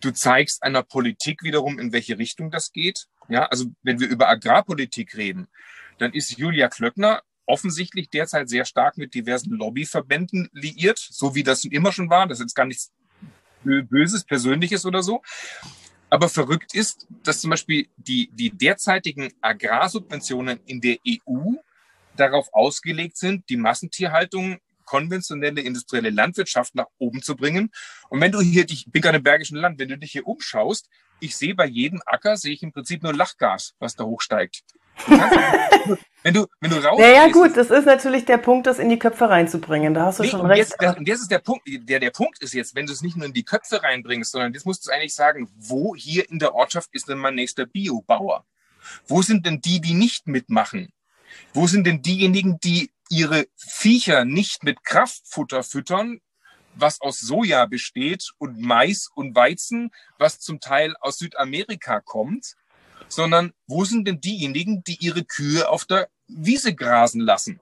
Du 0.00 0.12
zeigst 0.12 0.62
einer 0.62 0.82
Politik 0.82 1.42
wiederum, 1.42 1.78
in 1.78 1.92
welche 1.92 2.18
Richtung 2.18 2.50
das 2.50 2.72
geht. 2.72 3.06
Ja, 3.28 3.46
also 3.46 3.66
wenn 3.82 3.98
wir 3.98 4.08
über 4.08 4.28
Agrarpolitik 4.28 5.16
reden, 5.16 5.48
dann 5.98 6.12
ist 6.12 6.38
Julia 6.38 6.68
Klöckner 6.68 7.22
offensichtlich 7.46 8.10
derzeit 8.10 8.48
sehr 8.48 8.64
stark 8.64 8.96
mit 8.96 9.14
diversen 9.14 9.52
Lobbyverbänden 9.52 10.48
liiert, 10.52 10.98
so 10.98 11.34
wie 11.34 11.42
das 11.42 11.64
immer 11.64 11.92
schon 11.92 12.10
war. 12.10 12.26
Das 12.26 12.40
ist 12.40 12.54
gar 12.54 12.66
nichts 12.66 12.92
Böses, 13.66 14.24
Persönliches 14.24 14.86
oder 14.86 15.02
so. 15.02 15.22
Aber 16.08 16.28
verrückt 16.28 16.74
ist, 16.74 17.06
dass 17.24 17.40
zum 17.40 17.50
Beispiel 17.50 17.88
die, 17.96 18.30
die 18.32 18.50
derzeitigen 18.50 19.32
Agrarsubventionen 19.40 20.60
in 20.66 20.80
der 20.80 20.98
EU 21.06 21.54
darauf 22.16 22.48
ausgelegt 22.52 23.16
sind, 23.16 23.48
die 23.48 23.56
Massentierhaltung, 23.56 24.58
konventionelle 24.84 25.60
industrielle 25.60 26.10
Landwirtschaft 26.10 26.74
nach 26.74 26.86
oben 26.98 27.22
zu 27.22 27.36
bringen. 27.36 27.70
Und 28.08 28.20
wenn 28.20 28.32
du 28.32 28.40
hier, 28.40 28.64
ich 28.70 28.86
bin 28.88 29.02
gerade 29.02 29.18
im 29.18 29.24
Bergischen 29.24 29.58
Land, 29.58 29.78
wenn 29.78 29.88
du 29.88 29.98
dich 29.98 30.12
hier 30.12 30.26
umschaust, 30.26 30.88
ich 31.18 31.36
sehe 31.36 31.54
bei 31.54 31.66
jedem 31.66 32.00
Acker, 32.06 32.36
sehe 32.36 32.52
ich 32.52 32.62
im 32.62 32.72
Prinzip 32.72 33.02
nur 33.02 33.14
Lachgas, 33.14 33.74
was 33.78 33.96
da 33.96 34.04
hochsteigt. 34.04 34.62
wenn 36.22 36.34
du, 36.34 36.46
wenn 36.60 36.70
du 36.70 36.76
raus. 36.76 36.98
Ja, 37.00 37.08
ja, 37.08 37.28
gut, 37.28 37.56
das 37.56 37.70
ist 37.70 37.84
natürlich 37.84 38.24
der 38.24 38.38
Punkt, 38.38 38.66
das 38.66 38.78
in 38.78 38.88
die 38.88 38.98
Köpfe 38.98 39.28
reinzubringen. 39.28 39.94
Da 39.94 40.06
hast 40.06 40.18
du 40.18 40.24
nee, 40.24 40.30
schon 40.30 40.46
recht. 40.46 40.58
Jetzt, 40.58 40.76
das, 40.80 40.96
und 40.96 41.08
das 41.08 41.20
ist 41.20 41.30
der 41.30 41.38
Punkt. 41.38 41.62
Der, 41.66 42.00
der 42.00 42.10
Punkt 42.10 42.42
ist 42.42 42.54
jetzt, 42.54 42.74
wenn 42.74 42.86
du 42.86 42.92
es 42.92 43.02
nicht 43.02 43.16
nur 43.16 43.26
in 43.26 43.32
die 43.32 43.44
Köpfe 43.44 43.82
reinbringst, 43.82 44.32
sondern 44.32 44.52
jetzt 44.52 44.66
musst 44.66 44.86
du 44.86 44.90
eigentlich 44.90 45.14
sagen, 45.14 45.48
wo 45.56 45.94
hier 45.94 46.28
in 46.30 46.38
der 46.38 46.54
Ortschaft 46.54 46.90
ist 46.92 47.08
denn 47.08 47.18
mein 47.18 47.34
nächster 47.34 47.66
Biobauer? 47.66 48.44
Wo 49.06 49.22
sind 49.22 49.46
denn 49.46 49.60
die, 49.60 49.80
die 49.80 49.94
nicht 49.94 50.26
mitmachen? 50.26 50.92
Wo 51.52 51.66
sind 51.66 51.86
denn 51.86 52.02
diejenigen, 52.02 52.58
die 52.60 52.90
ihre 53.10 53.46
Viecher 53.56 54.24
nicht 54.24 54.64
mit 54.64 54.84
Kraftfutter 54.84 55.62
füttern, 55.62 56.20
was 56.74 57.00
aus 57.00 57.20
Soja 57.20 57.66
besteht 57.66 58.30
und 58.38 58.60
Mais 58.60 59.08
und 59.14 59.34
Weizen, 59.34 59.90
was 60.18 60.40
zum 60.40 60.60
Teil 60.60 60.94
aus 61.00 61.18
Südamerika 61.18 62.00
kommt, 62.00 62.54
sondern 63.08 63.52
wo 63.66 63.84
sind 63.84 64.06
denn 64.06 64.20
diejenigen, 64.20 64.82
die 64.84 64.96
ihre 65.00 65.24
Kühe 65.24 65.68
auf 65.68 65.84
der 65.84 66.08
Wiese 66.28 66.74
grasen 66.74 67.20
lassen? 67.20 67.60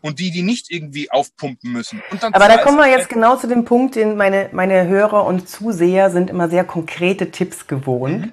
Und 0.00 0.18
die, 0.18 0.30
die 0.30 0.42
nicht 0.42 0.70
irgendwie 0.70 1.10
aufpumpen 1.10 1.70
müssen. 1.70 2.02
Aber 2.20 2.48
da 2.48 2.56
kommen 2.56 2.78
wir 2.78 2.88
jetzt 2.88 3.08
genau 3.10 3.36
zu 3.36 3.46
dem 3.46 3.64
Punkt, 3.64 3.94
den 3.94 4.16
meine, 4.16 4.48
meine 4.50 4.88
Hörer 4.88 5.26
und 5.26 5.48
Zuseher 5.48 6.10
sind 6.10 6.30
immer 6.30 6.48
sehr 6.48 6.64
konkrete 6.64 7.30
Tipps 7.30 7.66
gewohnt. 7.66 8.26
Mhm. 8.26 8.32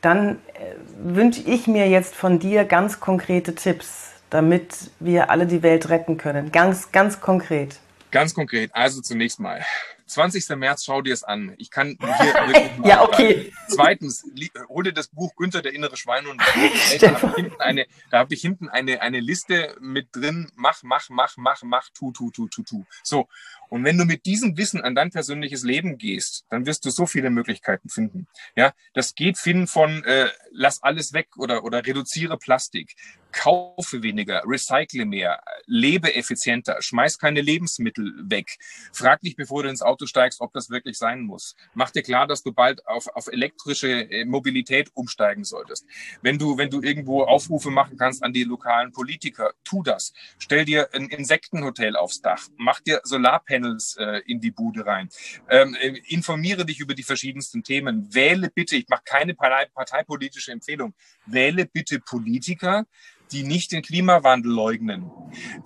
Dann 0.00 0.28
äh, 0.54 0.74
wünsche 0.98 1.42
ich 1.42 1.66
mir 1.66 1.88
jetzt 1.88 2.14
von 2.14 2.38
dir 2.38 2.64
ganz 2.64 2.98
konkrete 2.98 3.54
Tipps, 3.54 4.12
damit 4.30 4.90
wir 4.98 5.30
alle 5.30 5.46
die 5.46 5.62
Welt 5.62 5.90
retten 5.90 6.16
können. 6.16 6.50
Ganz, 6.50 6.90
ganz 6.92 7.20
konkret. 7.20 7.78
Ganz 8.10 8.34
konkret. 8.34 8.70
Also 8.74 9.00
zunächst 9.02 9.38
mal. 9.38 9.64
20. 10.06 10.48
März, 10.56 10.84
schau 10.84 11.02
dir 11.02 11.12
es 11.12 11.24
an. 11.24 11.54
Ich 11.58 11.70
kann 11.70 11.98
hier 12.00 12.70
Ja, 12.84 13.02
okay. 13.02 13.52
Zweitens, 13.68 14.24
hol 14.68 14.84
dir 14.84 14.92
das 14.92 15.08
Buch 15.08 15.34
Günther, 15.36 15.62
der 15.62 15.74
innere 15.74 15.96
Schweinehund. 15.96 16.40
Da 16.40 16.46
habe 16.46 16.66
ich 16.74 17.34
hinten, 17.34 17.60
eine, 17.60 17.86
da 18.10 18.18
hab 18.18 18.32
ich 18.32 18.40
hinten 18.40 18.68
eine, 18.68 19.02
eine 19.02 19.20
Liste 19.20 19.76
mit 19.80 20.14
drin. 20.14 20.50
Mach, 20.54 20.82
mach, 20.82 21.08
mach, 21.10 21.36
mach, 21.36 21.62
mach, 21.62 21.88
tu, 21.94 22.12
tu, 22.12 22.30
tu, 22.30 22.48
tu, 22.48 22.62
tu. 22.62 22.84
So. 23.02 23.28
Und 23.68 23.84
wenn 23.84 23.98
du 23.98 24.04
mit 24.04 24.26
diesem 24.26 24.56
Wissen 24.56 24.80
an 24.82 24.94
dein 24.94 25.10
persönliches 25.10 25.64
Leben 25.64 25.98
gehst, 25.98 26.44
dann 26.50 26.66
wirst 26.66 26.84
du 26.84 26.90
so 26.90 27.06
viele 27.06 27.30
Möglichkeiten 27.30 27.88
finden. 27.88 28.28
Ja, 28.54 28.72
das 28.94 29.14
geht 29.14 29.38
finden 29.38 29.66
von 29.66 30.04
äh, 30.04 30.28
lass 30.52 30.82
alles 30.82 31.12
weg 31.12 31.28
oder, 31.36 31.64
oder 31.64 31.84
reduziere 31.84 32.38
Plastik, 32.38 32.94
kaufe 33.36 34.02
weniger, 34.02 34.42
recycle 34.46 35.04
mehr, 35.04 35.42
lebe 35.66 36.14
effizienter, 36.14 36.80
schmeiß 36.80 37.18
keine 37.18 37.42
Lebensmittel 37.42 38.14
weg. 38.30 38.56
Frag 38.92 39.20
dich, 39.20 39.36
bevor 39.36 39.62
du 39.62 39.68
ins 39.68 39.82
Auto 39.82 40.06
steigst, 40.06 40.40
ob 40.40 40.54
das 40.54 40.70
wirklich 40.70 40.96
sein 40.96 41.20
muss. 41.20 41.54
Mach 41.74 41.90
dir 41.90 42.02
klar, 42.02 42.26
dass 42.26 42.42
du 42.42 42.52
bald 42.52 42.86
auf, 42.86 43.08
auf 43.08 43.26
elektrische 43.26 44.10
äh, 44.10 44.24
Mobilität 44.24 44.90
umsteigen 44.94 45.44
solltest. 45.44 45.84
Wenn 46.22 46.38
du, 46.38 46.56
wenn 46.56 46.70
du 46.70 46.80
irgendwo 46.80 47.24
Aufrufe 47.24 47.70
machen 47.70 47.98
kannst 47.98 48.22
an 48.22 48.32
die 48.32 48.44
lokalen 48.44 48.92
Politiker, 48.92 49.52
tu 49.64 49.82
das. 49.82 50.14
Stell 50.38 50.64
dir 50.64 50.88
ein 50.94 51.08
Insektenhotel 51.08 51.94
aufs 51.96 52.22
Dach. 52.22 52.48
Mach 52.56 52.80
dir 52.80 53.02
Solarpanels 53.04 53.96
äh, 53.98 54.22
in 54.26 54.40
die 54.40 54.50
Bude 54.50 54.86
rein. 54.86 55.10
Ähm, 55.50 55.76
äh, 55.78 56.00
informiere 56.08 56.64
dich 56.64 56.80
über 56.80 56.94
die 56.94 57.02
verschiedensten 57.02 57.62
Themen. 57.62 58.14
Wähle 58.14 58.50
bitte, 58.50 58.76
ich 58.76 58.88
mache 58.88 59.02
keine 59.04 59.34
parteipolitische 59.34 60.52
Empfehlung, 60.52 60.94
wähle 61.26 61.66
bitte 61.66 62.00
Politiker, 62.00 62.86
die 63.32 63.42
nicht 63.42 63.72
den 63.72 63.82
Klimawandel 63.82 64.52
leugnen. 64.52 65.10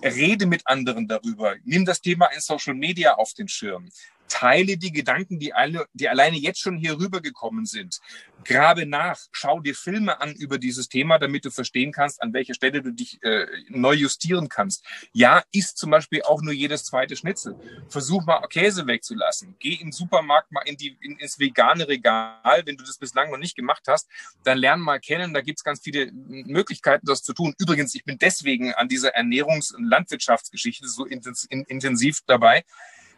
Rede 0.03 0.45
mit 0.45 0.67
anderen 0.67 1.07
darüber. 1.07 1.55
Nimm 1.63 1.85
das 1.85 2.01
Thema 2.01 2.27
in 2.27 2.39
Social 2.39 2.73
Media 2.73 3.13
auf 3.13 3.33
den 3.33 3.47
Schirm 3.47 3.89
teile 4.31 4.77
die 4.77 4.93
Gedanken, 4.93 5.39
die, 5.39 5.53
alle, 5.53 5.85
die 5.93 6.07
alleine 6.07 6.37
jetzt 6.37 6.61
schon 6.61 6.77
hier 6.77 6.97
rübergekommen 6.97 7.65
sind. 7.65 7.99
Grabe 8.45 8.85
nach, 8.85 9.19
schau 9.33 9.59
dir 9.59 9.75
Filme 9.75 10.21
an 10.21 10.33
über 10.33 10.57
dieses 10.57 10.87
Thema, 10.87 11.19
damit 11.19 11.43
du 11.43 11.51
verstehen 11.51 11.91
kannst, 11.91 12.21
an 12.21 12.33
welcher 12.33 12.53
Stelle 12.53 12.81
du 12.81 12.91
dich 12.93 13.21
äh, 13.23 13.45
neu 13.67 13.93
justieren 13.93 14.47
kannst. 14.47 14.85
Ja, 15.11 15.43
isst 15.51 15.77
zum 15.77 15.91
Beispiel 15.91 16.21
auch 16.23 16.41
nur 16.41 16.53
jedes 16.53 16.85
zweite 16.85 17.17
Schnitzel. 17.17 17.55
Versuch 17.89 18.25
mal 18.25 18.39
Käse 18.47 18.87
wegzulassen. 18.87 19.55
Geh 19.59 19.73
im 19.73 19.91
Supermarkt 19.91 20.51
mal 20.53 20.61
in 20.61 20.77
die, 20.77 20.97
in, 21.01 21.17
ins 21.17 21.37
vegane 21.37 21.87
Regal, 21.89 22.61
wenn 22.65 22.77
du 22.77 22.85
das 22.85 22.97
bislang 22.97 23.31
noch 23.31 23.37
nicht 23.37 23.57
gemacht 23.57 23.83
hast. 23.87 24.07
Dann 24.45 24.57
lern 24.57 24.79
mal 24.79 25.01
kennen, 25.01 25.33
da 25.33 25.41
gibt's 25.41 25.65
ganz 25.65 25.81
viele 25.81 26.09
Möglichkeiten, 26.13 27.05
das 27.05 27.21
zu 27.21 27.33
tun. 27.33 27.53
Übrigens, 27.59 27.93
ich 27.95 28.05
bin 28.05 28.17
deswegen 28.17 28.73
an 28.75 28.87
dieser 28.87 29.17
Ernährungs- 29.17 29.75
und 29.75 29.83
Landwirtschaftsgeschichte 29.83 30.87
so 30.87 31.05
intensiv 31.05 32.19
dabei, 32.25 32.63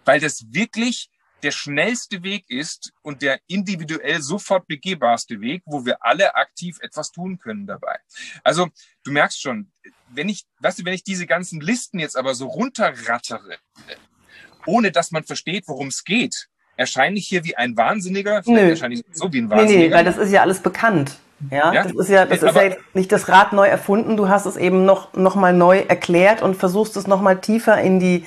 weil 0.05 0.19
das 0.19 0.45
wirklich 0.51 1.09
der 1.43 1.51
schnellste 1.51 2.23
Weg 2.23 2.45
ist 2.49 2.93
und 3.01 3.21
der 3.21 3.39
individuell 3.47 4.21
sofort 4.21 4.67
begehbarste 4.67 5.41
Weg, 5.41 5.61
wo 5.65 5.85
wir 5.85 5.97
alle 5.99 6.35
aktiv 6.35 6.77
etwas 6.81 7.11
tun 7.11 7.37
können 7.37 7.67
dabei. 7.67 7.97
Also 8.43 8.69
du 9.03 9.11
merkst 9.11 9.41
schon, 9.41 9.71
wenn 10.09 10.29
ich, 10.29 10.45
weißt 10.59 10.79
du, 10.79 10.85
wenn 10.85 10.93
ich 10.93 11.03
diese 11.03 11.27
ganzen 11.27 11.59
Listen 11.59 11.99
jetzt 11.99 12.15
aber 12.15 12.33
so 12.33 12.47
runterrattere, 12.47 13.57
ohne 14.65 14.91
dass 14.91 15.11
man 15.11 15.25
versteht, 15.25 15.67
worum 15.67 15.87
es 15.87 16.05
geht, 16.05 16.47
erscheine 16.77 17.17
ich 17.17 17.27
hier 17.27 17.43
wie 17.43 17.57
ein 17.57 17.75
Wahnsinniger, 17.75 18.41
vielleicht 18.43 18.69
erscheine 18.69 18.95
ich 18.95 19.03
so 19.11 19.31
wie 19.33 19.41
ein 19.41 19.49
Wahnsinniger. 19.49 19.79
Nee, 19.79 19.87
nee, 19.89 19.93
weil 19.93 20.05
das 20.05 20.17
ist 20.17 20.31
ja 20.31 20.41
alles 20.41 20.61
bekannt. 20.61 21.17
Ja, 21.51 21.73
ja, 21.73 21.83
das 21.83 21.93
ist 21.93 22.09
ja, 22.09 22.25
das 22.25 22.41
ist 22.41 22.55
ja 22.55 22.75
nicht 22.93 23.11
das 23.11 23.27
Rad 23.27 23.51
neu 23.51 23.67
erfunden. 23.67 24.15
Du 24.15 24.29
hast 24.29 24.45
es 24.45 24.55
eben 24.55 24.85
noch, 24.85 25.13
noch 25.13 25.35
mal 25.35 25.51
neu 25.51 25.79
erklärt 25.79 26.41
und 26.41 26.55
versuchst 26.55 26.95
es 26.95 27.05
noch 27.05 27.21
mal 27.21 27.41
tiefer 27.41 27.81
in 27.81 27.99
die, 27.99 28.25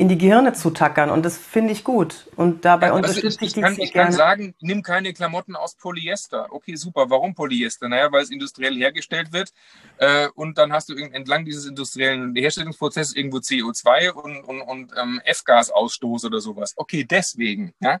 in 0.00 0.08
die 0.08 0.16
Gehirne 0.16 0.54
zu 0.54 0.70
tackern. 0.70 1.10
Und 1.10 1.26
das 1.26 1.36
finde 1.36 1.72
ich 1.72 1.84
gut. 1.84 2.26
Und 2.34 2.64
dabei 2.64 2.86
ja, 2.86 2.94
unterstütze 2.94 3.36
ich, 3.44 3.50
ich, 3.50 3.56
ich 3.58 3.62
kann, 3.62 3.78
Ich 3.78 3.92
kann 3.92 4.12
sagen, 4.12 4.54
nimm 4.60 4.82
keine 4.82 5.12
Klamotten 5.12 5.54
aus 5.56 5.74
Polyester. 5.74 6.46
Okay, 6.50 6.74
super. 6.74 7.10
Warum 7.10 7.34
Polyester? 7.34 7.86
Naja, 7.86 8.10
weil 8.10 8.22
es 8.22 8.30
industriell 8.30 8.74
hergestellt 8.76 9.30
wird. 9.30 9.52
Äh, 9.98 10.28
und 10.34 10.56
dann 10.56 10.72
hast 10.72 10.88
du 10.88 10.96
entlang 10.96 11.44
dieses 11.44 11.66
industriellen 11.66 12.34
Herstellungsprozesses 12.34 13.14
irgendwo 13.14 13.38
CO2 13.38 14.12
und, 14.12 14.42
und, 14.42 14.62
und 14.62 14.92
ähm, 14.96 15.20
F-Gasausstoß 15.22 16.24
oder 16.24 16.40
sowas. 16.40 16.72
Okay, 16.76 17.04
deswegen. 17.04 17.74
Ja? 17.80 18.00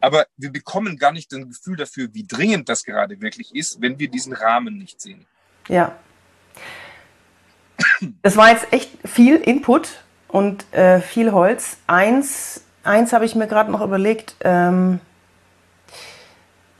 Aber 0.00 0.26
wir 0.36 0.52
bekommen 0.52 0.96
gar 0.96 1.10
nicht 1.10 1.32
ein 1.32 1.48
Gefühl 1.48 1.76
dafür, 1.76 2.08
wie 2.12 2.24
dringend 2.24 2.68
das 2.68 2.84
gerade 2.84 3.20
wirklich 3.20 3.52
ist, 3.52 3.82
wenn 3.82 3.98
wir 3.98 4.06
diesen 4.06 4.32
Rahmen 4.32 4.78
nicht 4.78 5.00
sehen. 5.00 5.26
Ja. 5.66 5.98
Das 8.22 8.36
war 8.36 8.50
jetzt 8.50 8.72
echt 8.72 8.90
viel 9.04 9.36
Input 9.36 9.88
und 10.32 10.64
äh, 10.72 11.00
viel 11.00 11.30
Holz. 11.30 11.76
Eins, 11.86 12.64
eins 12.82 13.12
habe 13.12 13.24
ich 13.24 13.36
mir 13.36 13.46
gerade 13.46 13.70
noch 13.70 13.82
überlegt. 13.82 14.34
Ähm, 14.42 14.98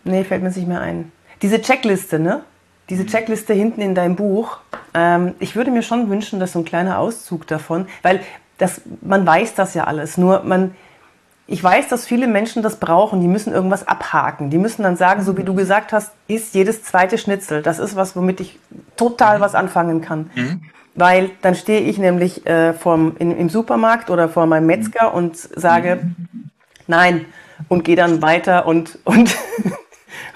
nee, 0.02 0.24
fällt 0.24 0.42
mir 0.42 0.48
nicht 0.48 0.66
mehr 0.66 0.80
ein. 0.80 1.12
Diese 1.42 1.60
Checkliste, 1.60 2.18
ne? 2.18 2.42
Diese 2.88 3.06
Checkliste 3.06 3.52
hinten 3.52 3.80
in 3.80 3.94
deinem 3.94 4.16
Buch. 4.16 4.58
Ähm, 4.94 5.34
ich 5.38 5.54
würde 5.54 5.70
mir 5.70 5.82
schon 5.82 6.08
wünschen, 6.08 6.40
dass 6.40 6.52
so 6.52 6.60
ein 6.60 6.64
kleiner 6.64 6.98
Auszug 6.98 7.46
davon, 7.46 7.86
weil 8.02 8.20
das, 8.58 8.80
man 9.02 9.24
weiß 9.26 9.54
das 9.54 9.74
ja 9.74 9.84
alles. 9.84 10.16
Nur 10.16 10.42
man, 10.44 10.74
ich 11.46 11.62
weiß, 11.62 11.88
dass 11.88 12.06
viele 12.06 12.28
Menschen 12.28 12.62
das 12.62 12.76
brauchen. 12.76 13.20
Die 13.20 13.28
müssen 13.28 13.52
irgendwas 13.52 13.86
abhaken. 13.86 14.50
Die 14.50 14.58
müssen 14.58 14.82
dann 14.82 14.96
sagen, 14.96 15.22
so 15.22 15.36
wie 15.36 15.42
du 15.42 15.54
gesagt 15.54 15.92
hast, 15.92 16.12
ist 16.28 16.54
jedes 16.54 16.82
zweite 16.82 17.18
Schnitzel. 17.18 17.62
Das 17.62 17.78
ist 17.78 17.96
was, 17.96 18.16
womit 18.16 18.40
ich 18.40 18.58
total 18.96 19.40
was 19.40 19.54
anfangen 19.54 20.00
kann. 20.00 20.30
Mhm. 20.34 20.62
Weil 20.94 21.30
dann 21.40 21.54
stehe 21.54 21.80
ich 21.80 21.98
nämlich 21.98 22.46
äh, 22.46 22.74
vorm, 22.74 23.16
in, 23.18 23.36
im 23.36 23.48
Supermarkt 23.48 24.10
oder 24.10 24.28
vor 24.28 24.46
meinem 24.46 24.66
Metzger 24.66 25.14
und 25.14 25.36
sage 25.36 26.10
nein 26.86 27.26
und 27.68 27.84
gehe 27.84 27.96
dann 27.96 28.22
weiter 28.22 28.66
und, 28.66 28.98
und 29.04 29.36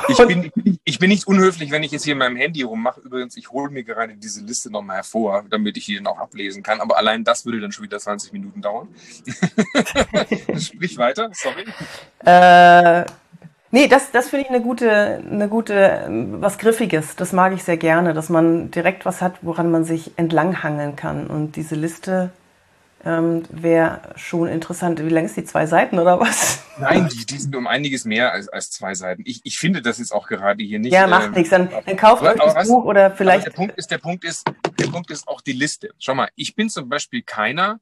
ich 0.08 0.16
bin, 0.18 0.78
ich 0.84 0.98
bin 0.98 1.10
nicht 1.10 1.26
unhöflich, 1.26 1.70
wenn 1.70 1.82
ich 1.82 1.92
jetzt 1.92 2.04
hier 2.04 2.12
in 2.12 2.18
meinem 2.18 2.36
Handy 2.36 2.62
rummache. 2.62 3.00
Übrigens, 3.00 3.36
ich 3.36 3.50
hole 3.50 3.70
mir 3.70 3.84
gerade 3.84 4.14
diese 4.16 4.44
Liste 4.44 4.70
nochmal 4.70 4.96
hervor, 4.96 5.44
damit 5.50 5.76
ich 5.76 5.86
die 5.86 5.96
dann 5.96 6.06
auch 6.06 6.18
ablesen 6.18 6.62
kann. 6.62 6.80
Aber 6.80 6.98
allein 6.98 7.24
das 7.24 7.44
würde 7.44 7.60
dann 7.60 7.72
schon 7.72 7.84
wieder 7.84 7.98
20 7.98 8.32
Minuten 8.32 8.62
dauern. 8.62 8.88
Sprich 10.58 10.98
weiter, 10.98 11.30
sorry. 11.32 11.64
Äh, 12.24 13.04
Nee, 13.72 13.88
das, 13.88 14.12
das 14.12 14.28
finde 14.28 14.44
ich 14.44 14.50
eine 14.50 14.62
gute, 14.62 14.90
eine 14.90 15.48
gute, 15.48 16.06
was 16.38 16.56
Griffiges. 16.56 17.16
Das 17.16 17.32
mag 17.32 17.52
ich 17.52 17.64
sehr 17.64 17.76
gerne, 17.76 18.14
dass 18.14 18.28
man 18.28 18.70
direkt 18.70 19.04
was 19.04 19.20
hat, 19.20 19.34
woran 19.42 19.70
man 19.70 19.84
sich 19.84 20.12
entlanghangeln 20.16 20.94
kann. 20.96 21.26
Und 21.26 21.56
diese 21.56 21.74
Liste 21.74 22.30
ähm, 23.06 23.44
wäre 23.50 24.00
schon 24.16 24.48
interessant. 24.48 25.02
Wie 25.02 25.08
lang 25.08 25.24
ist 25.24 25.36
die? 25.36 25.44
Zwei 25.44 25.66
Seiten 25.66 25.98
oder 25.98 26.18
was? 26.18 26.58
Nein, 26.78 27.08
die, 27.08 27.24
die 27.24 27.38
sind 27.38 27.54
um 27.54 27.68
einiges 27.68 28.04
mehr 28.04 28.32
als, 28.32 28.48
als 28.48 28.70
zwei 28.70 28.94
Seiten. 28.94 29.22
Ich, 29.24 29.40
ich 29.44 29.58
finde 29.58 29.80
das 29.80 29.98
jetzt 29.98 30.12
auch 30.12 30.26
gerade 30.26 30.62
hier 30.64 30.80
nicht. 30.80 30.92
Ja, 30.92 31.06
macht 31.06 31.28
äh, 31.28 31.38
nichts. 31.38 31.50
Dann, 31.50 31.68
dann 31.86 31.96
kauft 31.96 32.22
euch 32.22 32.34
das 32.34 32.54
was, 32.54 32.68
Buch 32.68 32.84
oder 32.84 33.12
vielleicht. 33.12 33.46
der 33.46 33.52
Punkt 33.52 33.78
ist, 33.78 33.90
der 33.90 33.98
Punkt 33.98 34.24
ist, 34.24 34.44
der 34.78 34.86
Punkt 34.88 35.10
ist 35.10 35.28
auch 35.28 35.40
die 35.40 35.52
Liste. 35.52 35.90
Schau 35.98 36.14
mal, 36.14 36.28
ich 36.34 36.56
bin 36.56 36.68
zum 36.68 36.88
Beispiel 36.88 37.22
keiner, 37.22 37.78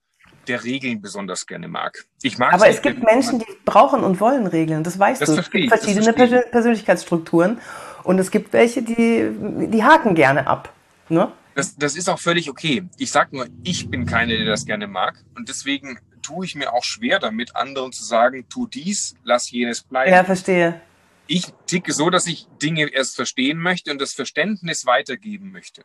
der 0.47 0.62
Regeln 0.62 1.01
besonders 1.01 1.47
gerne 1.47 1.68
mag. 1.68 2.05
Ich 2.22 2.37
mag 2.37 2.53
Aber 2.53 2.68
es 2.68 2.83
gibt 2.83 3.03
Menschen, 3.03 3.39
die 3.39 3.47
brauchen 3.64 4.05
und 4.05 4.20
wollen 4.20 4.47
Regeln, 4.47 4.85
das 4.85 4.99
weißt 4.99 5.22
das 5.22 5.31
du. 5.31 5.41
Es 5.41 5.51
gibt 5.51 5.68
verschiedene 5.68 6.12
Persön 6.12 6.43
Persönlichkeitsstrukturen 6.51 7.59
und 8.03 8.18
es 8.18 8.31
gibt 8.31 8.53
welche, 8.53 8.83
die, 8.83 9.31
die 9.68 9.83
haken 9.83 10.14
gerne 10.14 10.47
ab. 10.47 10.70
Ne? 11.09 11.33
Das, 11.55 11.77
das 11.77 11.97
ist 11.97 12.09
auch 12.09 12.19
völlig 12.19 12.51
okay. 12.51 12.85
Ich 12.99 13.13
sag 13.13 13.33
nur, 13.33 13.47
ich 13.63 13.89
bin 13.89 14.07
keine, 14.07 14.37
der 14.37 14.47
das 14.47 14.67
gerne 14.67 14.87
mag 14.87 15.25
und 15.35 15.49
deswegen 15.49 15.99
tue 16.23 16.47
ich 16.47 16.55
mir 16.55 16.73
auch 16.73 16.85
schwer 16.85 17.19
damit, 17.19 17.55
anderen 17.55 17.93
zu 17.93 18.03
sagen, 18.03 18.47
tu 18.49 18.67
dies, 18.67 19.15
lass 19.23 19.51
jenes 19.51 19.83
bleiben. 19.83 20.11
Ja, 20.11 20.25
verstehe. 20.25 20.81
Ich 21.27 21.47
ticke 21.67 21.93
so, 21.93 22.11
dass 22.11 22.27
ich 22.27 22.47
Dinge 22.61 22.93
erst 22.93 23.17
verstehen 23.17 23.59
möchte 23.59 23.91
und 23.91 24.01
das 24.01 24.13
Verständnis 24.13 24.85
weitergeben 24.85 25.53
möchte. 25.53 25.85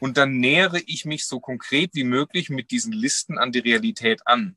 Und 0.00 0.16
dann 0.16 0.38
nähere 0.38 0.80
ich 0.86 1.04
mich 1.04 1.26
so 1.26 1.40
konkret 1.40 1.90
wie 1.94 2.04
möglich 2.04 2.50
mit 2.50 2.70
diesen 2.70 2.92
Listen 2.92 3.38
an 3.38 3.50
die 3.50 3.58
Realität 3.58 4.26
an. 4.26 4.56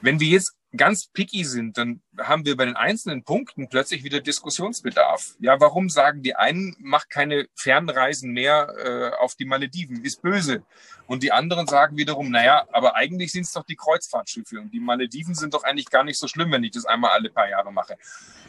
Wenn 0.00 0.20
wir 0.20 0.28
jetzt 0.28 0.54
ganz 0.76 1.06
picky 1.06 1.44
sind, 1.44 1.78
dann 1.78 2.00
haben 2.18 2.44
wir 2.44 2.56
bei 2.56 2.64
den 2.64 2.76
einzelnen 2.76 3.24
Punkten 3.24 3.68
plötzlich 3.68 4.04
wieder 4.04 4.20
Diskussionsbedarf. 4.20 5.34
Ja, 5.38 5.60
warum 5.60 5.88
sagen 5.88 6.22
die 6.22 6.36
einen, 6.36 6.76
mach 6.78 7.08
keine 7.08 7.46
Fernreisen 7.54 8.32
mehr 8.32 8.74
äh, 8.78 9.22
auf 9.22 9.34
die 9.34 9.44
Malediven, 9.44 10.04
ist 10.04 10.22
böse. 10.22 10.62
Und 11.06 11.22
die 11.22 11.32
anderen 11.32 11.66
sagen 11.66 11.96
wiederum, 11.96 12.30
naja, 12.30 12.66
aber 12.72 12.96
eigentlich 12.96 13.30
sind 13.32 13.42
es 13.42 13.52
doch 13.52 13.64
die 13.64 13.76
Kreuzfahrtschiffe 13.76 14.58
und 14.58 14.72
die 14.72 14.80
Malediven 14.80 15.34
sind 15.34 15.54
doch 15.54 15.64
eigentlich 15.64 15.90
gar 15.90 16.02
nicht 16.02 16.18
so 16.18 16.28
schlimm, 16.28 16.50
wenn 16.50 16.64
ich 16.64 16.70
das 16.70 16.86
einmal 16.86 17.10
alle 17.10 17.30
paar 17.30 17.48
Jahre 17.48 17.72
mache. 17.72 17.96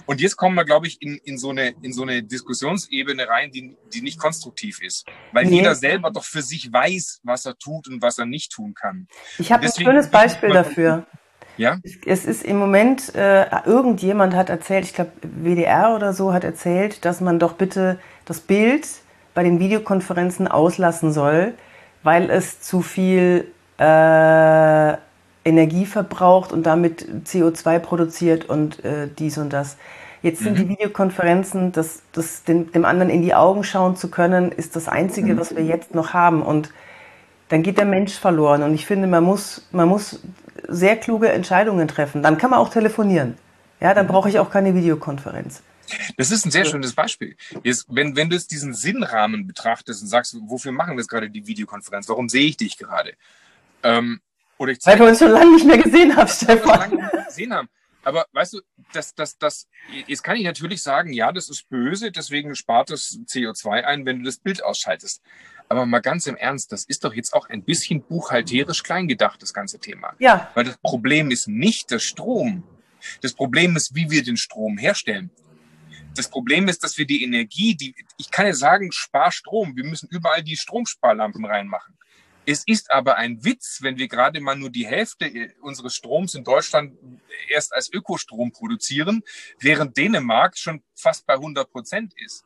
Und 0.06 0.22
jetzt 0.22 0.38
kommen 0.38 0.56
wir, 0.56 0.66
glaube 0.66 0.88
ich, 0.88 1.02
in, 1.02 1.18
in, 1.24 1.38
so 1.38 1.50
eine, 1.50 1.74
in 1.82 1.92
so 1.92 2.04
eine 2.04 2.24
Diskussionsebene 2.24 3.28
rein, 3.28 3.52
die, 3.52 3.76
die 3.94 4.02
nicht 4.02 4.20
konstruktiv 4.20 4.82
ist. 4.82 5.06
Weil 5.32 5.46
nee. 5.46 5.58
jeder 5.58 5.76
selber 5.76 6.12
doch 6.12 6.24
für 6.24 6.42
sich 6.42 6.72
weiß, 6.72 7.22
was 7.24 7.46
er 7.46 7.58
tut 7.58 7.88
und 7.88 8.02
was 8.02 8.20
er 8.20 8.26
nicht 8.26 8.52
tun 8.52 8.74
kann. 8.74 9.08
Ich 9.38 9.52
habe 9.52 9.66
ein 9.66 9.74
schönes 9.74 10.10
Beispiel 10.10 10.50
dafür. 10.50 11.06
Ja? 11.58 11.78
Es 12.06 12.26
ist 12.26 12.44
im 12.44 12.58
Moment, 12.58 13.14
äh, 13.16 13.46
irgendjemand 13.66 14.36
hat 14.36 14.50
erzählt, 14.50 14.86
ich 14.86 14.94
glaube 14.94 15.12
WDR 15.22 15.94
oder 15.96 16.14
so 16.14 16.34
hat 16.34 16.44
erzählt, 16.44 17.06
dass 17.06 17.22
man 17.22 17.40
doch 17.40 17.54
bitte 17.54 18.00
das 18.26 18.40
Bild 18.40 18.88
bei 19.34 19.44
den 19.44 19.60
Videokonferenzen 19.60 20.48
auslassen 20.48 21.12
soll, 21.12 21.54
weil 22.04 22.30
es 22.30 22.62
zu 22.62 22.82
viel 22.82 23.48
äh, 23.78 24.94
Energie 25.44 25.86
verbraucht 25.86 26.52
und 26.52 26.64
damit 26.64 27.08
CO2 27.26 27.80
produziert 27.80 28.46
und 28.46 28.84
äh, 28.84 29.08
dies 29.18 29.38
und 29.38 29.54
das. 29.54 29.78
Jetzt 30.22 30.42
sind 30.42 30.54
mhm. 30.54 30.64
die 30.64 30.70
Videokonferenzen, 30.70 31.72
das, 31.72 32.02
das 32.12 32.44
dem, 32.46 32.72
dem, 32.72 32.84
anderen 32.84 33.12
in 33.12 33.22
die 33.22 33.36
Augen 33.36 33.64
schauen 33.64 33.96
zu 33.96 34.10
können, 34.10 34.52
ist 34.52 34.76
das 34.76 34.88
Einzige, 34.88 35.34
mhm. 35.34 35.40
was 35.40 35.56
wir 35.56 35.64
jetzt 35.64 35.94
noch 35.94 36.14
haben. 36.14 36.42
Und 36.42 36.72
dann 37.50 37.64
geht 37.64 37.78
der 37.78 37.86
Mensch 37.86 38.14
verloren. 38.14 38.64
Und 38.64 38.74
ich 38.74 38.86
finde, 38.86 39.08
man 39.08 39.24
muss, 39.24 39.68
man 39.72 39.88
muss 39.88 40.20
sehr 40.68 40.98
kluge 40.98 41.30
Entscheidungen 41.30 41.88
treffen. 41.88 42.24
Dann 42.24 42.38
kann 42.38 42.50
man 42.50 42.60
auch 42.60 42.70
telefonieren. 42.70 43.38
Ja, 43.80 43.94
dann 43.94 44.06
mhm. 44.06 44.12
brauche 44.12 44.30
ich 44.30 44.40
auch 44.40 44.50
keine 44.50 44.74
Videokonferenz. 44.74 45.62
Das 46.18 46.32
ist 46.32 46.46
ein 46.46 46.52
sehr 46.52 46.66
schönes 46.66 46.94
Beispiel. 46.94 47.36
Jetzt, 47.64 47.86
wenn, 47.90 48.16
wenn 48.16 48.30
du 48.30 48.36
jetzt 48.36 48.52
diesen 48.52 48.74
Sinnrahmen 48.74 49.46
betrachtest 49.46 50.02
und 50.02 50.08
sagst, 50.08 50.36
wofür 50.48 50.72
machen 50.72 50.96
wir 50.96 51.02
jetzt 51.02 51.10
gerade 51.10 51.30
die 51.30 51.46
Videokonferenz? 51.46 52.10
Warum 52.10 52.28
sehe 52.28 52.48
ich 52.48 52.58
dich 52.58 52.78
gerade? 52.78 53.14
Ähm, 53.84 54.20
oder 54.58 54.72
ich 54.72 54.80
Weil 54.84 55.00
wir 55.00 55.08
uns 55.08 55.20
schon 55.20 55.32
lange 55.32 55.54
nicht 55.54 55.66
mehr 55.66 55.78
gesehen 55.78 56.16
haben, 56.16 56.28
Stefan. 56.28 56.80
Lange 56.80 56.96
nicht 56.96 57.14
mehr 57.14 57.26
gesehen 57.26 57.54
haben. 57.54 57.70
Aber 58.04 58.28
weißt 58.34 58.54
du, 58.54 58.62
das, 58.94 59.16
das, 59.16 59.38
das, 59.38 59.68
jetzt 60.06 60.24
kann 60.24 60.38
ich 60.38 60.44
natürlich 60.44 60.82
sagen, 60.82 61.12
ja, 61.12 61.32
das 61.32 61.50
ist 61.50 61.68
böse, 61.70 62.12
deswegen 62.12 62.56
spart 62.56 62.92
das 62.92 63.20
CO2 63.28 63.82
ein, 63.84 64.06
wenn 64.06 64.20
du 64.20 64.26
das 64.26 64.38
Bild 64.38 64.64
ausschaltest. 64.64 65.22
Aber 65.68 65.86
mal 65.86 66.00
ganz 66.00 66.28
im 66.28 66.36
Ernst, 66.36 66.72
das 66.72 66.86
ist 66.86 67.04
doch 67.04 67.14
jetzt 67.14 67.34
auch 67.34 67.50
ein 67.50 67.64
bisschen 67.64 68.02
buchhalterisch 68.04 68.84
klein 68.84 69.08
gedacht, 69.08 69.42
das 69.42 69.54
ganze 69.54 69.80
Thema. 69.80 70.14
Ja. 70.20 70.52
Weil 70.54 70.66
das 70.66 70.78
Problem 70.78 71.32
ist 71.32 71.48
nicht 71.48 71.92
der 71.92 72.00
Strom. 72.00 72.64
Das 73.22 73.34
Problem 73.34 73.76
ist, 73.76 73.96
wie 73.96 74.10
wir 74.10 74.24
den 74.24 74.38
Strom 74.38 74.78
herstellen. 74.78 75.32
Das 76.16 76.30
Problem 76.30 76.68
ist, 76.68 76.84
dass 76.84 76.98
wir 76.98 77.06
die 77.06 77.24
Energie, 77.24 77.76
die, 77.76 77.96
ich 78.18 78.32
kann 78.32 78.46
ja 78.46 78.54
sagen, 78.54 78.92
spar 78.92 79.32
Strom. 79.32 79.76
Wir 79.76 79.84
müssen 79.84 80.08
überall 80.10 80.44
die 80.44 80.56
Stromsparlampen 80.56 81.46
reinmachen. 81.46 81.96
Es 82.46 82.64
ist 82.68 82.92
aber 82.92 83.16
ein 83.16 83.44
Witz, 83.44 83.80
wenn 83.82 83.98
wir 83.98 84.08
gerade 84.08 84.40
mal 84.40 84.56
nur 84.56 84.70
die 84.70 84.86
Hälfte 84.86 85.52
unseres 85.62 85.96
Stroms 85.96 86.36
in 86.36 86.44
Deutschland 86.44 86.94
erst 87.50 87.74
als 87.74 87.92
Ökostrom 87.92 88.52
produzieren, 88.52 89.24
während 89.60 89.98
Dänemark 89.98 90.58
schon 90.58 90.84
fast 90.94 91.26
bei 91.26 91.34
100 91.34 91.70
Prozent 91.72 92.14
ist. 92.24 92.46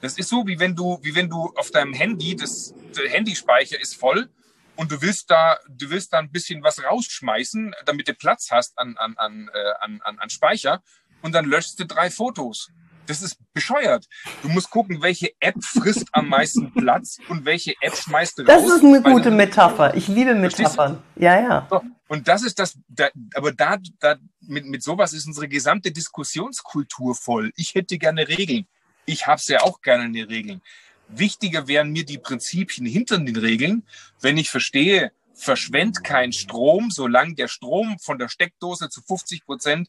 Das 0.00 0.16
ist 0.16 0.28
so, 0.28 0.46
wie 0.46 0.58
wenn 0.58 0.74
du, 0.74 0.98
wie 1.02 1.14
wenn 1.14 1.28
du 1.28 1.52
auf 1.56 1.70
deinem 1.70 1.92
Handy, 1.92 2.34
das, 2.34 2.74
der 2.96 3.10
Handyspeicher 3.10 3.80
ist 3.80 3.96
voll 3.96 4.30
und 4.76 4.90
du 4.90 5.02
willst 5.02 5.30
da, 5.30 5.58
du 5.68 5.90
willst 5.90 6.12
da 6.12 6.18
ein 6.18 6.32
bisschen 6.32 6.62
was 6.62 6.82
rausschmeißen, 6.82 7.74
damit 7.84 8.08
du 8.08 8.14
Platz 8.14 8.50
hast 8.50 8.78
an, 8.78 8.96
an, 8.96 9.14
an, 9.18 9.50
äh, 9.52 9.72
an, 9.80 10.18
an 10.18 10.30
Speicher 10.30 10.82
und 11.22 11.34
dann 11.34 11.44
löschst 11.44 11.78
du 11.78 11.84
drei 11.84 12.10
Fotos. 12.10 12.70
Das 13.06 13.22
ist 13.22 13.38
bescheuert. 13.52 14.06
Du 14.42 14.48
musst 14.48 14.70
gucken, 14.70 15.02
welche 15.02 15.32
App 15.40 15.56
frisst 15.62 16.06
am 16.12 16.28
meisten 16.28 16.72
Platz 16.72 17.18
und 17.28 17.44
welche 17.44 17.74
App 17.80 17.96
schmeißt 17.96 18.38
du 18.38 18.44
das 18.44 18.56
raus. 18.56 18.68
Das 18.68 18.76
ist 18.76 18.84
eine 18.84 19.02
gute 19.02 19.30
Metapher. 19.32 19.94
Ich 19.96 20.06
liebe 20.06 20.34
Metaphern. 20.34 21.02
Ja, 21.16 21.40
ja. 21.40 21.66
So. 21.68 21.82
Und 22.06 22.28
das 22.28 22.42
ist 22.42 22.58
das, 22.58 22.78
da, 22.88 23.08
aber 23.34 23.52
da, 23.52 23.78
da 23.98 24.16
mit, 24.40 24.64
mit 24.66 24.82
sowas 24.82 25.12
ist 25.12 25.26
unsere 25.26 25.48
gesamte 25.48 25.90
Diskussionskultur 25.90 27.14
voll. 27.14 27.52
Ich 27.56 27.74
hätte 27.74 27.98
gerne 27.98 28.28
Regeln. 28.28 28.66
Ich 29.10 29.26
habe 29.26 29.38
es 29.38 29.48
ja 29.48 29.62
auch 29.62 29.82
gerne 29.82 30.04
in 30.04 30.12
den 30.12 30.28
Regeln. 30.28 30.62
Wichtiger 31.08 31.66
wären 31.66 31.90
mir 31.90 32.04
die 32.04 32.18
Prinzipien 32.18 32.86
hinter 32.86 33.18
den 33.18 33.34
Regeln, 33.34 33.82
wenn 34.20 34.38
ich 34.38 34.50
verstehe, 34.50 35.10
verschwend 35.34 36.04
kein 36.04 36.32
Strom, 36.32 36.92
solange 36.92 37.34
der 37.34 37.48
Strom 37.48 37.98
von 37.98 38.20
der 38.20 38.28
Steckdose 38.28 38.88
zu 38.88 39.02
50 39.02 39.44
Prozent 39.44 39.88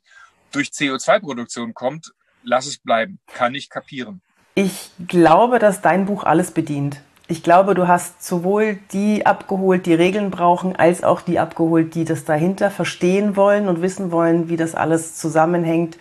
durch 0.51 0.69
CO2-Produktion 0.69 1.75
kommt, 1.75 2.13
lass 2.41 2.65
es 2.65 2.79
bleiben. 2.79 3.19
Kann 3.27 3.53
ich 3.53 3.69
kapieren. 3.69 4.21
Ich 4.55 4.89
glaube, 5.07 5.59
dass 5.59 5.81
dein 5.81 6.07
Buch 6.07 6.23
alles 6.23 6.49
bedient. 6.49 6.99
Ich 7.27 7.43
glaube, 7.43 7.75
du 7.75 7.87
hast 7.87 8.25
sowohl 8.25 8.79
die 8.91 9.27
abgeholt, 9.27 9.85
die 9.85 9.93
Regeln 9.93 10.31
brauchen, 10.31 10.75
als 10.75 11.03
auch 11.03 11.21
die 11.21 11.37
abgeholt, 11.37 11.93
die 11.93 12.05
das 12.05 12.25
dahinter 12.25 12.71
verstehen 12.71 13.35
wollen 13.35 13.67
und 13.67 13.83
wissen 13.83 14.11
wollen, 14.11 14.49
wie 14.49 14.57
das 14.57 14.73
alles 14.73 15.15
zusammenhängt. 15.15 15.99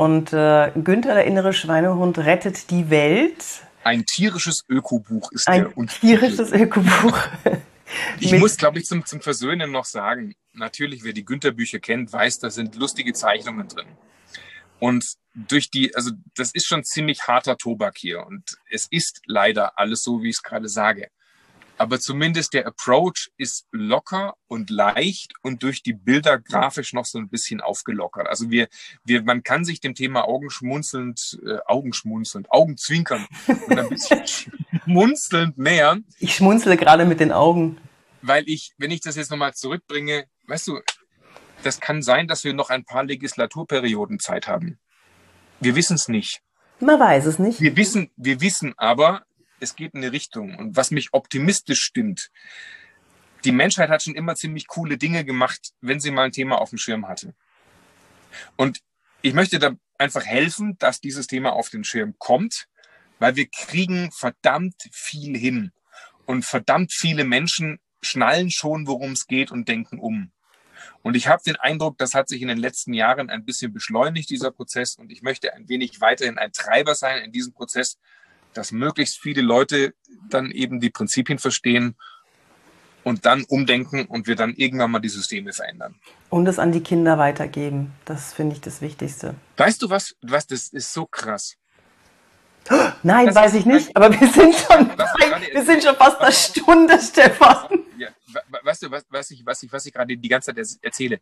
Und 0.00 0.32
äh, 0.32 0.72
Günther, 0.82 1.12
der 1.12 1.26
innere 1.26 1.52
Schweinehund, 1.52 2.16
rettet 2.16 2.70
die 2.70 2.88
Welt. 2.88 3.44
Ein 3.84 4.06
tierisches 4.06 4.64
Ökobuch 4.66 5.30
ist 5.30 5.46
Ein 5.46 5.64
der 5.64 5.76
Ein 5.76 5.88
tierisches 5.88 6.52
Ökobuch. 6.52 7.18
ich 8.18 8.32
muss, 8.32 8.56
glaube 8.56 8.78
ich, 8.78 8.86
zum, 8.86 9.04
zum 9.04 9.20
Versöhnen 9.20 9.70
noch 9.70 9.84
sagen, 9.84 10.34
natürlich, 10.54 11.04
wer 11.04 11.12
die 11.12 11.26
Günther-Bücher 11.26 11.80
kennt, 11.80 12.14
weiß, 12.14 12.38
da 12.38 12.48
sind 12.48 12.76
lustige 12.76 13.12
Zeichnungen 13.12 13.68
drin. 13.68 13.88
Und 14.78 15.04
durch 15.34 15.70
die, 15.70 15.94
also 15.94 16.12
das 16.34 16.52
ist 16.54 16.66
schon 16.66 16.82
ziemlich 16.82 17.28
harter 17.28 17.58
Tobak 17.58 17.98
hier 17.98 18.26
und 18.26 18.56
es 18.70 18.86
ist 18.90 19.20
leider 19.26 19.78
alles 19.78 20.02
so, 20.02 20.22
wie 20.22 20.30
ich 20.30 20.36
es 20.36 20.42
gerade 20.42 20.70
sage. 20.70 21.10
Aber 21.80 21.98
zumindest 21.98 22.52
der 22.52 22.66
Approach 22.66 23.30
ist 23.38 23.66
locker 23.72 24.34
und 24.48 24.68
leicht 24.68 25.32
und 25.40 25.62
durch 25.62 25.82
die 25.82 25.94
Bilder 25.94 26.38
grafisch 26.38 26.92
noch 26.92 27.06
so 27.06 27.16
ein 27.16 27.30
bisschen 27.30 27.62
aufgelockert. 27.62 28.26
Also 28.26 28.50
wir, 28.50 28.68
wir, 29.02 29.22
man 29.22 29.42
kann 29.42 29.64
sich 29.64 29.80
dem 29.80 29.94
Thema 29.94 30.28
augenschmunzelnd, 30.28 31.40
äh, 31.42 31.56
augenschmunzelnd, 31.64 32.52
Augenzwinkern 32.52 33.26
und 33.66 33.78
ein 33.78 33.88
bisschen 33.88 34.20
schmunzelnd 34.84 35.56
nähern. 35.56 36.04
Ich 36.18 36.34
schmunzle 36.34 36.76
gerade 36.76 37.06
mit 37.06 37.18
den 37.18 37.32
Augen. 37.32 37.78
Weil 38.20 38.46
ich, 38.46 38.74
wenn 38.76 38.90
ich 38.90 39.00
das 39.00 39.16
jetzt 39.16 39.30
nochmal 39.30 39.54
zurückbringe, 39.54 40.26
weißt 40.48 40.68
du, 40.68 40.80
das 41.62 41.80
kann 41.80 42.02
sein, 42.02 42.28
dass 42.28 42.44
wir 42.44 42.52
noch 42.52 42.68
ein 42.68 42.84
paar 42.84 43.04
Legislaturperioden 43.04 44.18
Zeit 44.18 44.48
haben. 44.48 44.78
Wir 45.60 45.74
wissen 45.76 45.94
es 45.94 46.08
nicht. 46.08 46.42
Man 46.78 47.00
weiß 47.00 47.24
es 47.24 47.38
nicht. 47.38 47.62
Wir 47.62 47.74
wissen, 47.78 48.10
wir 48.16 48.42
wissen 48.42 48.74
aber, 48.76 49.22
es 49.60 49.76
geht 49.76 49.94
in 49.94 50.02
eine 50.02 50.12
Richtung. 50.12 50.56
Und 50.56 50.76
was 50.76 50.90
mich 50.90 51.12
optimistisch 51.12 51.80
stimmt, 51.80 52.30
die 53.44 53.52
Menschheit 53.52 53.88
hat 53.88 54.02
schon 54.02 54.14
immer 54.14 54.34
ziemlich 54.34 54.66
coole 54.66 54.98
Dinge 54.98 55.24
gemacht, 55.24 55.72
wenn 55.80 56.00
sie 56.00 56.10
mal 56.10 56.24
ein 56.24 56.32
Thema 56.32 56.60
auf 56.60 56.70
dem 56.70 56.78
Schirm 56.78 57.08
hatte. 57.08 57.34
Und 58.56 58.80
ich 59.22 59.34
möchte 59.34 59.58
da 59.58 59.72
einfach 59.98 60.24
helfen, 60.24 60.76
dass 60.78 61.00
dieses 61.00 61.26
Thema 61.26 61.52
auf 61.52 61.68
den 61.70 61.84
Schirm 61.84 62.14
kommt, 62.18 62.66
weil 63.18 63.36
wir 63.36 63.48
kriegen 63.48 64.10
verdammt 64.12 64.76
viel 64.92 65.36
hin. 65.36 65.72
Und 66.26 66.44
verdammt 66.44 66.92
viele 66.92 67.24
Menschen 67.24 67.80
schnallen 68.02 68.50
schon, 68.50 68.86
worum 68.86 69.12
es 69.12 69.26
geht 69.26 69.50
und 69.50 69.68
denken 69.68 69.98
um. 69.98 70.32
Und 71.02 71.16
ich 71.16 71.28
habe 71.28 71.42
den 71.44 71.56
Eindruck, 71.56 71.98
das 71.98 72.14
hat 72.14 72.28
sich 72.28 72.40
in 72.40 72.48
den 72.48 72.58
letzten 72.58 72.94
Jahren 72.94 73.30
ein 73.30 73.44
bisschen 73.44 73.72
beschleunigt, 73.72 74.30
dieser 74.30 74.50
Prozess. 74.50 74.96
Und 74.96 75.10
ich 75.10 75.22
möchte 75.22 75.52
ein 75.54 75.68
wenig 75.68 76.00
weiterhin 76.00 76.38
ein 76.38 76.52
Treiber 76.52 76.94
sein 76.94 77.22
in 77.22 77.32
diesem 77.32 77.52
Prozess, 77.52 77.98
dass 78.54 78.72
möglichst 78.72 79.18
viele 79.18 79.42
Leute 79.42 79.94
dann 80.28 80.50
eben 80.50 80.80
die 80.80 80.90
Prinzipien 80.90 81.38
verstehen 81.38 81.96
und 83.04 83.24
dann 83.26 83.44
umdenken 83.44 84.04
und 84.06 84.26
wir 84.26 84.36
dann 84.36 84.54
irgendwann 84.54 84.90
mal 84.90 85.00
die 85.00 85.08
Systeme 85.08 85.52
verändern. 85.52 85.94
Und 86.28 86.46
es 86.46 86.58
an 86.58 86.72
die 86.72 86.82
Kinder 86.82 87.18
weitergeben. 87.18 87.92
Das 88.04 88.32
finde 88.32 88.54
ich 88.54 88.60
das 88.60 88.80
Wichtigste. 88.82 89.34
Weißt 89.56 89.82
du 89.82 89.90
was? 89.90 90.14
Was 90.22 90.46
das 90.46 90.68
ist 90.68 90.92
so 90.92 91.06
krass. 91.06 91.56
Nein, 93.02 93.26
das 93.26 93.34
weiß 93.34 93.54
ich 93.54 93.64
nicht, 93.64 93.96
aber 93.96 94.10
wir 94.12 94.28
sind 94.28 94.54
schon, 94.54 94.90
wir 94.90 95.64
sind 95.64 95.82
schon 95.82 95.96
fast 95.96 96.20
eine 96.20 96.32
Stunde, 96.32 97.00
Stefan. 97.00 97.84
Ja, 97.96 98.08
weißt 98.62 98.82
du, 98.82 98.90
was, 98.90 99.04
was 99.08 99.30
ich, 99.30 99.44
was 99.44 99.62
ich, 99.62 99.72
was 99.72 99.86
ich 99.86 99.92
gerade 99.92 100.16
die 100.16 100.28
ganze 100.28 100.54
Zeit 100.54 100.78
erzähle? 100.82 101.20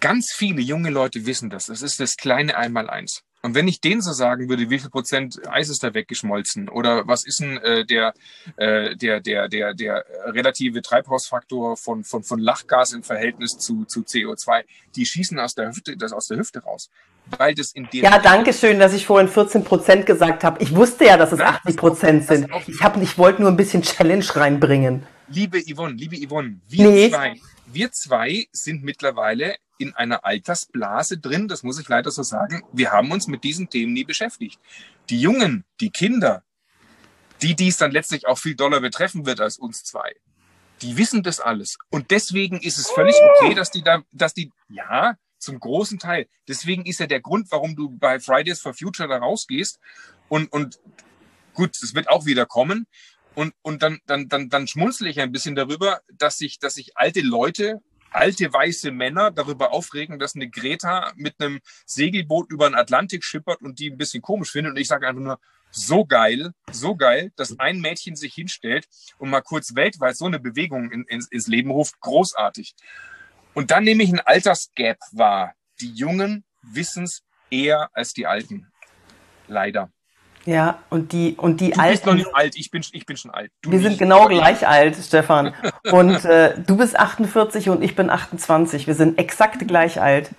Ganz 0.00 0.32
viele 0.32 0.60
junge 0.60 0.90
Leute 0.90 1.24
wissen 1.24 1.48
das. 1.48 1.66
Das 1.66 1.80
ist 1.80 1.98
das 1.98 2.16
kleine 2.16 2.56
Einmaleins. 2.56 3.22
Und 3.44 3.54
wenn 3.54 3.68
ich 3.68 3.82
denen 3.82 4.00
so 4.00 4.14
sagen 4.14 4.48
würde, 4.48 4.70
wie 4.70 4.78
viel 4.78 4.88
Prozent 4.88 5.38
Eis 5.50 5.68
ist 5.68 5.82
da 5.82 5.92
weggeschmolzen 5.92 6.70
oder 6.70 7.06
was 7.06 7.26
ist 7.26 7.40
denn 7.40 7.58
äh, 7.58 7.84
der, 7.84 8.14
äh, 8.56 8.96
der, 8.96 9.20
der, 9.20 9.48
der, 9.48 9.74
der 9.74 10.02
relative 10.24 10.80
Treibhausfaktor 10.80 11.76
von, 11.76 12.04
von, 12.04 12.24
von 12.24 12.38
Lachgas 12.38 12.94
im 12.94 13.02
Verhältnis 13.02 13.58
zu, 13.58 13.84
zu 13.84 14.00
CO2, 14.00 14.64
die 14.96 15.04
schießen 15.04 15.38
aus 15.38 15.54
der 15.54 15.68
Hüfte, 15.68 15.94
das 15.94 16.14
aus 16.14 16.28
der 16.28 16.38
Hüfte 16.38 16.62
raus. 16.62 16.88
Weil 17.36 17.54
das 17.54 17.72
in 17.72 17.86
Ja, 17.92 18.18
danke 18.18 18.54
schön, 18.54 18.78
dass 18.78 18.94
ich 18.94 19.04
vorhin 19.04 19.28
14 19.28 19.62
Prozent 19.62 20.06
gesagt 20.06 20.42
habe. 20.42 20.62
Ich 20.62 20.74
wusste 20.74 21.04
ja, 21.04 21.18
dass 21.18 21.32
es 21.32 21.38
Nein, 21.38 21.48
80 21.48 21.76
Prozent 21.76 22.26
sind. 22.26 22.48
Ich, 22.66 22.80
hab, 22.80 22.96
ich 22.96 23.18
wollte 23.18 23.42
nur 23.42 23.50
ein 23.50 23.58
bisschen 23.58 23.82
Challenge 23.82 24.24
reinbringen. 24.34 25.06
Liebe 25.28 25.60
Yvonne, 25.60 25.92
liebe 25.96 26.16
Yvonne, 26.16 26.60
wir 26.68 26.88
nee. 26.88 27.10
zwei, 27.10 27.40
wir 27.66 27.92
zwei 27.92 28.46
sind 28.52 28.82
mittlerweile 28.84 29.56
in 29.78 29.94
einer 29.94 30.24
Altersblase 30.24 31.18
drin, 31.18 31.48
das 31.48 31.62
muss 31.62 31.80
ich 31.80 31.88
leider 31.88 32.10
so 32.10 32.22
sagen. 32.22 32.62
Wir 32.72 32.92
haben 32.92 33.10
uns 33.10 33.26
mit 33.26 33.44
diesen 33.44 33.68
Themen 33.68 33.92
nie 33.92 34.04
beschäftigt. 34.04 34.60
Die 35.10 35.20
Jungen, 35.20 35.64
die 35.80 35.90
Kinder, 35.90 36.42
die 37.42 37.54
dies 37.54 37.76
dann 37.76 37.90
letztlich 37.90 38.26
auch 38.26 38.38
viel 38.38 38.54
doller 38.54 38.80
betreffen 38.80 39.26
wird 39.26 39.40
als 39.40 39.58
uns 39.58 39.84
zwei, 39.84 40.14
die 40.82 40.96
wissen 40.96 41.22
das 41.22 41.40
alles. 41.40 41.78
Und 41.90 42.10
deswegen 42.10 42.60
ist 42.60 42.78
es 42.78 42.90
völlig 42.90 43.16
okay, 43.16 43.54
dass 43.54 43.70
die 43.70 43.82
da, 43.82 44.02
dass 44.12 44.34
die, 44.34 44.52
ja, 44.68 45.16
zum 45.38 45.60
großen 45.60 45.98
Teil. 45.98 46.26
Deswegen 46.48 46.86
ist 46.86 47.00
ja 47.00 47.06
der 47.06 47.20
Grund, 47.20 47.50
warum 47.50 47.76
du 47.76 47.90
bei 47.90 48.18
Fridays 48.18 48.60
for 48.60 48.74
Future 48.74 49.08
da 49.08 49.18
rausgehst 49.18 49.78
und, 50.28 50.50
und 50.52 50.80
gut, 51.52 51.76
es 51.82 51.94
wird 51.94 52.08
auch 52.08 52.24
wieder 52.24 52.46
kommen. 52.46 52.86
Und, 53.34 53.52
und 53.62 53.82
dann, 53.82 54.00
dann, 54.06 54.28
dann, 54.28 54.48
dann 54.48 54.66
schmunzle 54.66 55.08
ich 55.08 55.20
ein 55.20 55.32
bisschen 55.32 55.54
darüber, 55.54 56.00
dass 56.12 56.38
sich, 56.38 56.58
dass 56.58 56.74
sich 56.74 56.96
alte 56.96 57.20
Leute 57.20 57.82
alte 58.14 58.52
weiße 58.52 58.90
Männer 58.90 59.30
darüber 59.30 59.72
aufregen, 59.72 60.18
dass 60.18 60.34
eine 60.34 60.48
Greta 60.48 61.12
mit 61.16 61.40
einem 61.40 61.60
Segelboot 61.86 62.50
über 62.50 62.68
den 62.68 62.74
Atlantik 62.74 63.24
schippert 63.24 63.62
und 63.62 63.78
die 63.78 63.90
ein 63.90 63.98
bisschen 63.98 64.22
komisch 64.22 64.52
findet. 64.52 64.72
Und 64.72 64.78
ich 64.78 64.88
sage 64.88 65.06
einfach 65.06 65.22
nur, 65.22 65.38
so 65.70 66.04
geil, 66.04 66.52
so 66.70 66.94
geil, 66.94 67.32
dass 67.36 67.58
ein 67.58 67.80
Mädchen 67.80 68.14
sich 68.14 68.32
hinstellt 68.32 68.86
und 69.18 69.30
mal 69.30 69.40
kurz 69.40 69.74
weltweit 69.74 70.16
so 70.16 70.26
eine 70.26 70.38
Bewegung 70.38 70.90
in, 70.92 71.04
in, 71.04 71.24
ins 71.30 71.48
Leben 71.48 71.70
ruft. 71.70 71.98
Großartig. 72.00 72.74
Und 73.54 73.70
dann 73.70 73.84
nehme 73.84 74.04
ich 74.04 74.12
ein 74.12 74.20
Altersgap 74.20 74.98
wahr. 75.12 75.54
Die 75.80 75.92
Jungen 75.92 76.44
wissen 76.62 77.04
es 77.04 77.24
eher 77.50 77.90
als 77.92 78.14
die 78.14 78.26
Alten. 78.26 78.72
Leider. 79.48 79.90
Ja, 80.46 80.78
und 80.90 81.12
die, 81.12 81.36
und 81.38 81.60
die 81.60 81.70
du 81.70 81.80
Alten. 81.80 81.86
Du 81.86 81.92
bist 81.92 82.06
noch 82.06 82.14
nicht 82.14 82.34
alt, 82.34 82.56
ich 82.56 82.70
bin, 82.70 82.84
ich 82.92 83.06
bin 83.06 83.16
schon 83.16 83.30
alt. 83.30 83.50
Du 83.62 83.70
wir 83.70 83.78
nicht. 83.78 83.88
sind 83.88 83.98
genau 83.98 84.26
gleich 84.28 84.66
alt, 84.66 84.96
Stefan. 84.96 85.54
Und 85.90 86.24
äh, 86.24 86.54
du 86.66 86.76
bist 86.76 86.98
48 86.98 87.70
und 87.70 87.82
ich 87.82 87.94
bin 87.94 88.10
28. 88.10 88.86
Wir 88.86 88.94
sind 88.94 89.18
exakt 89.18 89.66
gleich 89.66 90.00
alt. 90.00 90.30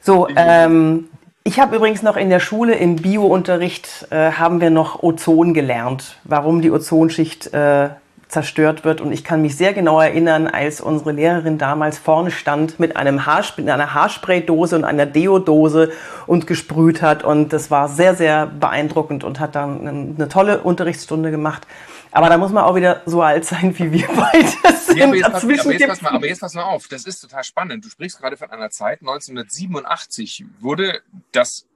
So, 0.00 0.28
ähm, 0.34 1.08
Ich 1.44 1.60
habe 1.60 1.76
übrigens 1.76 2.02
noch 2.02 2.16
in 2.16 2.28
der 2.28 2.40
Schule 2.40 2.74
im 2.74 2.96
Biounterricht 2.96 4.08
äh, 4.10 4.32
haben 4.32 4.60
wir 4.60 4.70
noch 4.70 5.02
Ozon 5.04 5.54
gelernt, 5.54 6.16
warum 6.24 6.60
die 6.60 6.72
Ozonschicht 6.72 7.52
äh, 7.54 7.90
zerstört 8.28 8.84
wird. 8.84 9.00
Und 9.00 9.12
ich 9.12 9.24
kann 9.24 9.42
mich 9.42 9.56
sehr 9.56 9.72
genau 9.72 10.00
erinnern, 10.00 10.46
als 10.46 10.80
unsere 10.80 11.12
Lehrerin 11.12 11.58
damals 11.58 11.98
vorne 11.98 12.30
stand 12.30 12.80
mit, 12.80 12.96
einem 12.96 13.24
Haarspray, 13.26 13.64
mit 13.64 13.72
einer 13.72 13.94
Haarspraydose 13.94 14.76
und 14.76 14.84
einer 14.84 15.06
Deodose 15.06 15.92
und 16.26 16.46
gesprüht 16.46 17.02
hat. 17.02 17.22
Und 17.22 17.52
das 17.52 17.70
war 17.70 17.88
sehr, 17.88 18.14
sehr 18.14 18.46
beeindruckend 18.46 19.22
und 19.24 19.38
hat 19.38 19.54
dann 19.54 19.80
eine, 19.80 20.14
eine 20.14 20.28
tolle 20.28 20.60
Unterrichtsstunde 20.60 21.30
gemacht. 21.30 21.66
Aber 22.10 22.28
da 22.28 22.38
muss 22.38 22.50
man 22.50 22.64
auch 22.64 22.74
wieder 22.74 23.02
so 23.04 23.22
alt 23.22 23.44
sein, 23.44 23.78
wie 23.78 23.92
wir 23.92 24.08
beide 24.16 24.76
sind. 24.76 24.98
Ja, 24.98 25.06
aber, 25.06 25.16
jetzt 25.16 25.32
pass, 25.32 25.44
aber, 25.44 25.72
jetzt 25.72 25.86
pass 25.86 26.02
mal, 26.02 26.12
aber 26.12 26.26
jetzt 26.26 26.40
pass 26.40 26.54
mal 26.54 26.62
auf, 26.62 26.88
das 26.88 27.04
ist 27.04 27.20
total 27.20 27.44
spannend. 27.44 27.84
Du 27.84 27.90
sprichst 27.90 28.18
gerade 28.18 28.36
von 28.36 28.50
einer 28.50 28.70
Zeit, 28.70 29.00
1987 29.00 30.46
wurde 30.60 31.00
das 31.32 31.66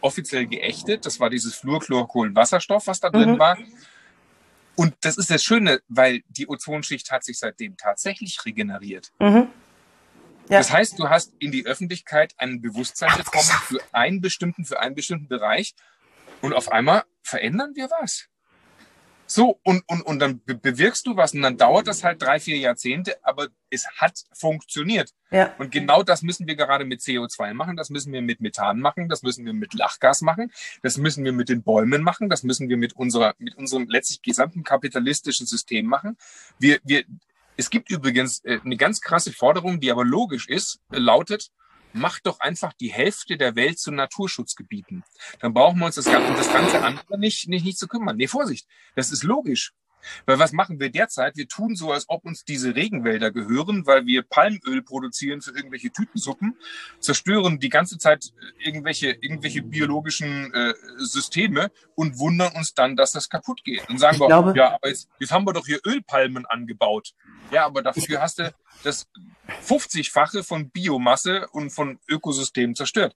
offiziell 0.00 0.46
geächtet. 0.46 1.06
Das 1.06 1.18
war 1.18 1.30
dieses 1.30 1.54
Fluorchlorkohlenwasserstoff, 1.56 2.86
was 2.86 3.00
da 3.00 3.10
drin 3.10 3.32
mhm. 3.32 3.38
war. 3.38 3.56
Und 4.76 4.94
das 5.00 5.16
ist 5.16 5.30
das 5.30 5.42
Schöne, 5.42 5.80
weil 5.88 6.22
die 6.28 6.48
Ozonschicht 6.48 7.10
hat 7.10 7.24
sich 7.24 7.38
seitdem 7.38 7.76
tatsächlich 7.76 8.44
regeneriert. 8.44 9.12
Mhm. 9.18 9.48
Ja. 10.48 10.58
Das 10.58 10.70
heißt, 10.70 10.98
du 10.98 11.08
hast 11.08 11.32
in 11.38 11.50
die 11.50 11.66
Öffentlichkeit 11.66 12.34
ein 12.36 12.60
Bewusstsein 12.60 13.16
bekommen 13.16 13.48
für 13.64 13.80
einen 13.92 14.20
bestimmten, 14.20 14.64
für 14.64 14.78
einen 14.78 14.94
bestimmten 14.94 15.28
Bereich. 15.28 15.74
Und 16.40 16.52
auf 16.52 16.70
einmal 16.70 17.04
verändern 17.22 17.72
wir 17.74 17.88
was. 18.00 18.28
So, 19.26 19.58
und, 19.64 19.82
und, 19.88 20.02
und 20.02 20.18
dann 20.20 20.40
bewirkst 20.44 21.06
du 21.06 21.16
was 21.16 21.34
und 21.34 21.42
dann 21.42 21.56
dauert 21.56 21.88
das 21.88 22.04
halt 22.04 22.22
drei, 22.22 22.38
vier 22.38 22.58
Jahrzehnte, 22.58 23.16
aber 23.22 23.48
es 23.70 23.88
hat 23.96 24.24
funktioniert. 24.32 25.10
Ja. 25.30 25.52
Und 25.58 25.72
genau 25.72 26.02
das 26.02 26.22
müssen 26.22 26.46
wir 26.46 26.54
gerade 26.54 26.84
mit 26.84 27.00
CO2 27.00 27.52
machen, 27.52 27.76
das 27.76 27.90
müssen 27.90 28.12
wir 28.12 28.22
mit 28.22 28.40
Methan 28.40 28.80
machen, 28.80 29.08
das 29.08 29.22
müssen 29.22 29.44
wir 29.44 29.52
mit 29.52 29.74
Lachgas 29.74 30.20
machen, 30.20 30.52
das 30.82 30.96
müssen 30.96 31.24
wir 31.24 31.32
mit 31.32 31.48
den 31.48 31.62
Bäumen 31.62 32.02
machen, 32.02 32.28
das 32.28 32.44
müssen 32.44 32.68
wir 32.68 32.76
mit 32.76 32.94
unserer, 32.94 33.34
mit 33.38 33.56
unserem 33.56 33.88
letztlich 33.88 34.22
gesamten 34.22 34.62
kapitalistischen 34.62 35.46
System 35.46 35.86
machen. 35.86 36.16
Wir, 36.58 36.78
wir, 36.84 37.04
es 37.56 37.70
gibt 37.70 37.90
übrigens 37.90 38.44
äh, 38.44 38.60
eine 38.64 38.76
ganz 38.76 39.00
krasse 39.00 39.32
Forderung, 39.32 39.80
die 39.80 39.90
aber 39.90 40.04
logisch 40.04 40.48
ist, 40.48 40.80
lautet, 40.90 41.50
macht 41.96 42.26
doch 42.26 42.40
einfach 42.40 42.72
die 42.74 42.92
Hälfte 42.92 43.36
der 43.36 43.56
Welt 43.56 43.78
zu 43.78 43.90
Naturschutzgebieten. 43.90 45.04
Dann 45.40 45.54
brauchen 45.54 45.78
wir 45.78 45.86
uns 45.86 45.96
das 45.96 46.04
ganze, 46.04 46.32
das 46.34 46.52
ganze 46.52 46.82
andere 46.82 47.18
nicht, 47.18 47.48
nicht, 47.48 47.64
nicht 47.64 47.78
zu 47.78 47.88
kümmern. 47.88 48.16
Nee, 48.16 48.28
Vorsicht, 48.28 48.66
das 48.94 49.12
ist 49.12 49.22
logisch. 49.22 49.72
Weil 50.24 50.38
was 50.38 50.52
machen 50.52 50.80
wir 50.80 50.90
derzeit? 50.90 51.36
Wir 51.36 51.48
tun 51.48 51.76
so, 51.76 51.92
als 51.92 52.04
ob 52.08 52.24
uns 52.24 52.44
diese 52.44 52.74
Regenwälder 52.74 53.30
gehören, 53.30 53.86
weil 53.86 54.06
wir 54.06 54.22
Palmöl 54.22 54.82
produzieren 54.82 55.40
für 55.42 55.50
irgendwelche 55.50 55.90
Tütensuppen, 55.90 56.56
zerstören 57.00 57.58
die 57.58 57.68
ganze 57.68 57.98
Zeit 57.98 58.32
irgendwelche, 58.58 59.10
irgendwelche 59.10 59.62
biologischen 59.62 60.52
äh, 60.52 60.74
Systeme 60.98 61.70
und 61.94 62.18
wundern 62.18 62.54
uns 62.54 62.74
dann, 62.74 62.96
dass 62.96 63.12
das 63.12 63.28
kaputt 63.28 63.64
geht. 63.64 63.88
Und 63.88 63.98
sagen 63.98 64.14
ich 64.14 64.20
wir, 64.20 64.28
glaube, 64.28 64.54
ja, 64.56 64.74
aber 64.74 64.88
jetzt, 64.88 65.08
jetzt 65.18 65.32
haben 65.32 65.46
wir 65.46 65.52
doch 65.52 65.66
hier 65.66 65.80
Ölpalmen 65.84 66.46
angebaut. 66.46 67.14
Ja, 67.50 67.66
aber 67.66 67.82
dafür 67.82 68.20
hast 68.20 68.38
du 68.38 68.52
das 68.82 69.06
50-fache 69.66 70.42
von 70.42 70.70
Biomasse 70.70 71.48
und 71.48 71.70
von 71.70 71.98
Ökosystemen 72.08 72.74
zerstört. 72.74 73.14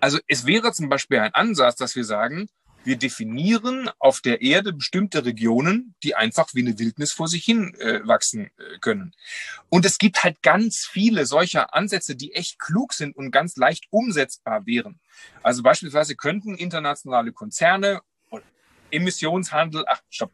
Also 0.00 0.18
es 0.28 0.46
wäre 0.46 0.72
zum 0.72 0.88
Beispiel 0.88 1.18
ein 1.18 1.34
Ansatz, 1.34 1.76
dass 1.76 1.96
wir 1.96 2.04
sagen, 2.04 2.48
wir 2.86 2.96
definieren 2.96 3.90
auf 3.98 4.20
der 4.20 4.40
Erde 4.40 4.72
bestimmte 4.72 5.24
Regionen, 5.24 5.94
die 6.02 6.14
einfach 6.14 6.54
wie 6.54 6.60
eine 6.60 6.78
Wildnis 6.78 7.12
vor 7.12 7.28
sich 7.28 7.44
hin 7.44 7.74
äh, 7.74 8.00
wachsen 8.06 8.46
äh, 8.46 8.78
können. 8.80 9.14
Und 9.68 9.84
es 9.84 9.98
gibt 9.98 10.24
halt 10.24 10.42
ganz 10.42 10.88
viele 10.90 11.26
solcher 11.26 11.74
Ansätze, 11.74 12.16
die 12.16 12.32
echt 12.32 12.58
klug 12.58 12.92
sind 12.92 13.16
und 13.16 13.30
ganz 13.30 13.56
leicht 13.56 13.86
umsetzbar 13.90 14.66
wären. 14.66 15.00
Also 15.42 15.62
beispielsweise 15.62 16.16
könnten 16.16 16.54
internationale 16.54 17.32
Konzerne 17.32 18.00
Emissionshandel, 18.90 19.84
ach, 19.88 20.00
stopp. 20.10 20.32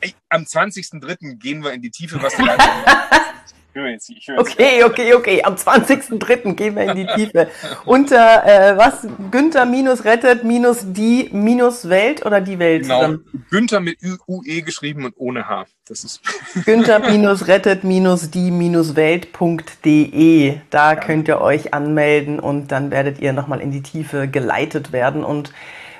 Ey, 0.00 0.14
am 0.28 0.42
20.03. 0.42 1.36
gehen 1.36 1.64
wir 1.64 1.72
in 1.72 1.82
die 1.82 1.90
Tiefe, 1.90 2.22
was 2.22 2.36
wir 2.38 2.46
höre 2.46 2.56
jetzt, 3.84 4.08
ich 4.08 4.26
höre 4.26 4.38
Okay, 4.38 4.84
okay, 4.84 5.14
okay. 5.14 5.42
Am 5.44 5.54
20.03. 5.54 6.54
gehen 6.54 6.74
wir 6.74 6.84
in 6.84 6.96
die 6.96 7.06
Tiefe. 7.06 7.48
Unter 7.84 8.44
äh, 8.46 8.76
was? 8.78 9.06
Günther 9.30 9.66
minus 9.66 10.04
rettet 10.04 10.44
minus 10.44 10.84
die 10.84 11.28
minus 11.32 11.88
Welt 11.88 12.24
oder 12.24 12.40
die 12.40 12.58
Welt 12.58 12.82
genau. 12.82 12.96
zusammen? 12.96 13.44
Günther 13.50 13.80
mit 13.80 13.98
UE 14.26 14.62
geschrieben 14.62 15.04
und 15.04 15.14
ohne 15.16 15.48
H. 15.48 15.66
Das 15.86 16.04
ist 16.04 16.22
Günther 16.64 17.00
minus 17.00 17.46
rettet 17.48 17.84
minus 17.84 18.30
die 18.30 18.50
minus 18.50 18.96
Welt.de. 18.96 20.58
Da 20.70 20.92
ja. 20.92 20.98
könnt 20.98 21.28
ihr 21.28 21.40
euch 21.40 21.74
anmelden 21.74 22.40
und 22.40 22.72
dann 22.72 22.90
werdet 22.90 23.20
ihr 23.20 23.32
nochmal 23.32 23.60
in 23.60 23.72
die 23.72 23.82
Tiefe 23.82 24.28
geleitet 24.28 24.92
werden 24.92 25.22
und 25.22 25.52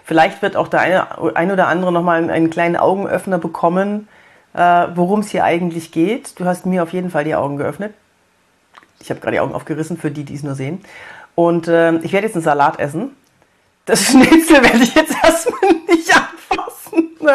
vielleicht 0.05 0.41
wird 0.41 0.57
auch 0.57 0.69
der 0.69 0.81
eine, 0.81 1.37
ein 1.37 1.51
oder 1.51 1.69
andere 1.69 1.93
nochmal 1.93 2.31
einen 2.31 2.49
kleinen 2.49 2.77
Augenöffner 2.77 3.39
bekommen 3.39 4.09
worum 4.57 5.21
es 5.21 5.31
hier 5.31 5.45
eigentlich 5.45 5.93
geht. 5.93 6.39
Du 6.41 6.45
hast 6.45 6.67
mir 6.67 6.83
auf 6.83 6.93
jeden 6.93 7.11
Fall 7.11 7.25
die 7.25 7.35
Augen 7.35 7.57
geöffnet. 7.57 7.93
Ich 9.01 9.11
habe 9.11 9.21
gerade 9.21 9.37
die 9.37 9.41
Augen 9.41 9.55
aufgerissen 9.55 9.97
für 9.99 10.11
die, 10.11 10.25
die 10.25 10.35
es 10.35 10.43
nur 10.43 10.55
sehen. 10.55 10.81
Und 11.35 11.69
äh, 11.69 11.97
ich 11.99 12.13
werde 12.13 12.27
jetzt 12.27 12.37
einen 12.37 12.45
Salat 12.45 12.79
essen. 12.79 13.15
Das 13.85 14.05
Schnitzel 14.11 14.63
werde 14.63 14.83
ich 14.83 14.95
jetzt 14.95 15.15
erstmal 15.23 15.73
nicht 15.89 16.11
anfassen. 16.11 17.11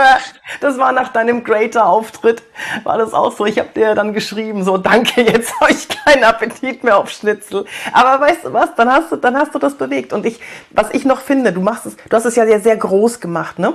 Das 0.62 0.78
war 0.78 0.92
nach 0.92 1.12
deinem 1.12 1.44
Greater-Auftritt, 1.44 2.44
war 2.84 2.98
das 2.98 3.14
auch 3.14 3.36
so. 3.36 3.46
Ich 3.46 3.60
habe 3.60 3.70
dir 3.76 3.94
dann 3.94 4.14
geschrieben, 4.14 4.64
so 4.64 4.78
danke, 4.78 5.22
jetzt 5.22 5.60
habe 5.60 5.72
ich 5.72 5.88
keinen 5.90 6.24
Appetit 6.24 6.84
mehr 6.84 6.98
auf 6.98 7.10
Schnitzel. 7.10 7.66
Aber 7.92 8.24
weißt 8.24 8.46
du 8.46 8.54
was, 8.54 8.74
dann 8.76 8.90
hast 8.90 9.12
du, 9.12 9.18
dann 9.18 9.36
hast 9.36 9.54
du 9.54 9.60
das 9.60 9.76
bewegt. 9.76 10.14
Und 10.14 10.26
ich, 10.26 10.40
was 10.70 10.92
ich 10.92 11.04
noch 11.04 11.20
finde, 11.20 11.52
du 11.52 11.62
machst 11.62 11.88
es, 11.88 11.98
du 11.98 12.16
hast 12.16 12.26
es 12.26 12.36
ja 12.36 12.46
sehr, 12.46 12.62
sehr 12.62 12.78
groß 12.78 13.20
gemacht, 13.20 13.60
ne? 13.60 13.74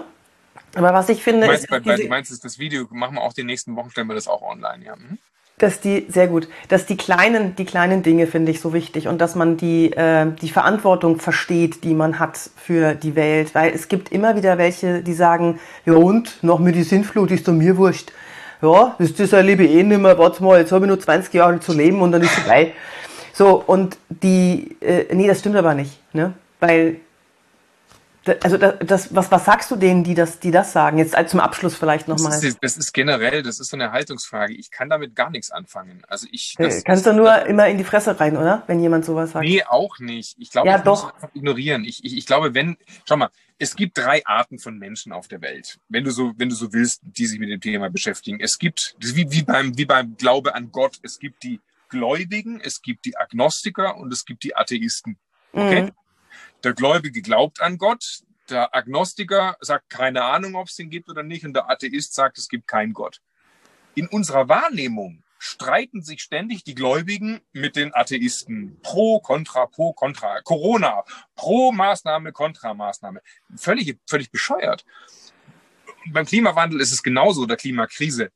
Aber 0.76 0.92
was 0.92 1.08
ich 1.08 1.22
finde, 1.22 1.42
du 1.42 1.46
meinst, 1.48 1.64
ist, 1.64 1.70
bei, 1.70 1.80
diese, 1.80 2.02
du 2.02 2.08
meinst, 2.08 2.44
das 2.44 2.58
Video 2.58 2.86
machen 2.90 3.14
wir 3.16 3.22
auch 3.22 3.32
die 3.32 3.44
nächsten 3.44 3.74
Wochen, 3.76 3.90
stellen 3.90 4.08
wir 4.08 4.14
das 4.14 4.28
auch 4.28 4.42
online, 4.42 4.84
ja. 4.84 4.96
Mhm. 4.96 5.18
Dass 5.58 5.80
die, 5.80 6.04
sehr 6.10 6.28
gut, 6.28 6.48
dass 6.68 6.84
die 6.84 6.98
kleinen, 6.98 7.56
die 7.56 7.64
kleinen 7.64 8.02
Dinge 8.02 8.26
finde 8.26 8.52
ich 8.52 8.60
so 8.60 8.74
wichtig 8.74 9.08
und 9.08 9.22
dass 9.22 9.34
man 9.34 9.56
die, 9.56 9.90
äh, 9.92 10.26
die 10.42 10.50
Verantwortung 10.50 11.18
versteht, 11.18 11.82
die 11.82 11.94
man 11.94 12.18
hat 12.18 12.38
für 12.56 12.94
die 12.94 13.16
Welt. 13.16 13.54
Weil 13.54 13.72
es 13.72 13.88
gibt 13.88 14.12
immer 14.12 14.36
wieder 14.36 14.58
welche, 14.58 15.02
die 15.02 15.14
sagen, 15.14 15.58
ja 15.86 15.94
und, 15.94 16.42
noch 16.42 16.58
mit 16.58 16.74
die 16.74 16.82
Sintflut 16.82 17.30
ist 17.30 17.48
doch 17.48 17.54
mir 17.54 17.78
wurscht. 17.78 18.12
Ja, 18.60 18.96
das, 18.98 19.14
das 19.14 19.32
erlebe 19.32 19.64
ich 19.64 19.70
eh 19.70 19.82
nicht 19.82 19.98
mehr, 19.98 20.18
warte 20.18 20.44
mal, 20.44 20.60
jetzt 20.60 20.72
habe 20.72 20.84
ich 20.84 20.88
nur 20.88 21.00
20 21.00 21.32
Jahre 21.32 21.58
zu 21.58 21.72
leben 21.72 22.02
und 22.02 22.12
dann 22.12 22.20
ist 22.20 22.32
es 22.32 22.38
vorbei. 22.40 22.74
So, 23.32 23.62
und 23.66 23.96
die, 24.10 24.76
äh, 24.80 25.14
nee, 25.14 25.26
das 25.26 25.40
stimmt 25.40 25.56
aber 25.56 25.74
nicht, 25.74 25.98
ne? 26.12 26.34
Weil 26.60 27.00
also 28.42 28.56
das, 28.56 29.14
was, 29.14 29.30
was 29.30 29.44
sagst 29.44 29.70
du 29.70 29.76
denen, 29.76 30.04
die 30.04 30.14
das, 30.14 30.38
die 30.40 30.50
das 30.50 30.72
sagen? 30.72 30.98
Jetzt 30.98 31.16
zum 31.28 31.40
Abschluss 31.40 31.74
vielleicht 31.76 32.08
nochmal. 32.08 32.32
Das, 32.32 32.42
ist, 32.42 32.58
das 32.60 32.76
ist 32.76 32.92
generell, 32.92 33.42
das 33.42 33.60
ist 33.60 33.70
so 33.70 33.76
eine 33.76 33.92
Haltungsfrage. 33.92 34.54
Ich 34.54 34.70
kann 34.70 34.88
damit 34.88 35.14
gar 35.14 35.30
nichts 35.30 35.50
anfangen. 35.50 36.02
Also 36.08 36.26
ich. 36.30 36.54
Das, 36.58 36.84
Kannst 36.84 37.06
du 37.06 37.12
nur 37.12 37.26
das, 37.26 37.48
immer 37.48 37.68
in 37.68 37.78
die 37.78 37.84
Fresse 37.84 38.18
rein, 38.18 38.36
oder? 38.36 38.62
Wenn 38.66 38.80
jemand 38.80 39.04
sowas 39.04 39.32
sagt. 39.32 39.44
Nee, 39.44 39.62
auch 39.64 39.98
nicht. 39.98 40.36
Ich 40.38 40.50
glaube, 40.50 40.68
ja, 40.68 40.78
ich 40.78 40.82
doch. 40.82 41.04
muss 41.04 41.14
einfach 41.14 41.34
ignorieren. 41.34 41.84
Ich, 41.84 42.04
ich, 42.04 42.16
ich 42.16 42.26
glaube, 42.26 42.54
wenn, 42.54 42.76
schau 43.08 43.16
mal, 43.16 43.30
es 43.58 43.74
gibt 43.74 43.96
drei 43.96 44.24
Arten 44.26 44.58
von 44.58 44.78
Menschen 44.78 45.12
auf 45.12 45.28
der 45.28 45.40
Welt, 45.40 45.78
wenn 45.88 46.04
du 46.04 46.10
so, 46.10 46.32
wenn 46.36 46.48
du 46.48 46.54
so 46.54 46.72
willst, 46.72 47.00
die 47.02 47.26
sich 47.26 47.38
mit 47.38 47.48
dem 47.48 47.60
Thema 47.60 47.88
beschäftigen. 47.88 48.38
Es 48.40 48.58
gibt, 48.58 48.94
wie, 48.98 49.30
wie 49.30 49.42
beim, 49.42 49.76
wie 49.78 49.86
beim 49.86 50.16
Glaube 50.16 50.54
an 50.54 50.70
Gott, 50.72 50.98
es 51.02 51.18
gibt 51.18 51.42
die 51.42 51.60
Gläubigen, 51.88 52.60
es 52.60 52.82
gibt 52.82 53.04
die 53.04 53.16
Agnostiker 53.16 53.96
und 53.96 54.12
es 54.12 54.24
gibt 54.24 54.42
die 54.42 54.56
Atheisten. 54.56 55.16
Okay? 55.52 55.82
Mhm. 55.82 55.92
Der 56.64 56.72
Gläubige 56.74 57.22
glaubt 57.22 57.60
an 57.60 57.78
Gott, 57.78 58.22
der 58.48 58.74
Agnostiker 58.74 59.56
sagt 59.60 59.90
keine 59.90 60.24
Ahnung, 60.24 60.54
ob 60.54 60.68
es 60.68 60.76
den 60.76 60.90
gibt 60.90 61.08
oder 61.08 61.22
nicht, 61.22 61.44
und 61.44 61.54
der 61.54 61.68
Atheist 61.68 62.14
sagt, 62.14 62.38
es 62.38 62.48
gibt 62.48 62.66
keinen 62.66 62.92
Gott. 62.92 63.20
In 63.94 64.08
unserer 64.08 64.48
Wahrnehmung 64.48 65.22
streiten 65.38 66.02
sich 66.02 66.22
ständig 66.22 66.64
die 66.64 66.74
Gläubigen 66.74 67.40
mit 67.52 67.76
den 67.76 67.94
Atheisten. 67.94 68.78
Pro, 68.82 69.20
contra, 69.20 69.66
pro, 69.66 69.92
contra. 69.92 70.40
Corona, 70.42 71.04
pro 71.34 71.72
Maßnahme, 71.72 72.32
contra 72.32 72.74
Maßnahme. 72.74 73.20
Völlig, 73.56 73.98
völlig 74.06 74.30
bescheuert. 74.30 74.84
beim 76.12 76.26
Klimawandel 76.26 76.80
ist 76.80 76.92
es 76.92 77.02
genauso, 77.02 77.46
der 77.46 77.56
Klimakrise. 77.56 78.30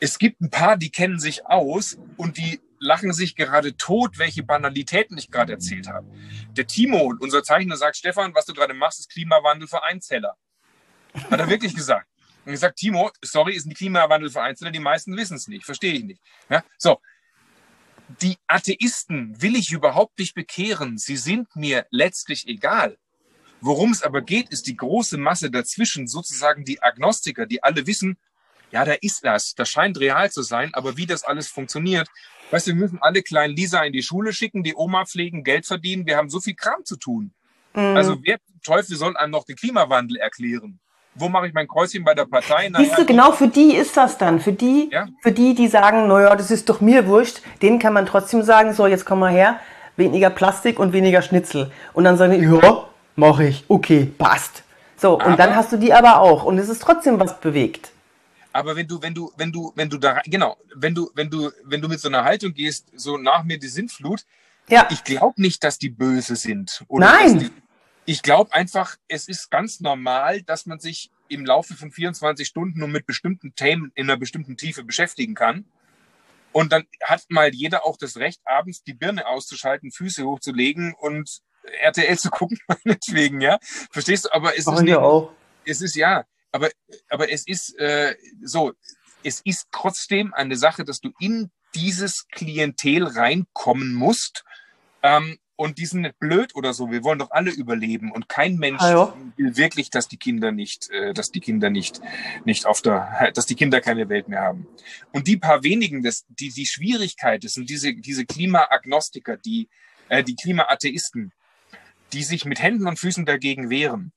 Es 0.00 0.18
gibt 0.18 0.40
ein 0.40 0.50
paar, 0.50 0.76
die 0.76 0.90
kennen 0.90 1.20
sich 1.20 1.46
aus 1.46 1.98
und 2.16 2.36
die 2.36 2.60
lachen 2.82 3.12
sich 3.12 3.36
gerade 3.36 3.76
tot, 3.76 4.18
welche 4.18 4.42
Banalitäten 4.42 5.16
ich 5.16 5.30
gerade 5.30 5.52
erzählt 5.52 5.88
habe. 5.88 6.10
Der 6.50 6.66
Timo, 6.66 7.14
unser 7.20 7.42
Zeichner, 7.42 7.76
sagt, 7.76 7.96
Stefan, 7.96 8.34
was 8.34 8.44
du 8.44 8.52
gerade 8.52 8.74
machst, 8.74 9.00
ist 9.00 9.10
Klimawandel 9.10 9.68
für 9.68 9.82
Einzeller. 9.82 10.36
Hat 11.14 11.40
er 11.40 11.48
wirklich 11.48 11.74
gesagt. 11.74 12.08
Und 12.44 12.56
sage, 12.56 12.74
Timo, 12.74 13.10
sorry, 13.22 13.54
ist 13.54 13.66
ein 13.66 13.74
Klimawandel 13.74 14.30
für 14.30 14.42
Einzeller, 14.42 14.72
die 14.72 14.80
meisten 14.80 15.16
wissen 15.16 15.36
es 15.36 15.46
nicht, 15.46 15.64
verstehe 15.64 15.92
ich 15.92 16.02
nicht. 16.02 16.20
Ja, 16.50 16.64
so, 16.76 17.00
die 18.20 18.36
Atheisten 18.46 19.40
will 19.40 19.54
ich 19.56 19.70
überhaupt 19.70 20.18
nicht 20.18 20.34
bekehren. 20.34 20.98
Sie 20.98 21.16
sind 21.16 21.54
mir 21.54 21.86
letztlich 21.90 22.48
egal. 22.48 22.98
Worum 23.60 23.92
es 23.92 24.02
aber 24.02 24.22
geht, 24.22 24.48
ist 24.48 24.66
die 24.66 24.76
große 24.76 25.18
Masse 25.18 25.50
dazwischen, 25.50 26.08
sozusagen 26.08 26.64
die 26.64 26.82
Agnostiker, 26.82 27.46
die 27.46 27.62
alle 27.62 27.86
wissen, 27.86 28.18
ja, 28.72 28.84
da 28.84 28.94
ist 29.00 29.24
das, 29.24 29.54
das 29.54 29.68
scheint 29.68 30.00
real 30.00 30.30
zu 30.30 30.42
sein, 30.42 30.70
aber 30.74 30.96
wie 30.96 31.06
das 31.06 31.22
alles 31.24 31.48
funktioniert, 31.48 32.08
Weißt 32.52 32.66
du, 32.66 32.72
wir 32.72 32.76
müssen 32.76 32.98
alle 33.00 33.22
kleinen 33.22 33.56
Lisa 33.56 33.82
in 33.82 33.94
die 33.94 34.02
Schule 34.02 34.34
schicken, 34.34 34.62
die 34.62 34.74
Oma 34.76 35.06
pflegen, 35.06 35.42
Geld 35.42 35.64
verdienen. 35.64 36.06
Wir 36.06 36.18
haben 36.18 36.28
so 36.28 36.38
viel 36.38 36.54
Kram 36.54 36.84
zu 36.84 36.96
tun. 36.96 37.32
Mhm. 37.72 37.96
Also 37.96 38.16
wer 38.22 38.36
Teufel 38.62 38.94
soll 38.94 39.16
einem 39.16 39.32
noch 39.32 39.44
den 39.44 39.56
Klimawandel 39.56 40.18
erklären? 40.18 40.78
Wo 41.14 41.30
mache 41.30 41.46
ich 41.46 41.54
mein 41.54 41.66
Kreuzchen 41.66 42.04
bei 42.04 42.14
der 42.14 42.26
Partei? 42.26 42.68
Naja, 42.68 42.84
Siehst 42.84 42.98
du, 42.98 43.06
genau 43.06 43.32
für 43.32 43.48
die 43.48 43.74
ist 43.74 43.96
das 43.96 44.18
dann. 44.18 44.38
Für 44.38 44.52
die, 44.52 44.90
ja? 44.92 45.08
für 45.22 45.32
die, 45.32 45.54
die 45.54 45.68
sagen, 45.68 46.08
naja, 46.08 46.36
das 46.36 46.50
ist 46.50 46.68
doch 46.68 46.82
mir 46.82 47.06
wurscht, 47.06 47.40
denen 47.62 47.78
kann 47.78 47.94
man 47.94 48.04
trotzdem 48.04 48.42
sagen, 48.42 48.74
so, 48.74 48.86
jetzt 48.86 49.06
komm 49.06 49.20
mal 49.20 49.32
her, 49.32 49.58
weniger 49.96 50.28
Plastik 50.28 50.78
und 50.78 50.92
weniger 50.92 51.22
Schnitzel. 51.22 51.72
Und 51.94 52.04
dann 52.04 52.18
sagen 52.18 52.32
die, 52.32 52.46
ja, 52.46 52.84
mache 53.16 53.44
ich, 53.44 53.64
okay, 53.68 54.10
passt. 54.16 54.62
So, 54.98 55.18
aber, 55.18 55.30
und 55.30 55.38
dann 55.38 55.56
hast 55.56 55.72
du 55.72 55.78
die 55.78 55.94
aber 55.94 56.20
auch. 56.20 56.44
Und 56.44 56.58
es 56.58 56.68
ist 56.68 56.82
trotzdem 56.82 57.18
was 57.18 57.40
bewegt. 57.40 57.92
Aber 58.52 58.76
wenn 58.76 58.86
du, 58.86 59.00
wenn 59.02 59.14
du, 59.14 59.32
wenn 59.36 59.52
du, 59.52 59.72
wenn 59.74 59.88
du 59.88 59.98
da, 59.98 60.20
genau, 60.24 60.58
wenn 60.74 60.94
du, 60.94 61.10
wenn 61.14 61.30
du, 61.30 61.50
wenn 61.64 61.80
du 61.80 61.88
mit 61.88 62.00
so 62.00 62.08
einer 62.08 62.24
Haltung 62.24 62.52
gehst, 62.54 62.88
so 62.94 63.16
nach 63.16 63.44
mir 63.44 63.58
die 63.58 63.68
Sintflut, 63.68 64.24
ja. 64.68 64.88
ich 64.90 65.04
glaube 65.04 65.40
nicht, 65.40 65.64
dass 65.64 65.78
die 65.78 65.88
böse 65.88 66.36
sind. 66.36 66.84
Nein. 66.88 67.38
Die, 67.38 67.50
ich 68.04 68.22
glaube 68.22 68.52
einfach, 68.52 68.96
es 69.08 69.28
ist 69.28 69.50
ganz 69.50 69.80
normal, 69.80 70.42
dass 70.42 70.66
man 70.66 70.80
sich 70.80 71.10
im 71.28 71.46
Laufe 71.46 71.74
von 71.74 71.90
24 71.90 72.46
Stunden 72.46 72.78
nur 72.80 72.88
mit 72.88 73.06
bestimmten 73.06 73.54
Themen 73.54 73.92
in 73.94 74.10
einer 74.10 74.18
bestimmten 74.18 74.56
Tiefe 74.56 74.84
beschäftigen 74.84 75.34
kann. 75.34 75.64
Und 76.52 76.72
dann 76.72 76.84
hat 77.02 77.24
mal 77.30 77.54
jeder 77.54 77.86
auch 77.86 77.96
das 77.96 78.18
Recht, 78.18 78.40
abends 78.44 78.82
die 78.82 78.92
Birne 78.92 79.26
auszuschalten, 79.26 79.90
Füße 79.90 80.24
hochzulegen 80.24 80.94
und 80.98 81.40
RTL 81.80 82.18
zu 82.18 82.30
gucken, 82.30 82.58
meinetwegen, 82.84 83.40
ja. 83.40 83.58
Verstehst 83.90 84.26
du? 84.26 84.32
Aber 84.32 84.56
es 84.58 84.66
Machen 84.66 84.78
ist 84.78 84.82
nicht, 84.82 84.96
auch. 84.96 85.32
es 85.64 85.80
ist 85.80 85.94
ja, 85.96 86.24
aber, 86.52 86.70
aber 87.08 87.32
es 87.32 87.46
ist 87.46 87.78
äh, 87.78 88.14
so, 88.42 88.72
es 89.24 89.40
ist 89.44 89.68
trotzdem 89.72 90.34
eine 90.34 90.56
Sache, 90.56 90.84
dass 90.84 91.00
du 91.00 91.10
in 91.18 91.50
dieses 91.74 92.28
Klientel 92.28 93.04
reinkommen 93.04 93.94
musst. 93.94 94.44
Ähm, 95.02 95.38
und 95.54 95.78
die 95.78 95.86
sind 95.86 96.00
nicht 96.00 96.18
blöd 96.18 96.56
oder 96.56 96.72
so. 96.72 96.90
Wir 96.90 97.04
wollen 97.04 97.18
doch 97.18 97.30
alle 97.30 97.50
überleben 97.50 98.10
und 98.10 98.28
kein 98.28 98.56
Mensch 98.56 98.80
Hallo. 98.80 99.12
will 99.36 99.56
wirklich, 99.56 99.90
dass 99.90 100.08
die 100.08 100.16
Kinder 100.16 100.50
nicht, 100.50 100.90
äh, 100.90 101.14
dass 101.14 101.30
die 101.30 101.40
Kinder 101.40 101.70
nicht, 101.70 102.00
nicht 102.44 102.66
auf 102.66 102.82
der, 102.82 103.30
dass 103.34 103.46
die 103.46 103.54
Kinder 103.54 103.80
keine 103.80 104.08
Welt 104.08 104.28
mehr 104.28 104.40
haben. 104.40 104.66
Und 105.12 105.28
die 105.28 105.36
paar 105.36 105.62
wenigen, 105.62 106.02
das, 106.02 106.24
die 106.28 106.50
die 106.50 106.66
Schwierigkeit 106.66 107.44
ist, 107.44 107.54
sind 107.54 107.70
diese 107.70 107.94
diese 107.94 108.26
Klimaagnostiker, 108.26 109.36
die 109.36 109.68
äh, 110.08 110.24
die 110.24 110.34
Klimaatheisten, 110.34 111.32
die 112.12 112.24
sich 112.24 112.44
mit 112.44 112.60
Händen 112.60 112.88
und 112.88 112.98
Füßen 112.98 113.24
dagegen 113.24 113.70
wehren. 113.70 114.12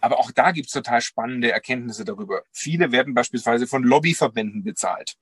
Aber 0.00 0.18
auch 0.18 0.30
da 0.30 0.50
gibt's 0.52 0.72
total 0.72 1.00
spannende 1.00 1.52
Erkenntnisse 1.52 2.04
darüber. 2.04 2.42
Viele 2.52 2.92
werden 2.92 3.14
beispielsweise 3.14 3.66
von 3.66 3.82
Lobbyverbänden 3.82 4.62
bezahlt. 4.62 5.16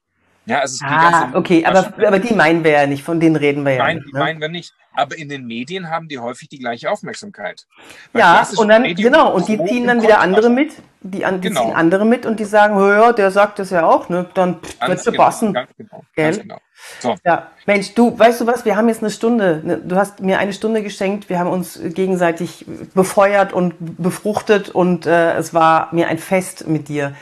Ja, 0.49 0.61
also 0.61 0.83
ah, 0.87 1.31
okay, 1.35 1.63
aber, 1.67 1.93
aber 2.07 2.19
die 2.19 2.33
meinen 2.33 2.65
wir 2.65 2.71
ja 2.71 2.87
nicht, 2.87 3.03
von 3.03 3.21
denen 3.21 3.37
reden 3.37 3.67
wir 3.67 3.73
ja 3.75 3.85
Nein, 3.85 3.97
nicht. 3.97 4.09
Die 4.09 4.13
ne? 4.15 4.19
meinen 4.19 4.41
wir 4.41 4.49
nicht. 4.49 4.73
Aber 4.95 5.17
in 5.17 5.29
den 5.29 5.47
Medien 5.47 5.91
haben 5.91 6.09
die 6.09 6.19
häufig 6.19 6.49
die 6.49 6.59
gleiche 6.59 6.91
Aufmerksamkeit. 6.91 7.67
Ja, 8.15 8.49
und 8.57 8.69
dann, 8.69 8.83
Medien 8.83 9.13
genau, 9.13 9.35
und 9.35 9.47
die 9.47 9.63
ziehen 9.63 9.87
dann 9.87 10.01
wieder 10.01 10.21
andere 10.21 10.49
mit, 10.49 10.73
die, 11.03 11.19
die 11.19 11.41
genau. 11.41 11.65
ziehen 11.65 11.75
andere 11.75 12.07
mit 12.07 12.25
und 12.25 12.41
die 12.41 12.47
sagen, 12.47 12.79
ja, 12.79 13.13
der 13.13 13.31
sagt 13.31 13.59
das 13.59 13.69
ja 13.71 13.85
auch, 13.85 14.09
ne? 14.09 14.27
Dann 14.33 14.57
wird 14.87 15.05
genau, 15.05 15.17
passen. 15.23 15.53
Ganz 15.53 15.71
genau, 15.77 16.03
ganz 16.17 16.41
genau. 16.41 16.59
So. 17.01 17.15
Ja, 17.25 17.49
Mensch, 17.67 17.95
du, 17.95 18.19
weißt 18.19 18.41
du 18.41 18.47
was, 18.47 18.65
wir 18.65 18.77
haben 18.77 18.89
jetzt 18.89 19.03
eine 19.03 19.11
Stunde, 19.11 19.61
ne, 19.63 19.79
du 19.79 19.97
hast 19.97 20.21
mir 20.21 20.39
eine 20.39 20.55
Stunde 20.55 20.83
geschenkt, 20.83 21.29
wir 21.29 21.39
haben 21.39 21.51
uns 21.51 21.79
gegenseitig 21.83 22.65
befeuert 22.95 23.53
und 23.53 23.75
befruchtet 23.79 24.71
und 24.71 25.05
äh, 25.05 25.35
es 25.35 25.53
war 25.53 25.89
mir 25.93 26.09
ein 26.09 26.19
Fest 26.19 26.67
mit 26.67 26.89
dir. 26.89 27.13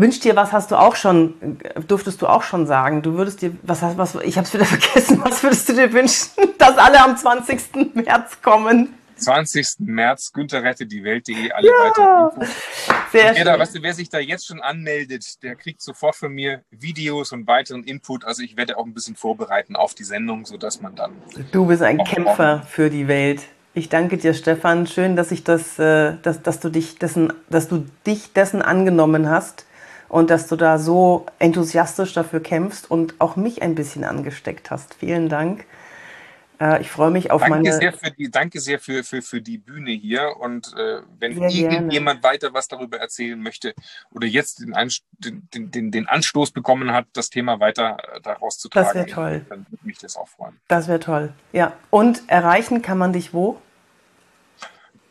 Wünsch 0.00 0.20
dir 0.20 0.36
was 0.36 0.52
hast 0.52 0.70
du 0.70 0.76
auch 0.76 0.94
schon, 0.94 1.58
durftest 1.88 2.22
du 2.22 2.28
auch 2.28 2.44
schon 2.44 2.68
sagen. 2.68 3.02
Du 3.02 3.14
würdest 3.14 3.42
dir, 3.42 3.56
was 3.62 3.82
hast 3.82 3.98
was, 3.98 4.14
ich 4.14 4.38
hab's 4.38 4.54
wieder 4.54 4.64
vergessen, 4.76 5.20
was 5.24 5.42
würdest 5.42 5.68
du 5.68 5.72
dir 5.72 5.92
wünschen, 5.92 6.30
dass 6.56 6.78
alle 6.78 7.02
am 7.02 7.16
20. 7.16 7.94
März 7.94 8.40
kommen? 8.40 8.94
20. 9.16 9.80
März, 9.80 10.32
Günther 10.32 10.62
rette 10.62 10.86
die 10.86 11.02
Welt.de, 11.02 11.50
alle 11.50 11.66
ja, 11.66 11.72
weiter 11.72 12.32
Infos. 12.32 12.54
Sehr 13.10 13.34
schön. 13.34 13.44
Da, 13.44 13.58
weißt 13.58 13.74
du, 13.74 13.82
wer 13.82 13.92
sich 13.92 14.08
da 14.08 14.20
jetzt 14.20 14.46
schon 14.46 14.60
anmeldet, 14.60 15.42
der 15.42 15.56
kriegt 15.56 15.82
sofort 15.82 16.14
von 16.14 16.32
mir 16.32 16.62
Videos 16.70 17.32
und 17.32 17.48
weiteren 17.48 17.82
Input. 17.82 18.24
Also 18.24 18.44
ich 18.44 18.56
werde 18.56 18.78
auch 18.78 18.86
ein 18.86 18.94
bisschen 18.94 19.16
vorbereiten 19.16 19.74
auf 19.74 19.96
die 19.96 20.04
Sendung, 20.04 20.46
sodass 20.46 20.80
man 20.80 20.94
dann. 20.94 21.10
Du 21.50 21.66
bist 21.66 21.82
ein 21.82 21.98
Kämpfer 22.04 22.62
für 22.68 22.88
die 22.88 23.08
Welt. 23.08 23.42
Ich 23.74 23.88
danke 23.88 24.16
dir, 24.16 24.32
Stefan. 24.34 24.86
Schön, 24.86 25.16
dass 25.16 25.32
ich 25.32 25.42
das, 25.42 25.76
äh, 25.80 26.14
dass, 26.22 26.40
dass 26.42 26.60
du 26.60 26.68
dich 26.68 27.00
dessen, 27.00 27.32
dass 27.50 27.66
du 27.66 27.84
dich 28.06 28.32
dessen 28.32 28.62
angenommen 28.62 29.28
hast 29.28 29.64
und 30.08 30.30
dass 30.30 30.46
du 30.46 30.56
da 30.56 30.78
so 30.78 31.26
enthusiastisch 31.38 32.12
dafür 32.14 32.40
kämpfst 32.40 32.90
und 32.90 33.14
auch 33.18 33.36
mich 33.36 33.62
ein 33.62 33.74
bisschen 33.74 34.04
angesteckt 34.04 34.70
hast. 34.70 34.94
Vielen 34.94 35.28
Dank. 35.28 35.64
Äh, 36.60 36.80
ich 36.80 36.90
freue 36.90 37.10
mich 37.10 37.30
auf 37.30 37.40
danke 37.40 37.56
meine. 37.56 37.72
Sehr 37.72 37.92
für 37.92 38.10
die, 38.10 38.30
danke 38.30 38.60
sehr 38.60 38.78
für, 38.78 39.04
für, 39.04 39.22
für 39.22 39.40
die 39.40 39.58
Bühne 39.58 39.90
hier. 39.92 40.36
Und 40.38 40.74
äh, 40.76 41.00
wenn 41.18 41.40
irgendjemand 41.42 42.22
weiter 42.22 42.52
was 42.52 42.68
darüber 42.68 42.98
erzählen 42.98 43.40
möchte 43.40 43.74
oder 44.12 44.26
jetzt 44.26 44.60
den, 44.60 44.74
den, 45.52 45.70
den, 45.70 45.90
den 45.90 46.06
Anstoß 46.08 46.50
bekommen 46.50 46.92
hat, 46.92 47.06
das 47.12 47.30
Thema 47.30 47.60
weiter 47.60 47.98
äh, 48.14 48.20
daraus 48.20 48.58
zu 48.58 48.68
tragen, 48.68 48.86
das 48.86 48.94
wäre 48.94 49.06
toll. 49.06 49.46
dann 49.48 49.66
würde 49.70 49.86
mich 49.86 49.98
das 49.98 50.16
auch 50.16 50.28
freuen. 50.28 50.56
Das 50.68 50.88
wäre 50.88 51.00
toll. 51.00 51.32
Ja. 51.52 51.72
Und 51.90 52.22
erreichen 52.28 52.82
kann 52.82 52.98
man 52.98 53.12
dich 53.12 53.32
wo? 53.32 53.60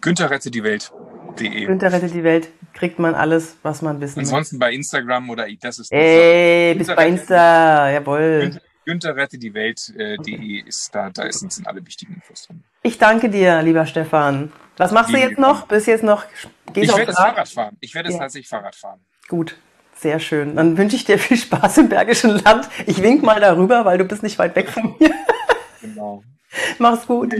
Günther 0.01 0.29
rette 0.29 0.51
die 0.51 0.63
Welt.de. 1.39 1.65
Günther 1.65 1.91
rette 1.91 2.07
die 2.07 2.23
Welt. 2.23 2.49
Kriegt 2.73 2.99
man 2.99 3.15
alles, 3.15 3.57
was 3.63 3.81
man 3.81 3.99
wissen 4.01 4.19
Ansonsten 4.19 4.59
bei 4.59 4.73
Instagram 4.73 5.29
oder 5.29 5.47
das 5.61 5.79
ist. 5.79 5.91
Ey, 5.91 6.75
bis 6.75 6.87
bei 6.87 7.07
Insta, 7.07 7.89
jawohl. 7.89 8.41
Günther, 8.41 8.61
Günther 8.85 9.15
rette 9.15 9.37
die 9.37 9.53
Welt.de 9.53 10.15
äh, 10.15 10.17
okay. 10.19 10.63
ist 10.65 10.93
da, 10.93 11.09
da 11.09 11.31
sind 11.31 11.65
alle 11.65 11.85
wichtigen 11.85 12.15
Infos 12.15 12.47
drin. 12.47 12.63
Ich 12.83 12.97
danke 12.97 13.29
dir, 13.29 13.61
lieber 13.61 13.85
Stefan. 13.85 14.51
Was 14.77 14.91
machst 14.91 15.09
Liebe 15.09 15.21
du 15.21 15.27
jetzt 15.29 15.39
noch? 15.39 15.67
Bis 15.67 15.85
jetzt 15.87 16.03
noch? 16.03 16.25
Gehst 16.73 16.91
ich 16.91 16.97
werde 16.97 17.11
das 17.11 17.15
Fahrrad 17.15 17.49
fahren. 17.49 17.77
Ich 17.79 17.95
werde 17.95 18.11
ja. 18.11 18.17
tatsächlich 18.17 18.47
Fahrrad 18.47 18.75
fahren. 18.75 18.99
Gut. 19.27 19.57
Sehr 19.95 20.19
schön. 20.19 20.55
Dann 20.55 20.77
wünsche 20.77 20.95
ich 20.95 21.05
dir 21.05 21.17
viel 21.17 21.37
Spaß 21.37 21.79
im 21.79 21.89
Bergischen 21.89 22.29
Land. 22.43 22.69
Ich 22.85 23.01
wink 23.01 23.23
mal 23.23 23.39
darüber, 23.39 23.83
weil 23.83 23.97
du 23.97 24.05
bist 24.05 24.21
nicht 24.21 24.37
weit 24.37 24.55
weg 24.55 24.69
von 24.69 24.95
mir. 24.99 25.09
Genau. 25.81 26.23
Mach's 26.79 27.07
gut. 27.07 27.35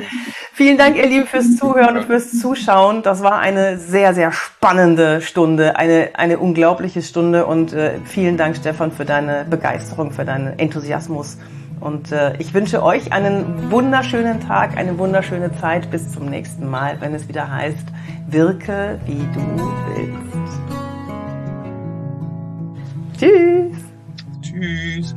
Vielen 0.53 0.77
Dank, 0.77 0.97
ihr 0.97 1.07
Lieben, 1.07 1.27
fürs 1.27 1.55
Zuhören 1.55 1.97
und 1.97 2.05
fürs 2.05 2.39
Zuschauen. 2.39 3.03
Das 3.03 3.23
war 3.23 3.39
eine 3.39 3.77
sehr, 3.77 4.13
sehr 4.13 4.31
spannende 4.31 5.21
Stunde, 5.21 5.77
eine, 5.77 6.11
eine 6.15 6.39
unglaubliche 6.39 7.01
Stunde 7.01 7.45
und 7.45 7.73
äh, 7.73 7.99
vielen 8.05 8.37
Dank, 8.37 8.55
Stefan, 8.57 8.91
für 8.91 9.05
deine 9.05 9.45
Begeisterung, 9.49 10.11
für 10.11 10.25
deinen 10.25 10.59
Enthusiasmus. 10.59 11.37
Und 11.79 12.11
äh, 12.11 12.35
ich 12.39 12.53
wünsche 12.53 12.81
euch 12.83 13.13
einen 13.13 13.71
wunderschönen 13.71 14.39
Tag, 14.41 14.75
eine 14.77 14.97
wunderschöne 14.97 15.51
Zeit. 15.59 15.91
Bis 15.91 16.11
zum 16.11 16.25
nächsten 16.25 16.67
Mal, 16.67 16.99
wenn 17.01 17.13
es 17.13 17.27
wieder 17.27 17.51
heißt, 17.51 17.85
wirke 18.27 18.99
wie 19.05 19.23
du 19.33 19.71
willst. 19.95 20.57
Tschüss. 23.19 23.77
Tschüss. 24.41 25.15